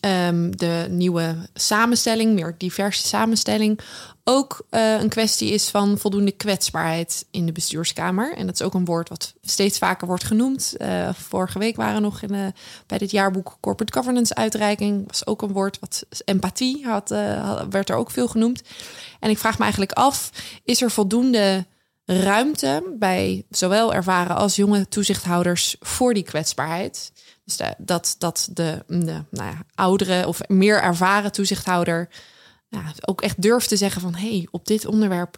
ehm, 0.00 0.50
de 0.50 0.86
nieuwe 0.90 1.36
samenstelling, 1.54 2.34
meer 2.34 2.54
diverse 2.58 3.06
samenstelling, 3.06 3.80
ook 4.24 4.66
eh, 4.70 5.00
een 5.00 5.08
kwestie 5.08 5.50
is 5.50 5.68
van 5.68 5.98
voldoende 5.98 6.30
kwetsbaarheid 6.30 7.26
in 7.30 7.46
de 7.46 7.52
bestuurskamer. 7.52 8.36
En 8.36 8.46
dat 8.46 8.54
is 8.54 8.66
ook 8.66 8.74
een 8.74 8.84
woord 8.84 9.08
wat 9.08 9.34
steeds 9.42 9.78
vaker 9.78 10.06
wordt 10.06 10.24
genoemd. 10.24 10.74
Eh, 10.76 11.08
vorige 11.14 11.58
week 11.58 11.76
waren 11.76 12.02
nog 12.02 12.22
in, 12.22 12.54
bij 12.86 12.98
dit 12.98 13.10
jaarboek 13.10 13.56
Corporate 13.60 13.92
Governance 13.92 14.34
uitreiking, 14.34 15.04
was 15.06 15.26
ook 15.26 15.42
een 15.42 15.52
woord 15.52 15.78
wat 15.80 16.04
empathie 16.24 16.86
had- 16.86 17.08
werd 17.70 17.88
er 17.88 17.96
ook 17.96 18.10
veel 18.10 18.28
genoemd. 18.28 18.62
En 19.20 19.30
ik 19.30 19.38
vraag 19.38 19.56
me 19.56 19.62
eigenlijk 19.62 19.92
af, 19.92 20.30
is 20.64 20.82
er 20.82 20.90
voldoende 20.90 21.66
ruimte 22.10 22.94
bij 22.98 23.44
zowel 23.50 23.94
ervaren 23.94 24.36
als 24.36 24.56
jonge 24.56 24.88
toezichthouders 24.88 25.76
voor 25.80 26.14
die 26.14 26.22
kwetsbaarheid. 26.22 27.12
Dus 27.44 27.58
dat, 27.78 28.14
dat 28.18 28.48
de, 28.52 28.84
de 28.86 29.24
nou 29.30 29.50
ja, 29.50 29.64
oudere 29.74 30.26
of 30.26 30.40
meer 30.46 30.82
ervaren 30.82 31.32
toezichthouder 31.32 32.08
ook 33.04 33.20
echt 33.20 33.42
durft 33.42 33.68
te 33.68 33.76
zeggen 33.76 34.00
van 34.00 34.14
hé, 34.14 34.36
hey, 34.36 34.48
op 34.50 34.66
dit 34.66 34.86
onderwerp. 34.86 35.36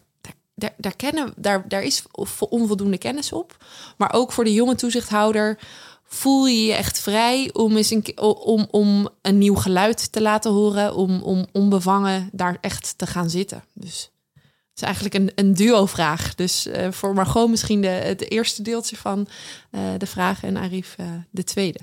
Daar, 0.55 0.73
daar, 0.77 0.95
kennen, 0.95 1.33
daar, 1.35 1.67
daar 1.67 1.83
is 1.83 2.03
onvoldoende 2.39 2.97
kennis 2.97 3.31
op. 3.31 3.65
Maar 3.97 4.13
ook 4.13 4.31
voor 4.31 4.43
de 4.43 4.53
jonge 4.53 4.75
toezichthouder 4.75 5.59
voel 6.03 6.47
je 6.47 6.65
je 6.65 6.73
echt 6.73 6.99
vrij 6.99 7.49
om, 7.53 7.77
eens 7.77 7.89
een, 7.89 8.19
om, 8.21 8.67
om 8.71 9.09
een 9.21 9.37
nieuw 9.37 9.55
geluid 9.55 10.11
te 10.11 10.21
laten 10.21 10.51
horen. 10.51 10.95
Om, 10.95 11.21
om 11.21 11.45
onbevangen 11.51 12.29
daar 12.31 12.57
echt 12.61 12.93
te 12.97 13.07
gaan 13.07 13.29
zitten. 13.29 13.63
Dus 13.73 14.11
is 14.81 14.87
eigenlijk 14.87 15.15
een, 15.15 15.31
een 15.35 15.53
duo-vraag. 15.53 16.35
Dus 16.35 16.65
eh, 16.65 16.91
voor 16.91 17.13
Margot 17.13 17.49
misschien 17.49 17.81
de, 17.81 17.87
het 17.87 18.31
eerste 18.31 18.61
deeltje 18.61 18.95
van 18.97 19.27
eh, 19.69 19.81
de 19.97 20.05
vraag 20.07 20.43
en 20.43 20.57
Arif 20.57 20.95
eh, 20.97 21.05
de 21.29 21.43
tweede. 21.43 21.79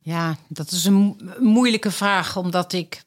Ja, 0.00 0.36
dat 0.48 0.70
is 0.70 0.84
een 0.84 0.92
mo- 0.94 1.16
moeilijke 1.38 1.90
vraag, 1.90 2.36
omdat 2.36 2.72
ik 2.72 3.02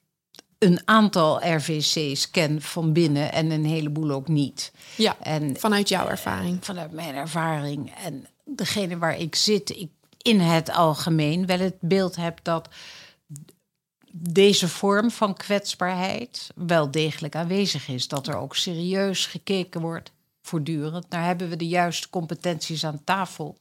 een 0.60 0.82
aantal 0.86 1.48
RVC's 1.56 2.32
ken 2.32 2.62
van 2.62 2.94
binnen 2.94 3.32
en 3.32 3.52
een 3.52 3.66
heleboel 3.66 4.12
ook 4.12 4.28
niet. 4.28 4.72
Ja, 4.98 5.16
En 5.22 5.58
vanuit 5.58 5.90
jouw 5.90 6.08
ervaring. 6.08 6.58
vanuit 6.62 6.92
mijn 6.92 7.16
ervaring 7.16 7.94
en 8.04 8.28
degene 8.46 8.98
waar 8.98 9.18
ik 9.20 9.36
zit, 9.36 9.70
ik 9.70 9.90
in 10.22 10.40
het 10.40 10.72
algemeen 10.72 11.46
wel 11.46 11.60
het 11.60 11.76
beeld 11.80 12.16
heb 12.16 12.40
dat 12.44 12.70
deze 14.18 14.68
vorm 14.68 15.12
van 15.12 15.34
kwetsbaarheid 15.34 16.52
wel 16.56 16.92
degelijk 16.92 17.36
aanwezig 17.36 17.88
is. 17.88 18.08
Dat 18.08 18.28
er 18.28 18.36
ook 18.36 18.56
serieus 18.56 19.26
gekeken 19.26 19.82
wordt, 19.82 20.12
voortdurend. 20.42 21.06
Daar 21.10 21.26
hebben 21.26 21.50
we 21.50 21.56
de 21.56 21.68
juiste 21.68 22.10
competenties 22.10 22.86
aan 22.86 23.04
tafel. 23.04 23.58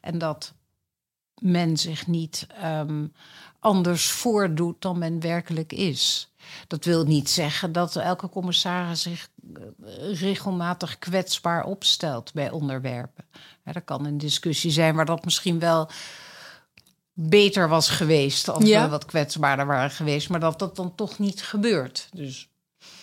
En 0.00 0.18
dat 0.18 0.54
men 1.40 1.76
zich 1.76 2.06
niet 2.06 2.46
ehm, 2.60 3.06
anders 3.58 4.10
voordoet 4.10 4.82
dan 4.82 4.98
men 4.98 5.20
werkelijk 5.20 5.72
is. 5.72 6.32
Dat 6.66 6.84
wil 6.84 7.04
niet 7.04 7.30
zeggen 7.30 7.72
dat 7.72 7.96
elke 7.96 8.28
commissaris 8.28 9.02
zich 9.02 9.28
eh, 9.54 10.20
regelmatig 10.20 10.98
kwetsbaar 10.98 11.64
opstelt 11.64 12.32
bij 12.32 12.50
onderwerpen. 12.50 13.24
Ja, 13.64 13.72
er 13.72 13.82
kan 13.82 14.06
een 14.06 14.18
discussie 14.18 14.70
zijn 14.70 14.94
waar 14.94 15.04
dat 15.04 15.24
misschien 15.24 15.58
wel 15.58 15.88
beter 17.20 17.68
was 17.68 17.88
geweest 17.88 18.48
als 18.48 18.64
Ja. 18.64 18.82
we 18.84 18.88
wat 18.90 19.04
kwetsbaarder 19.04 19.66
waren 19.66 19.90
geweest, 19.90 20.28
maar 20.28 20.40
dat 20.40 20.58
dat 20.58 20.76
dan 20.76 20.94
toch 20.94 21.18
niet 21.18 21.42
gebeurt. 21.42 22.08
Dus 22.12 22.48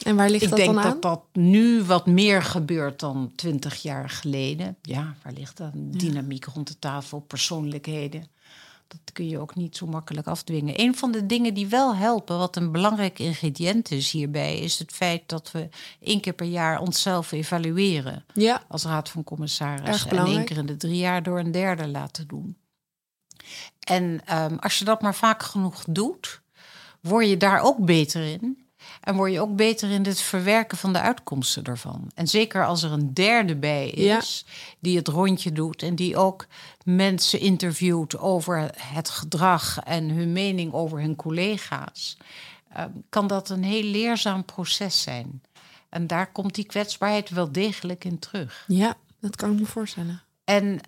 En 0.03 0.15
waar 0.15 0.29
ligt 0.29 0.43
ik 0.43 0.49
dat 0.49 0.57
denk 0.57 0.73
dan 0.73 0.83
aan? 0.83 0.89
dat 0.91 1.01
dat 1.01 1.21
nu 1.33 1.83
wat 1.83 2.05
meer 2.05 2.43
gebeurt 2.43 2.99
dan 2.99 3.31
twintig 3.35 3.81
jaar 3.81 4.09
geleden. 4.09 4.77
Ja, 4.81 5.15
waar 5.23 5.33
ligt 5.33 5.57
dat? 5.57 5.69
Dynamiek 5.73 6.45
rond 6.45 6.67
de 6.67 6.79
tafel, 6.79 7.19
persoonlijkheden. 7.19 8.27
Dat 8.87 8.99
kun 9.13 9.27
je 9.29 9.39
ook 9.39 9.55
niet 9.55 9.77
zo 9.77 9.85
makkelijk 9.85 10.27
afdwingen. 10.27 10.79
Een 10.79 10.95
van 10.95 11.11
de 11.11 11.25
dingen 11.25 11.53
die 11.53 11.67
wel 11.67 11.95
helpen, 11.95 12.37
wat 12.37 12.55
een 12.55 12.71
belangrijk 12.71 13.19
ingrediënt 13.19 13.91
is 13.91 14.11
hierbij, 14.11 14.57
is 14.59 14.79
het 14.79 14.91
feit 14.91 15.23
dat 15.25 15.51
we 15.51 15.69
één 15.99 16.21
keer 16.21 16.33
per 16.33 16.45
jaar 16.47 16.79
onszelf 16.79 17.31
evalueren 17.31 18.25
Ja, 18.33 18.63
als 18.67 18.83
raad 18.83 19.09
van 19.09 19.19
Erg 19.21 19.29
commissarissen. 19.29 20.09
En 20.09 20.25
één 20.25 20.45
keer 20.45 20.57
in 20.57 20.65
de 20.65 20.77
drie 20.77 20.97
jaar 20.97 21.23
door 21.23 21.39
een 21.39 21.51
derde 21.51 21.87
laten 21.87 22.27
doen. 22.27 22.57
En 23.79 24.21
ehm, 24.25 24.55
als 24.55 24.79
je 24.79 24.85
dat 24.85 25.01
maar 25.01 25.15
vaak 25.15 25.43
genoeg 25.43 25.83
doet, 25.89 26.41
word 27.01 27.27
je 27.27 27.37
daar 27.37 27.61
ook 27.61 27.85
beter 27.85 28.23
in. 28.23 28.65
En 29.01 29.15
word 29.15 29.31
je 29.31 29.41
ook 29.41 29.55
beter 29.55 29.91
in 29.91 30.05
het 30.05 30.21
verwerken 30.21 30.77
van 30.77 30.93
de 30.93 30.99
uitkomsten 30.99 31.63
ervan. 31.63 32.11
En 32.15 32.27
zeker 32.27 32.65
als 32.65 32.83
er 32.83 32.91
een 32.91 33.13
derde 33.13 33.55
bij 33.55 33.89
is, 33.89 34.45
die 34.79 34.97
het 34.97 35.07
rondje 35.07 35.51
doet 35.51 35.81
en 35.81 35.95
die 35.95 36.17
ook 36.17 36.47
mensen 36.83 37.39
interviewt 37.39 38.17
over 38.17 38.71
het 38.77 39.09
gedrag 39.09 39.79
en 39.79 40.09
hun 40.09 40.31
mening 40.31 40.73
over 40.73 40.99
hun 40.99 41.15
collega's, 41.15 42.17
ehm, 42.73 42.89
kan 43.09 43.27
dat 43.27 43.49
een 43.49 43.63
heel 43.63 43.83
leerzaam 43.83 44.45
proces 44.45 45.01
zijn. 45.01 45.41
En 45.89 46.07
daar 46.07 46.31
komt 46.31 46.55
die 46.55 46.65
kwetsbaarheid 46.65 47.29
wel 47.29 47.51
degelijk 47.51 48.03
in 48.03 48.19
terug. 48.19 48.63
ja, 48.67 48.95
dat 49.19 49.35
kan 49.35 49.51
ik 49.51 49.59
me 49.59 49.65
voorstellen. 49.65 50.21
En 50.43 50.79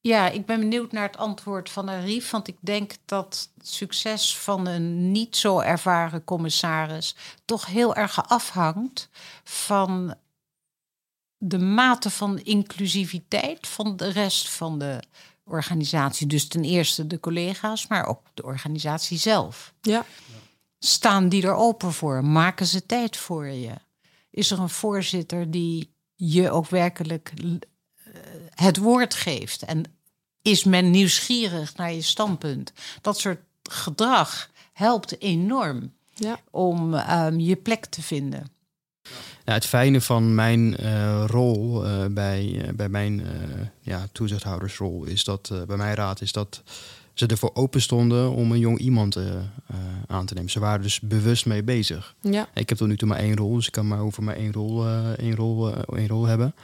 ja, 0.00 0.28
ik 0.28 0.46
ben 0.46 0.60
benieuwd 0.60 0.92
naar 0.92 1.06
het 1.06 1.16
antwoord 1.16 1.70
van 1.70 1.90
Arif. 1.90 2.30
Want 2.30 2.48
ik 2.48 2.56
denk 2.60 2.96
dat 3.04 3.50
het 3.58 3.68
succes 3.68 4.36
van 4.36 4.66
een 4.66 5.12
niet 5.12 5.36
zo 5.36 5.60
ervaren 5.60 6.24
commissaris 6.24 7.16
toch 7.44 7.66
heel 7.66 7.94
erg 7.94 8.28
afhangt 8.28 9.08
van 9.44 10.14
de 11.38 11.58
mate 11.58 12.10
van 12.10 12.38
inclusiviteit 12.38 13.66
van 13.66 13.96
de 13.96 14.08
rest 14.08 14.48
van 14.48 14.78
de 14.78 15.02
organisatie. 15.44 16.26
Dus 16.26 16.48
ten 16.48 16.64
eerste 16.64 17.06
de 17.06 17.20
collega's, 17.20 17.86
maar 17.86 18.06
ook 18.06 18.22
de 18.34 18.42
organisatie 18.42 19.18
zelf. 19.18 19.74
Ja, 19.80 20.04
Staan 20.78 21.28
die 21.28 21.42
er 21.42 21.54
open 21.54 21.92
voor? 21.92 22.24
Maken 22.24 22.66
ze 22.66 22.86
tijd 22.86 23.16
voor 23.16 23.46
je? 23.46 23.74
Is 24.30 24.50
er 24.50 24.58
een 24.58 24.68
voorzitter 24.68 25.50
die 25.50 25.94
je 26.14 26.50
ook 26.50 26.68
werkelijk 26.68 27.32
het 28.64 28.76
woord 28.76 29.14
geeft? 29.14 29.62
En 29.62 29.84
is 30.42 30.64
men 30.64 30.90
nieuwsgierig 30.90 31.76
naar 31.76 31.92
je 31.92 32.02
standpunt? 32.02 32.72
Dat 33.00 33.18
soort 33.18 33.40
gedrag 33.62 34.50
helpt 34.72 35.20
enorm 35.20 35.92
ja. 36.14 36.40
om 36.50 36.94
ehm, 36.94 37.38
je 37.38 37.56
plek 37.56 37.86
te 37.86 38.02
vinden. 38.02 38.50
Ja, 39.44 39.52
het 39.52 39.66
fijne 39.66 40.00
van 40.00 40.34
mijn 40.34 40.76
eh, 40.76 41.24
rol 41.26 41.86
eh, 41.86 42.06
bij, 42.10 42.62
eh, 42.64 42.74
bij 42.74 42.88
mijn 42.88 43.20
eh, 43.26 43.66
ja, 43.80 44.08
toezichthoudersrol 44.12 45.04
is 45.04 45.24
dat 45.24 45.52
bij 45.66 45.76
mijn 45.76 45.94
raad 45.94 46.20
is 46.20 46.32
dat 46.32 46.62
ze 47.14 47.26
ervoor 47.26 47.50
open 47.54 47.82
stonden 47.82 48.30
om 48.30 48.52
een 48.52 48.58
jong 48.58 48.78
iemand 48.78 49.16
aan 50.06 50.26
te 50.26 50.34
nemen. 50.34 50.50
Ze 50.50 50.60
waren 50.60 50.82
dus 50.82 51.00
bewust 51.00 51.46
mee 51.46 51.62
bezig. 51.62 52.14
ja. 52.20 52.48
Ik 52.54 52.68
heb 52.68 52.78
tot 52.78 52.88
nu 52.88 52.96
toe 52.96 53.08
maar 53.08 53.18
één 53.18 53.36
rol, 53.36 53.54
dus 53.54 53.66
ik 53.66 53.72
kan 53.72 53.88
maar 53.88 54.00
over 54.00 54.22
maar 54.22 54.36
één 54.36 54.52
rol, 54.52 54.86
eh, 54.86 55.10
één 55.10 55.34
rol, 55.34 55.74
eh, 55.74 55.98
één 55.98 56.08
rol 56.08 56.26
hebben. 56.26 56.54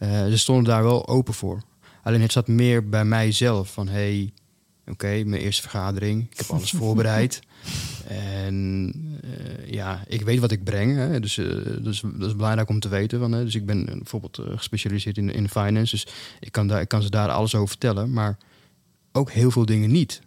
Eh, 0.00 0.26
ze 0.26 0.38
stonden 0.38 0.64
daar 0.64 0.82
wel 0.82 1.08
open 1.08 1.34
voor. 1.34 1.62
Alleen 2.02 2.20
het 2.20 2.32
zat 2.32 2.48
meer 2.48 2.88
bij 2.88 3.04
mijzelf 3.04 3.72
van 3.72 3.88
hey, 3.88 4.32
oké, 4.86 5.22
mijn 5.24 5.42
eerste 5.42 5.62
vergadering, 5.62 6.26
ik 6.30 6.38
heb 6.38 6.50
alles 6.50 6.70
voorbereid. 6.80 7.40
En 8.06 8.92
eh, 9.22 9.72
ja, 9.72 10.04
ik 10.06 10.22
weet 10.22 10.38
wat 10.38 10.50
ik 10.50 10.64
breng, 10.64 10.96
hè, 10.96 11.20
dus 11.20 11.38
eh, 11.38 11.46
dat, 11.64 11.92
is, 11.92 12.02
dat 12.14 12.28
is 12.28 12.36
belangrijk 12.36 12.68
om 12.68 12.80
te 12.80 12.88
weten. 12.88 13.18
Van, 13.18 13.32
hè. 13.32 13.44
Dus 13.44 13.54
ik 13.54 13.66
ben 13.66 13.84
bijvoorbeeld 13.84 14.40
gespecialiseerd 14.44 15.18
in, 15.18 15.32
in 15.32 15.48
finance, 15.48 15.90
dus 15.90 16.06
ik 16.40 16.52
kan, 16.52 16.66
daar, 16.66 16.80
ik 16.80 16.88
kan 16.88 17.02
ze 17.02 17.10
daar 17.10 17.28
alles 17.28 17.54
over 17.54 17.68
vertellen, 17.68 18.12
maar 18.12 18.38
ook 19.12 19.30
heel 19.30 19.50
veel 19.50 19.66
dingen 19.66 19.90
niet. 19.90 20.20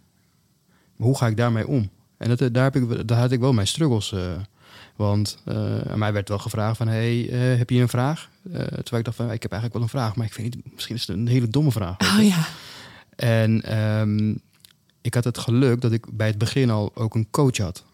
Maar 0.96 1.06
hoe 1.06 1.18
ga 1.18 1.26
ik 1.26 1.36
daarmee 1.36 1.66
om? 1.66 1.90
En 2.16 2.36
dat, 2.36 2.54
daar, 2.54 2.72
heb 2.72 2.76
ik, 2.76 3.08
daar 3.08 3.18
had 3.18 3.32
ik 3.32 3.40
wel 3.40 3.52
mijn 3.52 3.66
struggles. 3.66 4.14
Want 4.96 5.38
eh, 5.44 5.80
aan 5.80 5.98
mij 5.98 6.12
werd 6.12 6.28
wel 6.28 6.38
gevraagd 6.38 6.76
van... 6.76 6.88
Hey, 6.88 7.30
eh, 7.30 7.58
heb 7.58 7.70
je 7.70 7.80
een 7.80 7.88
vraag? 7.88 8.30
Eh, 8.52 8.52
terwijl 8.60 8.96
ik 8.98 9.04
dacht 9.04 9.16
van, 9.16 9.32
ik 9.32 9.42
heb 9.42 9.52
eigenlijk 9.52 9.72
wel 9.72 9.82
een 9.82 9.88
vraag. 9.88 10.16
Maar 10.16 10.26
ik 10.26 10.34
weet 10.34 10.54
niet, 10.54 10.72
misschien 10.74 10.94
is 10.94 11.06
het 11.06 11.16
een 11.16 11.26
hele 11.26 11.48
domme 11.48 11.72
vraag. 11.72 11.96
Oh 11.98 12.24
ja. 12.24 12.46
En 13.16 13.62
ehm, 13.62 14.34
ik 15.00 15.14
had 15.14 15.24
het 15.24 15.38
geluk 15.38 15.80
dat 15.80 15.92
ik 15.92 16.06
bij 16.12 16.26
het 16.26 16.38
begin 16.38 16.70
al 16.70 16.90
ook 16.94 17.14
een 17.14 17.30
coach 17.30 17.56
had. 17.56 17.84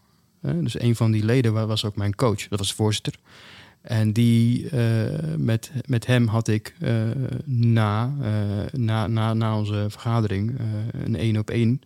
Dus 0.41 0.79
een 0.79 0.95
van 0.95 1.11
die 1.11 1.25
leden 1.25 1.53
wa- 1.53 1.65
was 1.65 1.85
ook 1.85 1.95
mijn 1.95 2.15
coach. 2.15 2.47
Dat 2.47 2.59
was 2.59 2.67
de 2.67 2.75
voorzitter. 2.75 3.13
En 3.81 4.13
die, 4.13 4.69
met, 5.37 5.71
met 5.85 6.05
hem 6.05 6.27
had 6.27 6.47
ik 6.47 6.75
na, 7.45 8.13
na, 8.71 9.07
na, 9.07 9.33
na 9.33 9.57
onze 9.57 9.85
vergadering 9.89 10.59
een 10.91 11.15
één 11.15 11.37
op 11.37 11.49
één 11.49 11.81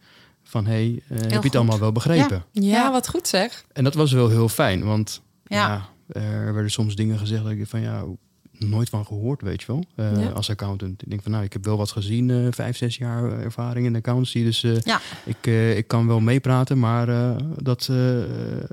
van... 0.47 0.65
hey, 0.65 1.01
eh, 1.07 1.17
heb 1.17 1.29
je 1.29 1.33
het 1.35 1.41
goed. 1.45 1.55
allemaal 1.55 1.79
wel 1.79 1.91
begrepen? 1.91 2.43
Ja, 2.51 2.61
Ja. 2.61 2.91
wat 2.91 3.07
goed 3.09 3.27
zeg. 3.27 3.65
En 3.73 3.83
dat 3.83 3.93
was 3.93 4.11
wel 4.11 4.29
heel 4.29 4.49
fijn, 4.49 4.83
want 4.83 5.21
Ja. 5.45 5.67
ja. 5.67 6.19
er 6.21 6.53
werden 6.53 6.71
soms 6.71 6.95
dingen 6.95 7.17
gezegd 7.17 7.43
dat 7.43 7.51
ik 7.51 7.67
van 7.67 7.81
ja, 7.81 8.03
nooit 8.51 8.89
van 8.89 9.05
gehoord, 9.05 9.41
weet 9.41 9.61
je 9.61 9.67
wel. 9.67 9.83
Eh, 9.95 10.23
Ja. 10.23 10.29
Als 10.29 10.49
accountant. 10.49 11.01
Ik 11.01 11.09
denk 11.09 11.21
van 11.23 11.31
nou, 11.31 11.43
ik 11.43 11.53
heb 11.53 11.65
wel 11.65 11.77
wat 11.77 11.91
gezien, 11.91 12.29
eh, 12.29 12.47
vijf, 12.49 12.77
zes 12.77 12.97
jaar 12.97 13.39
ervaring 13.41 13.85
in 13.85 13.91
de 13.93 13.97
accountancy. 13.99 14.43
Dus 14.43 14.63
eh, 14.63 14.79
Ja. 14.79 14.99
ik, 15.25 15.37
eh, 15.41 15.77
ik 15.77 15.87
kan 15.87 16.07
wel 16.07 16.19
meepraten, 16.19 16.79
maar 16.79 17.09
eh, 17.09 17.35
dat, 17.57 17.87
eh, 17.91 18.17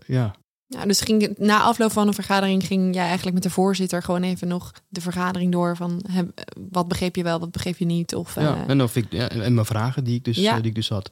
ja. 0.06 0.34
Ja, 0.72 0.86
dus 0.86 1.00
ging, 1.00 1.34
na 1.38 1.60
afloop 1.62 1.92
van 1.92 2.06
een 2.06 2.14
vergadering 2.14 2.66
ging 2.66 2.94
jij 2.94 3.04
eigenlijk 3.04 3.34
met 3.34 3.42
de 3.42 3.50
voorzitter 3.50 4.02
gewoon 4.02 4.22
even 4.22 4.48
nog 4.48 4.72
de 4.88 5.00
vergadering 5.00 5.52
door 5.52 5.76
van 5.76 6.04
heb, 6.10 6.44
wat 6.70 6.88
begreep 6.88 7.16
je 7.16 7.22
wel, 7.22 7.38
wat 7.38 7.50
begreep 7.52 7.76
je 7.78 7.84
niet? 7.84 8.14
Of, 8.14 8.34
Ja, 8.34 8.40
eh, 8.54 8.68
en, 8.68 8.82
of 8.82 8.96
ik, 8.96 9.06
ja, 9.10 9.28
en 9.28 9.54
mijn 9.54 9.66
vragen 9.66 10.04
die 10.04 10.14
ik, 10.14 10.24
dus, 10.24 10.36
Ja. 10.36 10.50
eh, 10.50 10.56
die 10.56 10.66
ik 10.70 10.74
dus 10.74 10.88
had. 10.88 11.10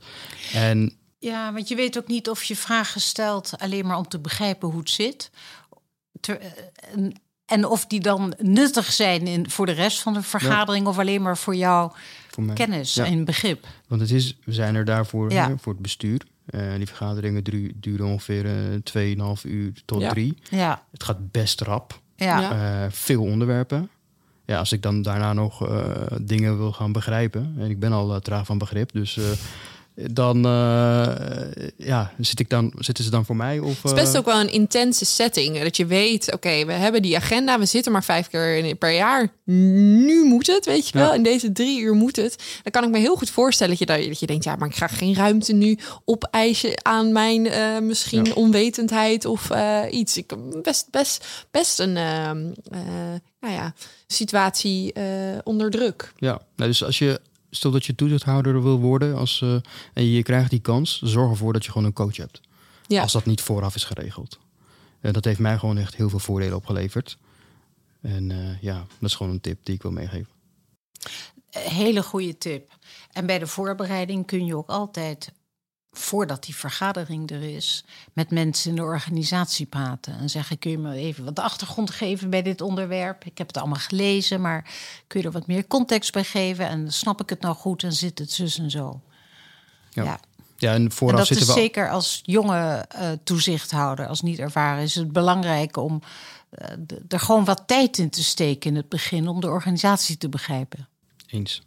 En 0.52 0.92
Ja, 1.18 1.52
want 1.52 1.68
je 1.68 1.74
weet 1.74 1.98
ook 1.98 2.06
niet 2.06 2.28
of 2.30 2.42
je 2.44 2.56
vragen 2.56 3.00
stelt 3.00 3.52
alleen 3.58 3.86
maar 3.86 3.96
om 3.96 4.08
te 4.08 4.18
begrijpen 4.18 4.68
hoe 4.68 4.78
het 4.80 4.90
zit. 4.90 5.30
Ter- 6.20 6.40
eh, 6.40 6.48
en, 6.94 7.12
en 7.46 7.64
of 7.64 7.86
die 7.86 8.00
dan 8.00 8.34
nuttig 8.38 8.92
zijn 8.92 9.26
in, 9.26 9.50
voor 9.50 9.66
de 9.66 9.72
rest 9.72 9.98
van 10.00 10.12
de 10.14 10.22
vergadering 10.22 10.86
of 10.86 10.98
alleen 10.98 11.22
maar 11.22 11.38
voor 11.38 11.54
jouw 11.56 11.92
voor 12.30 12.52
kennis 12.52 12.94
Ja. 12.94 13.04
en 13.04 13.24
begrip. 13.24 13.66
Want 13.88 14.00
het 14.00 14.10
is, 14.10 14.38
we 14.44 14.52
zijn 14.52 14.74
er 14.74 14.84
daarvoor 14.84 15.32
Ja. 15.32 15.48
hè, 15.48 15.54
voor 15.58 15.72
het 15.72 15.82
bestuur. 15.82 16.20
Eh, 16.50 16.74
die 16.76 16.86
vergaderingen 16.86 17.44
duren 17.80 18.06
ongeveer 18.06 18.46
eh 18.46 18.52
2,5 18.82 19.44
uur 19.44 19.72
tot 19.84 20.00
Ja. 20.00 20.10
drie. 20.10 20.38
Ja, 20.50 20.84
Het 20.92 21.04
gaat 21.04 21.30
best 21.30 21.60
rap. 21.60 22.00
ja. 22.16 22.52
Eh, 22.84 22.90
veel 22.90 23.22
onderwerpen. 23.22 23.88
Ja, 24.44 24.58
als 24.58 24.72
ik 24.72 24.82
dan 24.82 25.02
daarna 25.02 25.32
nog 25.32 25.68
eh, 25.68 25.90
dingen 26.22 26.58
wil 26.58 26.72
gaan 26.72 26.92
begrijpen. 26.92 27.54
En 27.58 27.70
ik 27.70 27.78
ben 27.80 27.92
al 27.92 28.14
eh, 28.14 28.20
traag 28.20 28.46
van 28.46 28.58
begrip. 28.58 28.92
Dus 28.92 29.16
eh, 29.16 29.24
dan 29.94 30.44
eh, 30.44 31.68
ja, 31.76 32.12
zit 32.18 32.40
ik 32.40 32.48
dan, 32.48 32.72
zitten 32.78 33.04
ze 33.04 33.10
dan 33.10 33.24
voor 33.24 33.36
mij? 33.36 33.58
Of, 33.58 33.82
Het 33.82 33.92
is 33.92 33.98
best 34.00 34.12
eh, 34.12 34.18
ook 34.18 34.26
wel 34.26 34.40
een 34.40 34.52
intense 34.52 35.04
setting. 35.04 35.62
Dat 35.62 35.76
je 35.76 35.86
weet, 35.86 36.32
oké, 36.32 36.64
we 36.64 36.72
hebben 36.72 37.02
die 37.02 37.16
agenda. 37.16 37.58
We 37.58 37.66
zitten 37.66 37.92
maar 37.92 38.04
vijf 38.04 38.28
keer 38.28 38.74
per 38.74 38.92
jaar. 38.92 39.28
Nu 39.44 40.24
moet 40.24 40.46
het, 40.46 40.64
weet 40.64 40.88
je 40.88 40.98
wel. 40.98 41.08
Ja. 41.08 41.14
In 41.14 41.22
deze 41.22 41.52
drie 41.52 41.80
uur 41.80 41.94
moet 41.94 42.16
het. 42.16 42.42
Dan 42.62 42.72
kan 42.72 42.84
ik 42.84 42.90
me 42.90 42.98
heel 42.98 43.16
goed 43.16 43.30
voorstellen 43.30 43.76
dat 43.78 43.88
je, 43.88 44.08
dat 44.08 44.20
je 44.20 44.26
denkt... 44.26 44.44
ja, 44.44 44.56
maar 44.56 44.68
ik 44.68 44.76
ga 44.76 44.86
geen 44.86 45.14
ruimte 45.14 45.52
nu 45.52 45.78
opeisen 46.04 46.84
aan 46.84 47.12
mijn 47.12 47.46
eh, 47.46 47.78
misschien 47.78 48.24
Ja. 48.24 48.32
onwetendheid 48.32 49.24
of 49.24 49.50
iets. 49.90 50.16
Ik, 50.16 50.32
best, 50.62 50.86
best, 50.90 51.26
best 51.50 51.78
een 51.78 51.96
ehm, 51.96 52.46
eh, 52.70 52.80
nou 53.40 53.54
ja, 53.54 53.74
situatie 54.06 54.92
onder 55.44 55.70
druk. 55.70 56.12
Ja, 56.16 56.40
nou, 56.56 56.70
dus 56.70 56.84
als 56.84 56.98
je 56.98 57.20
stel 57.50 57.70
dat 57.70 57.86
je 57.86 57.94
toezichthouder 57.94 58.62
wil 58.62 58.78
worden 58.78 59.16
als, 59.16 59.42
eh, 59.42 59.54
en 59.92 60.04
je 60.04 60.22
krijgt 60.22 60.50
die 60.50 60.60
kans, 60.60 61.02
zorg 61.02 61.30
ervoor 61.30 61.52
dat 61.52 61.64
je 61.64 61.70
gewoon 61.70 61.86
een 61.86 61.92
coach 61.92 62.16
hebt. 62.16 62.40
Ja. 62.86 63.02
Als 63.02 63.12
dat 63.12 63.26
niet 63.26 63.40
vooraf 63.40 63.74
is 63.74 63.84
geregeld. 63.84 64.38
En 65.00 65.12
dat 65.12 65.24
heeft 65.24 65.38
mij 65.38 65.58
gewoon 65.58 65.78
echt 65.78 65.96
heel 65.96 66.08
veel 66.08 66.18
voordelen 66.18 66.56
opgeleverd. 66.56 67.18
En 68.00 68.30
eh, 68.30 68.62
ja, 68.62 68.86
dat 68.98 69.08
is 69.08 69.14
gewoon 69.14 69.32
een 69.32 69.40
tip 69.40 69.58
die 69.62 69.74
ik 69.74 69.82
wil 69.82 69.90
meegeven. 69.90 70.28
Hele 71.50 72.02
goede 72.02 72.38
tip. 72.38 72.78
En 73.12 73.26
bij 73.26 73.38
de 73.38 73.46
voorbereiding 73.46 74.26
kun 74.26 74.44
je 74.44 74.56
ook 74.56 74.68
altijd, 74.68 75.32
voordat 75.92 76.44
die 76.44 76.56
vergadering 76.56 77.30
er 77.30 77.42
is, 77.42 77.84
met 78.12 78.30
mensen 78.30 78.70
in 78.70 78.76
de 78.76 78.82
organisatie 78.82 79.66
praten. 79.66 80.18
En 80.18 80.30
zeggen: 80.30 80.58
Kun 80.58 80.70
je 80.70 80.78
me 80.78 80.94
even 80.94 81.24
wat 81.24 81.38
achtergrond 81.38 81.90
geven 81.90 82.30
bij 82.30 82.42
dit 82.42 82.60
onderwerp? 82.60 83.24
Ik 83.24 83.38
heb 83.38 83.46
het 83.46 83.56
allemaal 83.56 83.78
gelezen, 83.78 84.40
maar 84.40 84.70
kun 85.06 85.20
je 85.20 85.26
er 85.26 85.32
wat 85.32 85.46
meer 85.46 85.66
context 85.66 86.12
bij 86.12 86.24
geven? 86.24 86.68
En 86.68 86.92
snap 86.92 87.20
ik 87.20 87.28
het 87.28 87.40
nou 87.40 87.54
goed 87.54 87.82
en 87.82 87.92
zit 87.92 88.18
het 88.18 88.32
zus 88.32 88.58
en 88.58 88.70
zo? 88.70 89.00
Ja. 89.90 90.04
ja. 90.04 90.20
Ja, 90.56 90.74
en 90.74 90.82
En 90.84 90.92
vooraf 90.92 91.18
dat 91.18 91.26
zitten 91.26 91.46
is 91.46 91.54
we. 91.54 91.60
zeker 91.60 91.90
als 91.90 92.20
jonge 92.24 92.84
eh, 92.88 93.10
toezichthouder, 93.24 94.06
als 94.06 94.20
niet 94.20 94.38
ervaren, 94.38 94.82
is 94.82 94.94
het 94.94 95.12
belangrijk 95.12 95.76
om 95.76 96.02
eh, 96.50 96.68
er 97.08 97.20
gewoon 97.20 97.44
wat 97.44 97.62
tijd 97.66 97.98
in 97.98 98.10
te 98.10 98.22
steken 98.24 98.70
in 98.70 98.76
het 98.76 98.88
begin 98.88 99.28
om 99.28 99.40
de 99.40 99.48
organisatie 99.48 100.16
te 100.18 100.28
begrijpen. 100.28 100.88
Eens. 101.26 101.62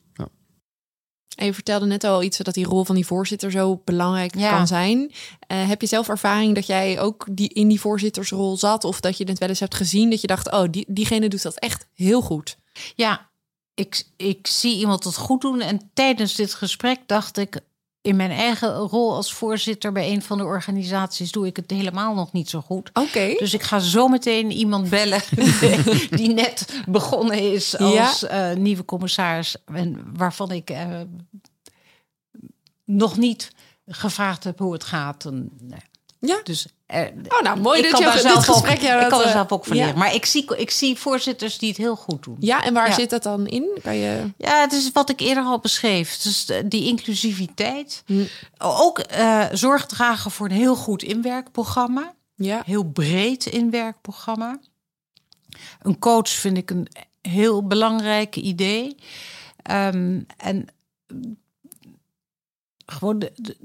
En 1.36 1.46
je 1.46 1.54
vertelde 1.54 1.86
net 1.86 2.04
al 2.04 2.24
iets 2.24 2.38
dat 2.38 2.54
die 2.54 2.66
rol 2.66 2.84
van 2.86 2.96
die 2.96 3.06
voorzitter 3.06 3.52
zo 3.52 3.82
belangrijk 3.86 4.36
Ja. 4.38 4.50
kan 4.58 4.68
zijn. 4.68 5.12
Eh, 5.48 5.68
heb 5.68 5.82
je 5.82 5.88
zelf 5.88 6.10
ervaring 6.10 6.56
dat 6.56 6.66
jij 6.66 7.00
ook 7.00 7.28
die, 7.32 7.50
in 7.50 7.68
die 7.68 7.80
voorzittersrol 7.80 8.58
zat? 8.58 8.84
Of 8.84 9.00
dat 9.00 9.18
je 9.18 9.24
het 9.24 9.40
wel 9.40 9.50
eens 9.50 9.60
hebt 9.60 9.76
gezien 9.76 10.10
dat 10.10 10.22
je 10.22 10.28
dacht, 10.28 10.52
oh, 10.52 10.64
die, 10.72 10.86
diegene 10.88 11.28
doet 11.28 11.42
dat 11.42 11.60
echt 11.60 11.88
heel 11.94 12.22
goed. 12.22 12.58
Ja, 12.96 13.30
ik, 13.74 14.04
ik 14.18 14.48
zie 14.48 14.78
iemand 14.78 15.04
het 15.04 15.16
goed 15.18 15.42
doen. 15.42 15.62
En 15.62 15.90
tijdens 15.94 16.36
dit 16.36 16.54
gesprek 16.54 17.00
dacht 17.06 17.38
ik, 17.38 17.60
in 18.04 18.16
mijn 18.16 18.32
eigen 18.32 18.74
rol 18.74 19.16
als 19.16 19.34
voorzitter 19.34 19.92
bij 19.92 20.12
een 20.12 20.22
van 20.22 20.38
de 20.38 20.44
organisaties 20.44 21.32
doe 21.32 21.46
ik 21.46 21.56
het 21.56 21.72
helemaal 21.72 22.14
nog 22.14 22.32
niet 22.32 22.50
zo 22.50 22.62
goed. 22.62 22.90
Oké. 22.94 23.36
Dus 23.38 23.54
ik 23.54 23.62
ga 23.62 23.80
zo 23.80 24.08
meteen 24.08 24.52
iemand 24.52 24.90
bellen 24.90 25.22
die 26.10 26.34
net 26.34 26.82
begonnen 26.88 27.54
is 27.54 27.78
als 27.78 28.24
eh, 28.24 28.54
nieuwe 28.54 28.86
commissaris. 28.86 29.56
En 29.66 30.06
waarvan 30.16 30.52
ik 30.52 30.70
eh, 30.70 31.00
nog 32.86 33.18
niet 33.18 33.52
gevraagd 33.88 34.44
heb 34.44 34.60
hoe 34.60 34.74
het 34.74 34.84
gaat. 34.84 35.26
En, 35.26 35.50
nee. 35.62 35.80
Ja. 36.20 36.40
Dus, 36.44 36.68
Oh, 36.94 37.42
nou, 37.42 37.60
mooi 37.60 37.82
ik 37.82 37.92
dat 37.92 38.00
je 38.00 38.12
dit 38.12 38.22
zelf 38.22 38.46
gesprek 38.46 38.78
ook, 38.78 39.02
ik 39.02 39.10
kan 39.10 39.20
er 39.20 39.26
eh, 39.26 39.32
zelf 39.32 39.52
ook 39.52 39.66
van 39.66 39.78
ja. 39.78 39.84
leren. 39.84 40.00
Maar 40.00 40.14
ik 40.14 40.26
zie, 40.26 40.56
ik 40.58 40.72
zie 40.72 40.98
voorzitters 40.98 41.58
die 41.58 41.70
het 41.70 41.78
heel 41.78 41.96
goed 41.96 42.24
doen. 42.24 42.36
Ja, 42.40 42.64
en 42.64 42.74
waar 42.74 42.88
Ja. 42.88 42.94
zit 42.94 43.10
dat 43.10 43.24
dan 43.24 43.48
in? 43.48 43.80
Kan 43.84 43.96
je... 43.96 44.32
Ja, 44.38 44.62
het 44.62 44.72
is 44.72 44.92
wat 44.92 45.10
ik 45.10 45.20
eerder 45.20 45.44
al 45.44 45.60
beschreef. 45.60 46.18
Dus 46.18 46.48
die 46.66 46.86
inclusiviteit. 46.88 48.04
Hm. 48.06 48.24
Ook 48.58 49.00
eh, 49.00 49.46
zorg 49.52 49.86
dragen 49.86 50.32
voor 50.32 50.46
een 50.46 50.56
heel 50.56 50.76
goed 50.76 51.04
inwerkprogramma. 51.04 52.14
Ja. 52.36 52.62
Heel 52.66 52.84
breed 52.84 53.46
inwerkprogramma. 53.46 54.60
Een 55.82 56.00
coach 56.00 56.30
vind 56.30 56.58
ik 56.58 56.70
een 56.70 56.88
heel 57.22 57.68
belangrijk 57.68 58.36
idee. 58.36 58.96
Ehm, 59.62 60.22
en 60.38 60.68
gewoon 62.86 63.20
de, 63.20 63.32
de- 63.36 63.58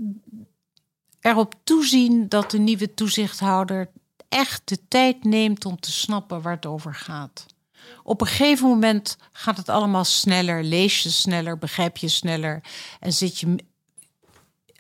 erop 1.29 1.55
toezien 1.65 2.29
dat 2.29 2.51
de 2.51 2.59
nieuwe 2.59 2.95
toezichthouder 2.95 3.91
echt 4.29 4.63
de 4.65 4.79
tijd 4.89 5.25
neemt 5.25 5.65
om 5.65 5.81
te 5.81 5.93
snappen 5.93 6.43
waar 6.43 6.55
het 6.55 6.67
over 6.67 6.95
gaat. 6.95 7.47
Op 8.03 8.21
een 8.21 8.27
gegeven 8.27 8.69
moment 8.69 9.17
gaat 9.33 9.57
het 9.57 9.69
allemaal 9.69 10.05
sneller, 10.05 10.65
lees 10.65 11.03
je 11.03 11.11
sneller, 11.11 11.59
begrijp 11.59 11.97
je 11.97 12.09
sneller 12.09 12.63
en 13.01 13.13
zit 13.13 13.39
je, 13.39 13.57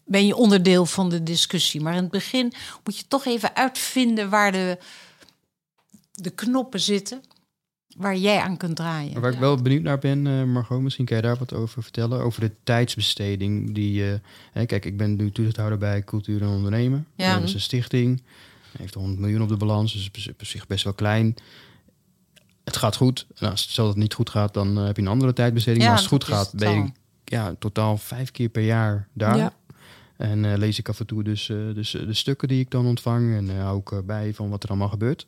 ben 0.04 0.26
je 0.26 0.36
onderdeel 0.36 0.86
van 0.86 1.08
de 1.08 1.22
discussie. 1.22 1.80
Maar 1.80 1.94
in 1.94 2.02
het 2.02 2.10
begin 2.10 2.52
moet 2.84 2.98
je 2.98 3.08
toch 3.08 3.24
even 3.24 3.56
uitvinden 3.56 4.30
waar 4.30 4.52
de, 4.52 4.78
de 6.12 6.30
knoppen 6.30 6.80
zitten, 6.80 7.22
waar 7.98 8.16
jij 8.16 8.40
aan 8.40 8.56
kunt 8.56 8.76
draaien. 8.76 9.20
Waar 9.20 9.32
ik 9.32 9.38
wel 9.38 9.56
benieuwd 9.56 9.82
naar 9.82 9.98
ben, 9.98 10.26
eh, 10.26 10.44
Margot, 10.44 10.80
misschien 10.80 11.04
kan 11.04 11.16
je 11.16 11.22
daar 11.22 11.36
wat 11.36 11.54
over 11.54 11.82
vertellen. 11.82 12.20
Over 12.20 12.40
de 12.40 12.52
tijdsbesteding. 12.62 13.74
Die, 13.74 14.10
eh, 14.10 14.18
hè, 14.52 14.66
kijk, 14.66 14.84
ik 14.84 14.96
ben 14.96 15.16
nu 15.16 15.30
toezichthouder 15.30 15.78
bij 15.78 16.04
Cultuur 16.04 16.42
en 16.42 16.48
Ondernemen. 16.48 17.06
Ja. 17.14 17.34
Dat 17.34 17.48
is 17.48 17.54
een 17.54 17.60
stichting. 17.60 18.22
Heeft 18.78 18.94
100 18.94 19.20
miljoen 19.20 19.42
op 19.42 19.48
de 19.48 19.56
balans, 19.56 19.92
dus 19.92 20.10
is 20.12 20.28
op 20.28 20.44
zich 20.46 20.66
best 20.66 20.84
wel 20.84 20.92
klein. 20.92 21.34
Het 22.64 22.76
gaat 22.76 22.96
goed. 22.96 23.26
Nou, 23.38 23.52
als 23.52 23.62
stel 23.62 23.84
dat 23.84 23.94
het 23.94 24.02
niet 24.02 24.14
goed 24.14 24.30
gaat, 24.30 24.54
dan 24.54 24.78
eh, 24.78 24.84
heb 24.84 24.96
je 24.96 25.02
een 25.02 25.08
andere 25.08 25.32
tijdbesteding. 25.32 25.82
Ja, 25.82 25.88
maar 25.88 25.98
als 25.98 26.10
het 26.10 26.22
goed 26.22 26.34
gaat, 26.34 26.52
ben 26.54 26.70
je 26.70 26.76
dan. 26.76 26.94
ja, 27.24 27.54
totaal 27.58 27.96
vijf 27.96 28.30
keer 28.30 28.48
per 28.48 28.64
jaar 28.64 29.08
daar. 29.12 29.36
Ja. 29.36 29.52
En 30.16 30.58
lees 30.58 30.78
ik 30.78 30.88
af 30.88 31.00
en 31.00 31.06
toe 31.06 31.22
dus, 31.22 31.46
dus 31.74 31.90
de 31.90 32.14
stukken 32.14 32.48
die 32.48 32.60
ik 32.60 32.70
dan 32.70 32.86
ontvang. 32.86 33.34
En 33.34 33.60
hou 33.60 33.78
ik 33.84 34.06
bij 34.06 34.34
van 34.34 34.50
wat 34.50 34.62
er 34.62 34.68
allemaal 34.68 34.88
gebeurt. 34.88 35.26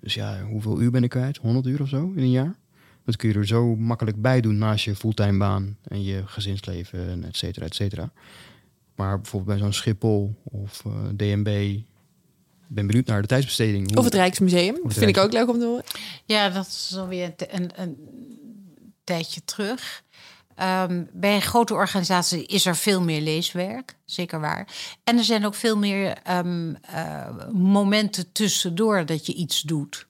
Dus 0.00 0.14
ja, 0.14 0.42
hoeveel 0.42 0.80
uur 0.80 0.90
ben 0.90 1.02
ik 1.04 1.10
kwijt? 1.10 1.36
100 1.36 1.66
uur 1.66 1.80
of 1.82 1.88
zo 1.88 2.12
in 2.16 2.22
een 2.22 2.30
jaar? 2.30 2.56
Dat 3.04 3.16
kun 3.16 3.28
je 3.28 3.34
er 3.34 3.46
zo 3.46 3.76
makkelijk 3.76 4.22
bij 4.22 4.40
doen 4.40 4.58
naast 4.58 4.84
je 4.84 4.96
fulltime 4.96 5.38
baan 5.38 5.76
en 5.82 6.02
je 6.02 6.22
gezinsleven 6.26 7.08
en 7.08 7.24
et 7.24 7.36
cetera, 7.36 7.66
et 7.66 7.74
cetera. 7.74 8.12
Maar 8.94 9.16
bijvoorbeeld 9.20 9.56
bij 9.58 9.64
zo'n 9.66 9.72
Schiphol 9.72 10.34
of 10.44 10.82
eh, 10.86 10.92
DNB, 11.16 11.46
ik 11.48 11.84
ben 12.66 12.86
benieuwd 12.86 13.06
naar 13.06 13.20
de 13.22 13.28
tijdsbesteding. 13.28 13.88
Hoe- 13.88 13.96
Of 13.98 14.04
het 14.04 14.14
Rijksmuseum. 14.14 14.74
het 14.82 14.92
Vind 14.94 15.16
ik 15.16 15.22
ook 15.22 15.32
leuk 15.32 15.48
om 15.48 15.58
te 15.58 15.64
horen. 15.64 15.84
Ja, 16.24 16.48
dat 16.48 16.66
is 16.66 16.94
alweer 16.98 17.34
een, 17.36 17.60
een, 17.62 17.70
een 17.82 17.96
tijdje 19.04 19.40
terug. 19.44 20.02
Ehm, 20.58 21.04
bij 21.12 21.34
een 21.34 21.42
grote 21.42 21.74
organisatie 21.74 22.46
is 22.46 22.66
er 22.66 22.76
veel 22.76 23.02
meer 23.02 23.20
leeswerk, 23.20 23.96
zeker 24.04 24.40
waar. 24.40 24.68
En 25.04 25.18
er 25.18 25.24
zijn 25.24 25.46
ook 25.46 25.54
veel 25.54 25.76
meer 25.76 26.16
ehm, 26.22 26.74
eh, 26.74 27.26
momenten 27.52 28.32
tussendoor 28.32 29.06
dat 29.06 29.26
je 29.26 29.34
iets 29.34 29.62
doet. 29.62 30.06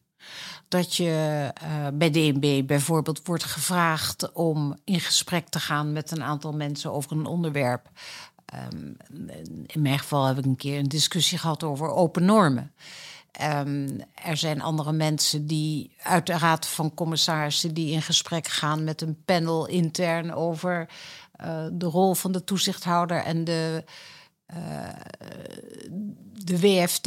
Dat 0.69 0.97
je 0.97 1.49
eh, 1.55 1.87
bij 1.95 2.11
DNB 2.11 2.67
bijvoorbeeld 2.67 3.27
wordt 3.27 3.45
gevraagd 3.45 4.33
om 4.33 4.79
in 4.85 5.01
gesprek 5.01 5.49
te 5.49 5.61
gaan 5.61 5.93
met 5.93 6.11
een 6.11 6.23
aantal 6.23 6.53
mensen 6.53 6.93
over 6.93 7.13
een 7.13 7.27
onderwerp. 7.27 7.91
Ehm, 8.45 8.93
in 9.67 9.83
mijn 9.83 9.99
geval 9.99 10.27
heb 10.27 10.39
ik 10.39 10.45
een 10.45 10.57
keer 10.57 10.79
een 10.79 10.89
discussie 10.89 11.39
gehad 11.39 11.63
over 11.63 11.89
open 11.89 12.25
normen. 12.25 12.73
Ehm, 13.39 13.89
er 14.15 14.37
zijn 14.37 14.63
andere 14.63 14.93
mensen 14.93 15.47
die 15.47 15.97
uit 16.03 16.27
de 16.27 16.39
raad 16.39 16.67
van 16.67 16.95
commissarissen 16.95 17.75
die 17.75 17.93
in 17.93 18.03
gesprek 18.03 18.49
gaan 18.49 18.85
met 18.85 19.01
een 19.01 19.23
panel 19.25 19.67
intern 19.67 20.35
over 20.35 20.89
eh, 21.33 21.67
de 21.73 21.87
rol 21.87 22.15
van 22.15 22.33
de 22.33 22.45
toezichthouder 22.45 23.23
en 23.23 23.45
de, 23.45 23.85
eh, 24.47 24.59
de 26.33 26.61
WFT, 26.61 27.05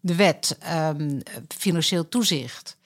de 0.00 0.14
wet 0.14 0.56
ehm, 0.60 1.20
financieel 1.48 2.08
toezicht. 2.08 2.76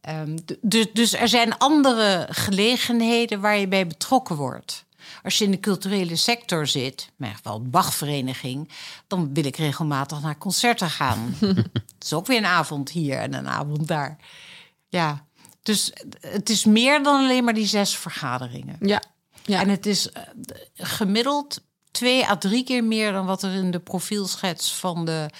Ehm, 0.00 0.38
dus, 0.60 0.86
dus 0.92 1.12
er 1.12 1.28
zijn 1.28 1.58
andere 1.58 2.26
gelegenheden 2.30 3.40
waar 3.40 3.56
je 3.56 3.68
bij 3.68 3.86
betrokken 3.86 4.36
wordt. 4.36 4.84
Als 5.22 5.38
je 5.38 5.44
in 5.44 5.50
de 5.50 5.60
culturele 5.60 6.16
sector 6.16 6.66
zit, 6.66 7.10
in 7.18 7.24
ieder 7.24 7.36
geval 7.36 7.62
de 7.62 7.68
Bachvereniging, 7.68 8.68
dan 9.06 9.34
wil 9.34 9.44
ik 9.44 9.56
regelmatig 9.56 10.20
naar 10.20 10.38
concerten 10.38 10.90
gaan. 10.90 11.34
Het 11.40 12.10
is 12.10 12.12
ook 12.12 12.26
weer 12.26 12.38
een 12.38 12.44
avond 12.44 12.90
hier 12.90 13.18
en 13.18 13.34
een 13.34 13.48
avond 13.48 13.88
daar. 13.88 14.16
Ja, 14.88 15.26
dus 15.62 15.92
het 16.20 16.50
is 16.50 16.64
meer 16.64 17.02
dan 17.02 17.20
alleen 17.20 17.44
maar 17.44 17.54
die 17.54 17.66
zes 17.66 17.96
vergaderingen. 17.96 18.76
Ja. 18.80 19.02
ja. 19.44 19.60
En 19.60 19.68
het 19.68 19.86
is 19.86 20.12
eh, 20.12 20.22
gemiddeld 20.74 21.62
twee 21.90 22.28
à 22.28 22.36
drie 22.36 22.64
keer 22.64 22.84
meer 22.84 23.12
dan 23.12 23.26
wat 23.26 23.42
er 23.42 23.52
in 23.52 23.70
de 23.70 23.78
profielschets 23.78 24.74
van 24.74 25.04
de 25.04 25.30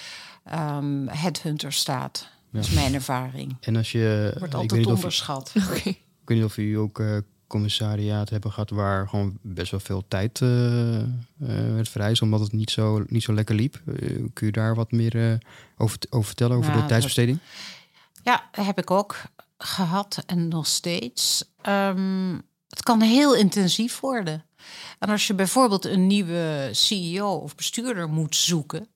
ehm 0.43 1.07
headhunter 1.07 1.73
staat. 1.73 2.27
Dat 2.51 2.63
is 2.63 2.69
mijn 2.69 2.93
ervaring. 2.93 3.57
En 3.59 3.75
als 3.75 3.91
je... 3.91 4.21
Wordt 4.23 4.35
ik, 4.35 4.41
weet 4.41 4.53
altijd 4.53 4.79
niet 4.79 4.89
of, 4.89 4.93
onderschat. 4.93 5.53
Oké. 5.69 5.89
ik 5.89 6.01
weet 6.25 6.37
niet 6.37 6.45
of 6.45 6.55
jullie 6.55 6.77
ook 6.77 6.99
eh 6.99 7.17
commissariaat 7.53 8.29
hebben 8.29 8.51
gehad 8.51 8.69
waar 8.69 9.09
gewoon 9.09 9.37
best 9.41 9.71
wel 9.71 9.79
veel 9.79 10.03
tijd 10.07 10.41
eh 10.41 10.97
eh, 10.97 11.73
werd 11.73 11.89
vereist, 11.89 12.21
omdat 12.21 12.39
het 12.39 12.51
niet 12.51 12.71
zo, 12.71 13.03
niet 13.07 13.23
zo 13.23 13.33
lekker 13.33 13.55
liep. 13.55 13.81
Eh, 13.85 14.23
kun 14.33 14.45
je 14.45 14.51
daar 14.51 14.75
wat 14.75 14.91
meer 14.91 15.37
over, 15.77 15.97
over 16.09 16.25
vertellen, 16.25 16.57
over 16.57 16.73
de 16.73 16.85
tijdsbesteding? 16.85 17.39
Ja, 18.23 18.49
heb 18.51 18.77
ik 18.77 18.91
ook 18.91 19.21
gehad 19.57 20.23
en 20.25 20.47
nog 20.47 20.67
steeds. 20.67 21.45
Ehm, 21.61 22.39
het 22.69 22.83
kan 22.83 23.01
heel 23.01 23.35
intensief 23.35 23.99
worden. 23.99 24.45
En 24.99 25.09
als 25.09 25.27
je 25.27 25.33
bijvoorbeeld 25.33 25.85
een 25.85 26.07
nieuwe 26.07 26.69
CEO 26.71 27.35
of 27.35 27.55
bestuurder 27.55 28.09
moet 28.09 28.35
zoeken. 28.35 28.87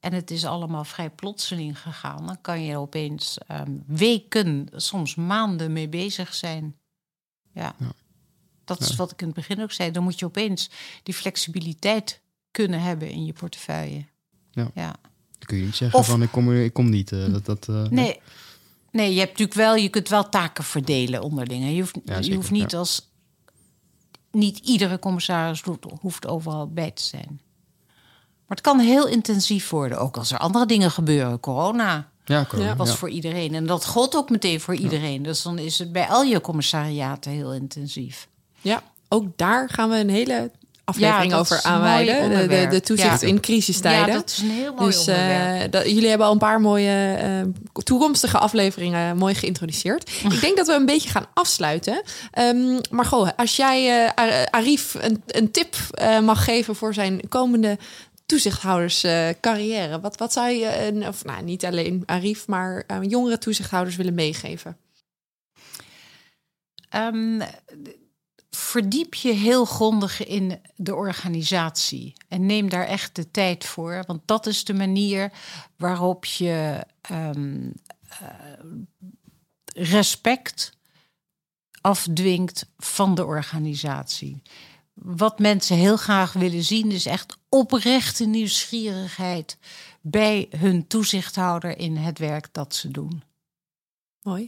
En 0.00 0.12
het 0.12 0.30
is 0.30 0.44
allemaal 0.44 0.84
vrij 0.84 1.10
plotseling 1.10 1.78
gegaan. 1.78 2.26
Dan 2.26 2.40
kan 2.40 2.64
je 2.64 2.76
opeens 2.76 3.38
ehm, 3.46 3.72
weken, 3.86 4.68
soms 4.72 5.14
maanden 5.14 5.72
mee 5.72 5.88
bezig 5.88 6.34
zijn. 6.34 6.76
Ja. 7.52 7.74
Ja. 7.78 7.92
Dat 8.64 8.80
is 8.80 8.96
wat 8.96 9.10
ik 9.10 9.20
in 9.20 9.26
het 9.26 9.36
begin 9.36 9.62
ook 9.62 9.72
zei. 9.72 9.90
Dan 9.90 10.02
moet 10.02 10.18
je 10.18 10.24
opeens 10.24 10.70
die 11.02 11.14
flexibiliteit 11.14 12.20
kunnen 12.50 12.80
hebben 12.82 13.10
in 13.10 13.24
je 13.24 13.32
portefeuille. 13.32 14.04
Ja. 14.50 14.70
ja. 14.74 14.94
Dan 15.38 15.46
kun 15.46 15.56
je 15.56 15.64
niet 15.64 15.76
zeggen 15.76 15.98
Of- 15.98 16.06
van 16.06 16.22
ik 16.22 16.30
kom, 16.30 16.52
ik 16.52 16.72
kom 16.72 16.90
niet. 16.90 17.12
eh, 17.12 17.32
dat, 17.32 17.44
dat, 17.44 17.68
eh, 17.68 17.82
Nee. 17.90 18.20
Nee, 18.90 19.12
je 19.12 19.18
hebt 19.18 19.30
natuurlijk 19.30 19.58
wel, 19.58 19.74
je 19.74 19.88
kunt 19.88 20.08
wel 20.08 20.28
taken 20.28 20.64
verdelen 20.64 21.22
onderling. 21.22 21.70
Je 21.74 21.80
hoeft, 21.80 21.96
Ja, 22.04 22.18
je 22.18 22.34
hoeft 22.34 22.50
niet 22.50 22.70
ja. 22.70 22.78
als 22.78 23.10
niet 24.30 24.58
iedere 24.58 24.98
commissaris 24.98 25.60
hoeft, 25.62 25.84
hoeft 26.00 26.26
overal 26.26 26.68
bij 26.72 26.90
te 26.90 27.02
zijn. 27.02 27.40
Maar 28.46 28.56
het 28.56 28.60
kan 28.60 28.78
heel 28.80 29.06
intensief 29.08 29.70
worden, 29.70 29.98
ook 29.98 30.16
als 30.16 30.30
er 30.32 30.38
andere 30.38 30.66
dingen 30.66 30.90
gebeuren. 30.90 31.40
Corona 31.40 32.10
Ja, 32.24 32.44
corona, 32.48 32.76
was 32.76 32.88
ja. 32.88 32.94
voor 32.94 33.08
iedereen 33.10 33.54
en 33.54 33.66
dat 33.66 33.86
gold 33.86 34.14
ook 34.16 34.30
meteen 34.30 34.60
voor 34.60 34.74
iedereen. 34.74 35.22
Dus 35.22 35.42
dan 35.42 35.58
is 35.58 35.78
het 35.78 35.92
bij 35.92 36.08
al 36.08 36.22
je 36.22 36.40
commissariaten 36.40 37.32
heel 37.32 37.54
intensief. 37.54 38.28
Ja, 38.62 38.82
ook 39.08 39.24
daar 39.36 39.68
gaan 39.68 39.90
we 39.90 39.96
een 39.96 40.10
hele 40.10 40.50
aflevering 40.84 41.34
over 41.34 41.62
aanwijden. 41.62 42.30
De, 42.30 42.46
de, 42.46 42.66
de 42.70 42.80
toezicht 42.80 43.20
Ja. 43.20 43.26
in 43.26 43.40
crisistijden. 43.40 44.06
Ja, 44.06 44.12
dat 44.14 44.30
is 44.30 44.38
een 44.38 44.50
heel 44.50 44.74
mooi 44.74 44.86
dus 44.90 45.06
eh, 45.06 45.14
onderwerp. 45.18 45.72
dat, 45.72 45.90
jullie 45.90 46.08
hebben 46.08 46.26
al 46.26 46.32
een 46.32 46.38
paar 46.38 46.60
mooie 46.60 47.14
eh, 47.14 47.82
toekomstige 47.84 48.38
afleveringen 48.38 49.16
mooi 49.16 49.34
geïntroduceerd. 49.34 50.10
Ik 50.32 50.40
denk 50.40 50.56
dat 50.56 50.66
we 50.66 50.72
een 50.72 50.86
beetje 50.86 51.08
gaan 51.10 51.26
afsluiten. 51.34 52.02
Ehm, 52.30 52.78
maar 52.90 53.04
goh, 53.04 53.28
als 53.36 53.56
jij 53.56 54.04
eh, 54.04 54.10
Ar- 54.14 54.50
Arif 54.50 54.94
een, 55.00 55.22
een 55.26 55.50
tip 55.50 55.74
eh, 55.90 56.18
mag 56.20 56.44
geven 56.44 56.74
voor 56.76 56.94
zijn 56.94 57.28
komende 57.28 57.78
toezichthouderscarrière, 58.26 59.36
carrière, 59.40 60.00
wat, 60.00 60.16
wat 60.16 60.32
zou 60.32 60.48
je, 60.50 60.86
een, 60.86 61.06
of 61.08 61.24
nou 61.24 61.42
niet 61.42 61.64
alleen 61.64 62.02
Arif, 62.06 62.46
maar 62.46 62.84
eh, 62.86 62.98
jongere 63.02 63.38
toezichthouders 63.38 63.96
willen 63.96 64.14
meegeven? 64.14 64.76
Ehm, 66.88 67.40
verdiep 68.56 69.14
je 69.14 69.32
heel 69.32 69.64
grondig 69.64 70.26
in 70.26 70.60
de 70.76 70.94
organisatie 70.94 72.12
en 72.28 72.46
neem 72.46 72.68
daar 72.68 72.86
echt 72.86 73.16
de 73.16 73.30
tijd 73.30 73.64
voor, 73.64 74.04
want 74.06 74.20
dat 74.24 74.46
is 74.46 74.64
de 74.64 74.74
manier 74.74 75.32
waarop 75.76 76.24
je 76.24 76.86
ehm, 77.00 77.70
eh, 78.08 78.28
respect 79.74 80.72
afdwingt 81.80 82.66
van 82.78 83.14
de 83.14 83.24
organisatie. 83.24 84.42
Wat 84.94 85.38
mensen 85.38 85.76
heel 85.76 85.96
graag 85.96 86.32
willen 86.32 86.64
zien 86.64 86.90
is 86.90 87.06
echt 87.06 87.36
oprechte 87.48 88.24
nieuwsgierigheid 88.24 89.58
bij 90.00 90.46
hun 90.56 90.86
toezichthouder 90.86 91.78
in 91.78 91.96
het 91.96 92.18
werk 92.18 92.48
dat 92.52 92.74
ze 92.74 92.90
doen. 92.90 93.22
Mooi. 94.22 94.46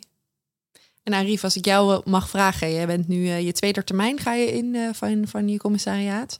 En 1.04 1.14
Arif, 1.14 1.44
als 1.44 1.56
ik 1.56 1.64
jou 1.64 1.94
eh, 1.94 2.00
mag 2.04 2.28
vragen, 2.28 2.72
jij 2.72 2.86
bent 2.86 3.08
nu 3.08 3.28
eh, 3.28 3.44
je 3.44 3.52
tweede 3.52 3.84
termijn, 3.84 4.18
ga 4.18 4.34
je 4.34 4.52
in 4.52 4.74
eh, 4.74 4.88
van, 4.92 5.24
van 5.28 5.48
je 5.48 5.58
commissariaat. 5.58 6.36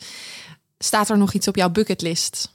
Staat 0.79 1.11
er 1.11 1.19
nog 1.19 1.33
iets 1.33 1.49
op 1.49 1.57
jouw 1.57 1.71
bucketlist? 1.71 2.53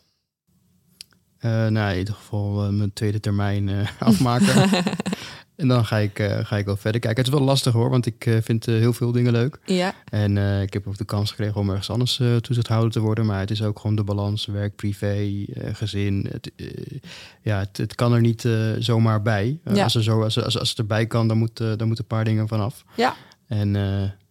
Nou, 1.41 1.91
in 1.91 1.97
ieder 1.97 2.13
geval 2.13 2.71
mijn 2.71 2.93
tweede 2.93 3.19
termijn 3.19 3.87
afmaken. 3.99 4.69
en 5.59 5.67
dan 5.67 5.85
ga 5.85 5.97
ik, 5.97 6.19
eh, 6.19 6.45
ga 6.45 6.57
ik 6.57 6.65
wel 6.65 6.77
verder 6.77 7.01
kijken. 7.01 7.23
Het 7.23 7.33
is 7.33 7.39
wel 7.39 7.47
lastig 7.47 7.73
hoor, 7.73 7.89
want 7.89 8.05
ik 8.05 8.25
eh, 8.25 8.37
vind 8.41 8.67
eh, 8.67 8.75
heel 8.75 8.93
veel 8.93 9.11
dingen 9.11 9.31
leuk. 9.31 9.59
Ja, 9.65 9.93
En 10.09 10.37
ik 10.61 10.73
heb 10.73 10.87
ook 10.87 10.97
de 10.97 11.05
kans 11.05 11.29
gekregen 11.29 11.55
om 11.55 11.69
ergens 11.69 11.89
anders 11.89 12.21
toezichthouder 12.41 12.91
te 12.91 12.99
worden. 12.99 13.25
Maar 13.25 13.39
het 13.39 13.51
is 13.51 13.63
ook 13.63 13.79
gewoon 13.79 13.95
de 13.95 14.03
balans, 14.03 14.45
werk, 14.45 14.75
privé, 14.75 15.45
gezin. 15.73 16.27
Het, 16.31 16.51
ja, 17.41 17.59
het, 17.59 17.77
het 17.77 17.95
kan 17.95 18.13
er 18.13 18.21
niet 18.21 18.47
zomaar 18.79 19.21
bij. 19.21 19.59
Ja. 19.73 19.83
als, 19.83 19.95
er 19.95 20.03
zo, 20.03 20.23
als, 20.23 20.43
als, 20.43 20.59
als 20.59 20.69
het 20.69 20.77
erbij 20.77 21.05
kan, 21.05 21.27
dan, 21.27 21.37
moet, 21.37 21.57
dan 21.57 21.87
moeten 21.87 21.97
een 21.97 22.15
paar 22.15 22.25
dingen 22.25 22.47
vanaf. 22.47 22.83
ja. 22.95 23.15
En 23.47 23.73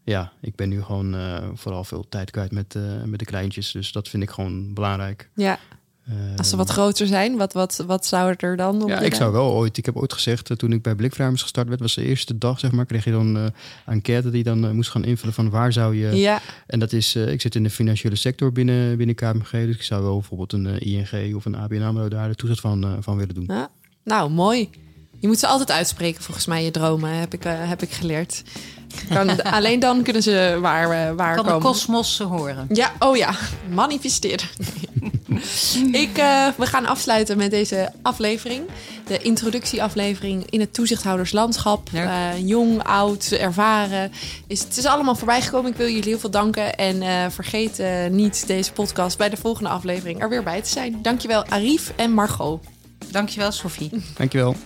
ja, 0.04 0.32
ik 0.40 0.54
ben 0.54 0.68
nu 0.68 0.82
gewoon 0.82 1.16
vooral 1.54 1.84
veel 1.84 2.08
tijd 2.08 2.30
kwijt 2.30 2.52
met, 2.52 2.76
met 3.04 3.18
de 3.18 3.24
kleintjes. 3.24 3.72
Dus 3.72 3.92
dat 3.92 4.08
vind 4.08 4.22
ik 4.22 4.30
gewoon 4.30 4.74
belangrijk. 4.74 5.30
ja. 5.34 5.58
Als 6.36 6.48
ze 6.48 6.56
wat 6.56 6.70
groter 6.70 7.06
zijn, 7.06 7.36
wat, 7.36 7.52
wat, 7.52 7.84
wat 7.86 8.06
zou 8.06 8.34
er 8.36 8.56
dan 8.56 8.82
op 8.82 8.88
ja, 8.88 9.00
ik 9.00 9.14
zou 9.14 9.32
wel 9.32 9.52
ooit. 9.52 9.76
Ik 9.76 9.84
heb 9.86 9.96
ooit 9.96 10.12
gezegd, 10.12 10.50
eh, 10.50 10.56
toen 10.56 10.72
ik 10.72 10.82
bij 10.82 10.94
Blikvruimers 10.94 11.42
gestart 11.42 11.68
werd, 11.68 11.80
was 11.80 11.94
de 11.94 12.04
eerste 12.04 12.38
dag, 12.38 12.58
zeg 12.58 12.72
maar, 12.72 12.86
kreeg 12.86 13.04
je 13.04 13.10
dan 13.10 13.36
eh 13.36 13.44
enquête 13.86 14.28
die 14.30 14.38
je 14.38 14.44
dan 14.44 14.64
eh, 14.64 14.70
moest 14.70 14.90
gaan 14.90 15.04
invullen 15.04 15.34
van 15.34 15.50
waar 15.50 15.72
zou 15.72 15.96
je. 15.96 16.16
Ja, 16.16 16.40
En 16.66 16.78
dat 16.78 16.92
is, 16.92 17.16
ik 17.16 17.40
zit 17.40 17.54
in 17.54 17.62
de 17.62 17.70
financiële 17.70 18.16
sector 18.16 18.52
binnen, 18.52 18.96
binnen 18.96 19.14
KMG, 19.14 19.50
dus 19.50 19.74
ik 19.74 19.82
zou 19.82 20.02
wel 20.02 20.14
bijvoorbeeld 20.14 20.52
een 20.52 20.78
ING 20.78 21.34
of 21.34 21.44
een 21.44 21.56
ABN 21.56 21.82
AMRO 21.82 22.08
daar 22.08 22.28
de 22.28 22.34
toezicht 22.34 22.60
van, 22.60 22.96
van 23.00 23.16
willen 23.16 23.34
doen. 23.34 23.44
ja. 23.46 23.70
Nou, 24.04 24.30
mooi. 24.30 24.70
Je 25.18 25.26
moet 25.26 25.38
ze 25.38 25.46
altijd 25.46 25.70
uitspreken, 25.70 26.22
volgens 26.22 26.46
mij, 26.46 26.64
je 26.64 26.70
dromen, 26.70 27.10
heb 27.18 27.34
ik, 27.34 27.42
heb 27.44 27.82
ik 27.82 27.90
geleerd. 27.90 28.42
Kan, 29.08 29.42
alleen 29.58 29.80
dan 29.80 30.02
kunnen 30.02 30.22
ze 30.22 30.58
waar, 30.60 30.90
eh, 30.90 31.14
waar 31.14 31.34
Kan 31.34 31.44
de 31.44 31.50
komen. 31.50 31.66
kosmos 31.66 32.16
ze 32.16 32.24
horen. 32.24 32.66
Ja, 32.72 32.92
oh 32.98 33.16
ja, 33.16 33.34
manifesteren. 33.70 34.48
Ik, 35.92 36.18
eh, 36.18 36.46
we 36.56 36.66
gaan 36.66 36.86
afsluiten 36.86 37.36
met 37.36 37.50
deze 37.50 37.92
aflevering. 38.02 38.62
De 39.06 39.18
introductieaflevering 39.18 40.50
in 40.50 40.60
het 40.60 40.74
toezichthouderslandschap. 40.74 41.88
Ja. 41.92 42.32
Eh, 42.32 42.48
jong, 42.48 42.82
oud, 42.82 43.30
ervaren. 43.30 44.12
Is, 44.46 44.60
het 44.60 44.76
is 44.76 44.84
allemaal 44.84 45.14
voorbij 45.14 45.42
gekomen. 45.42 45.70
Ik 45.70 45.76
wil 45.76 45.86
jullie 45.88 46.08
heel 46.08 46.18
veel 46.18 46.30
danken. 46.30 46.76
En 46.76 47.02
eh, 47.02 47.24
vergeet 47.30 47.82
niet 48.10 48.46
deze 48.46 48.72
podcast 48.72 49.18
bij 49.18 49.28
de 49.28 49.36
volgende 49.36 49.68
aflevering 49.68 50.20
er 50.22 50.28
weer 50.28 50.42
bij 50.42 50.62
te 50.62 50.68
zijn. 50.70 50.98
Dankjewel 51.02 51.44
Arif 51.44 51.92
en 51.96 52.12
Margot. 52.12 52.64
Dankjewel, 53.10 53.52
Sophie. 53.52 53.90
Dankjewel. 54.16 54.56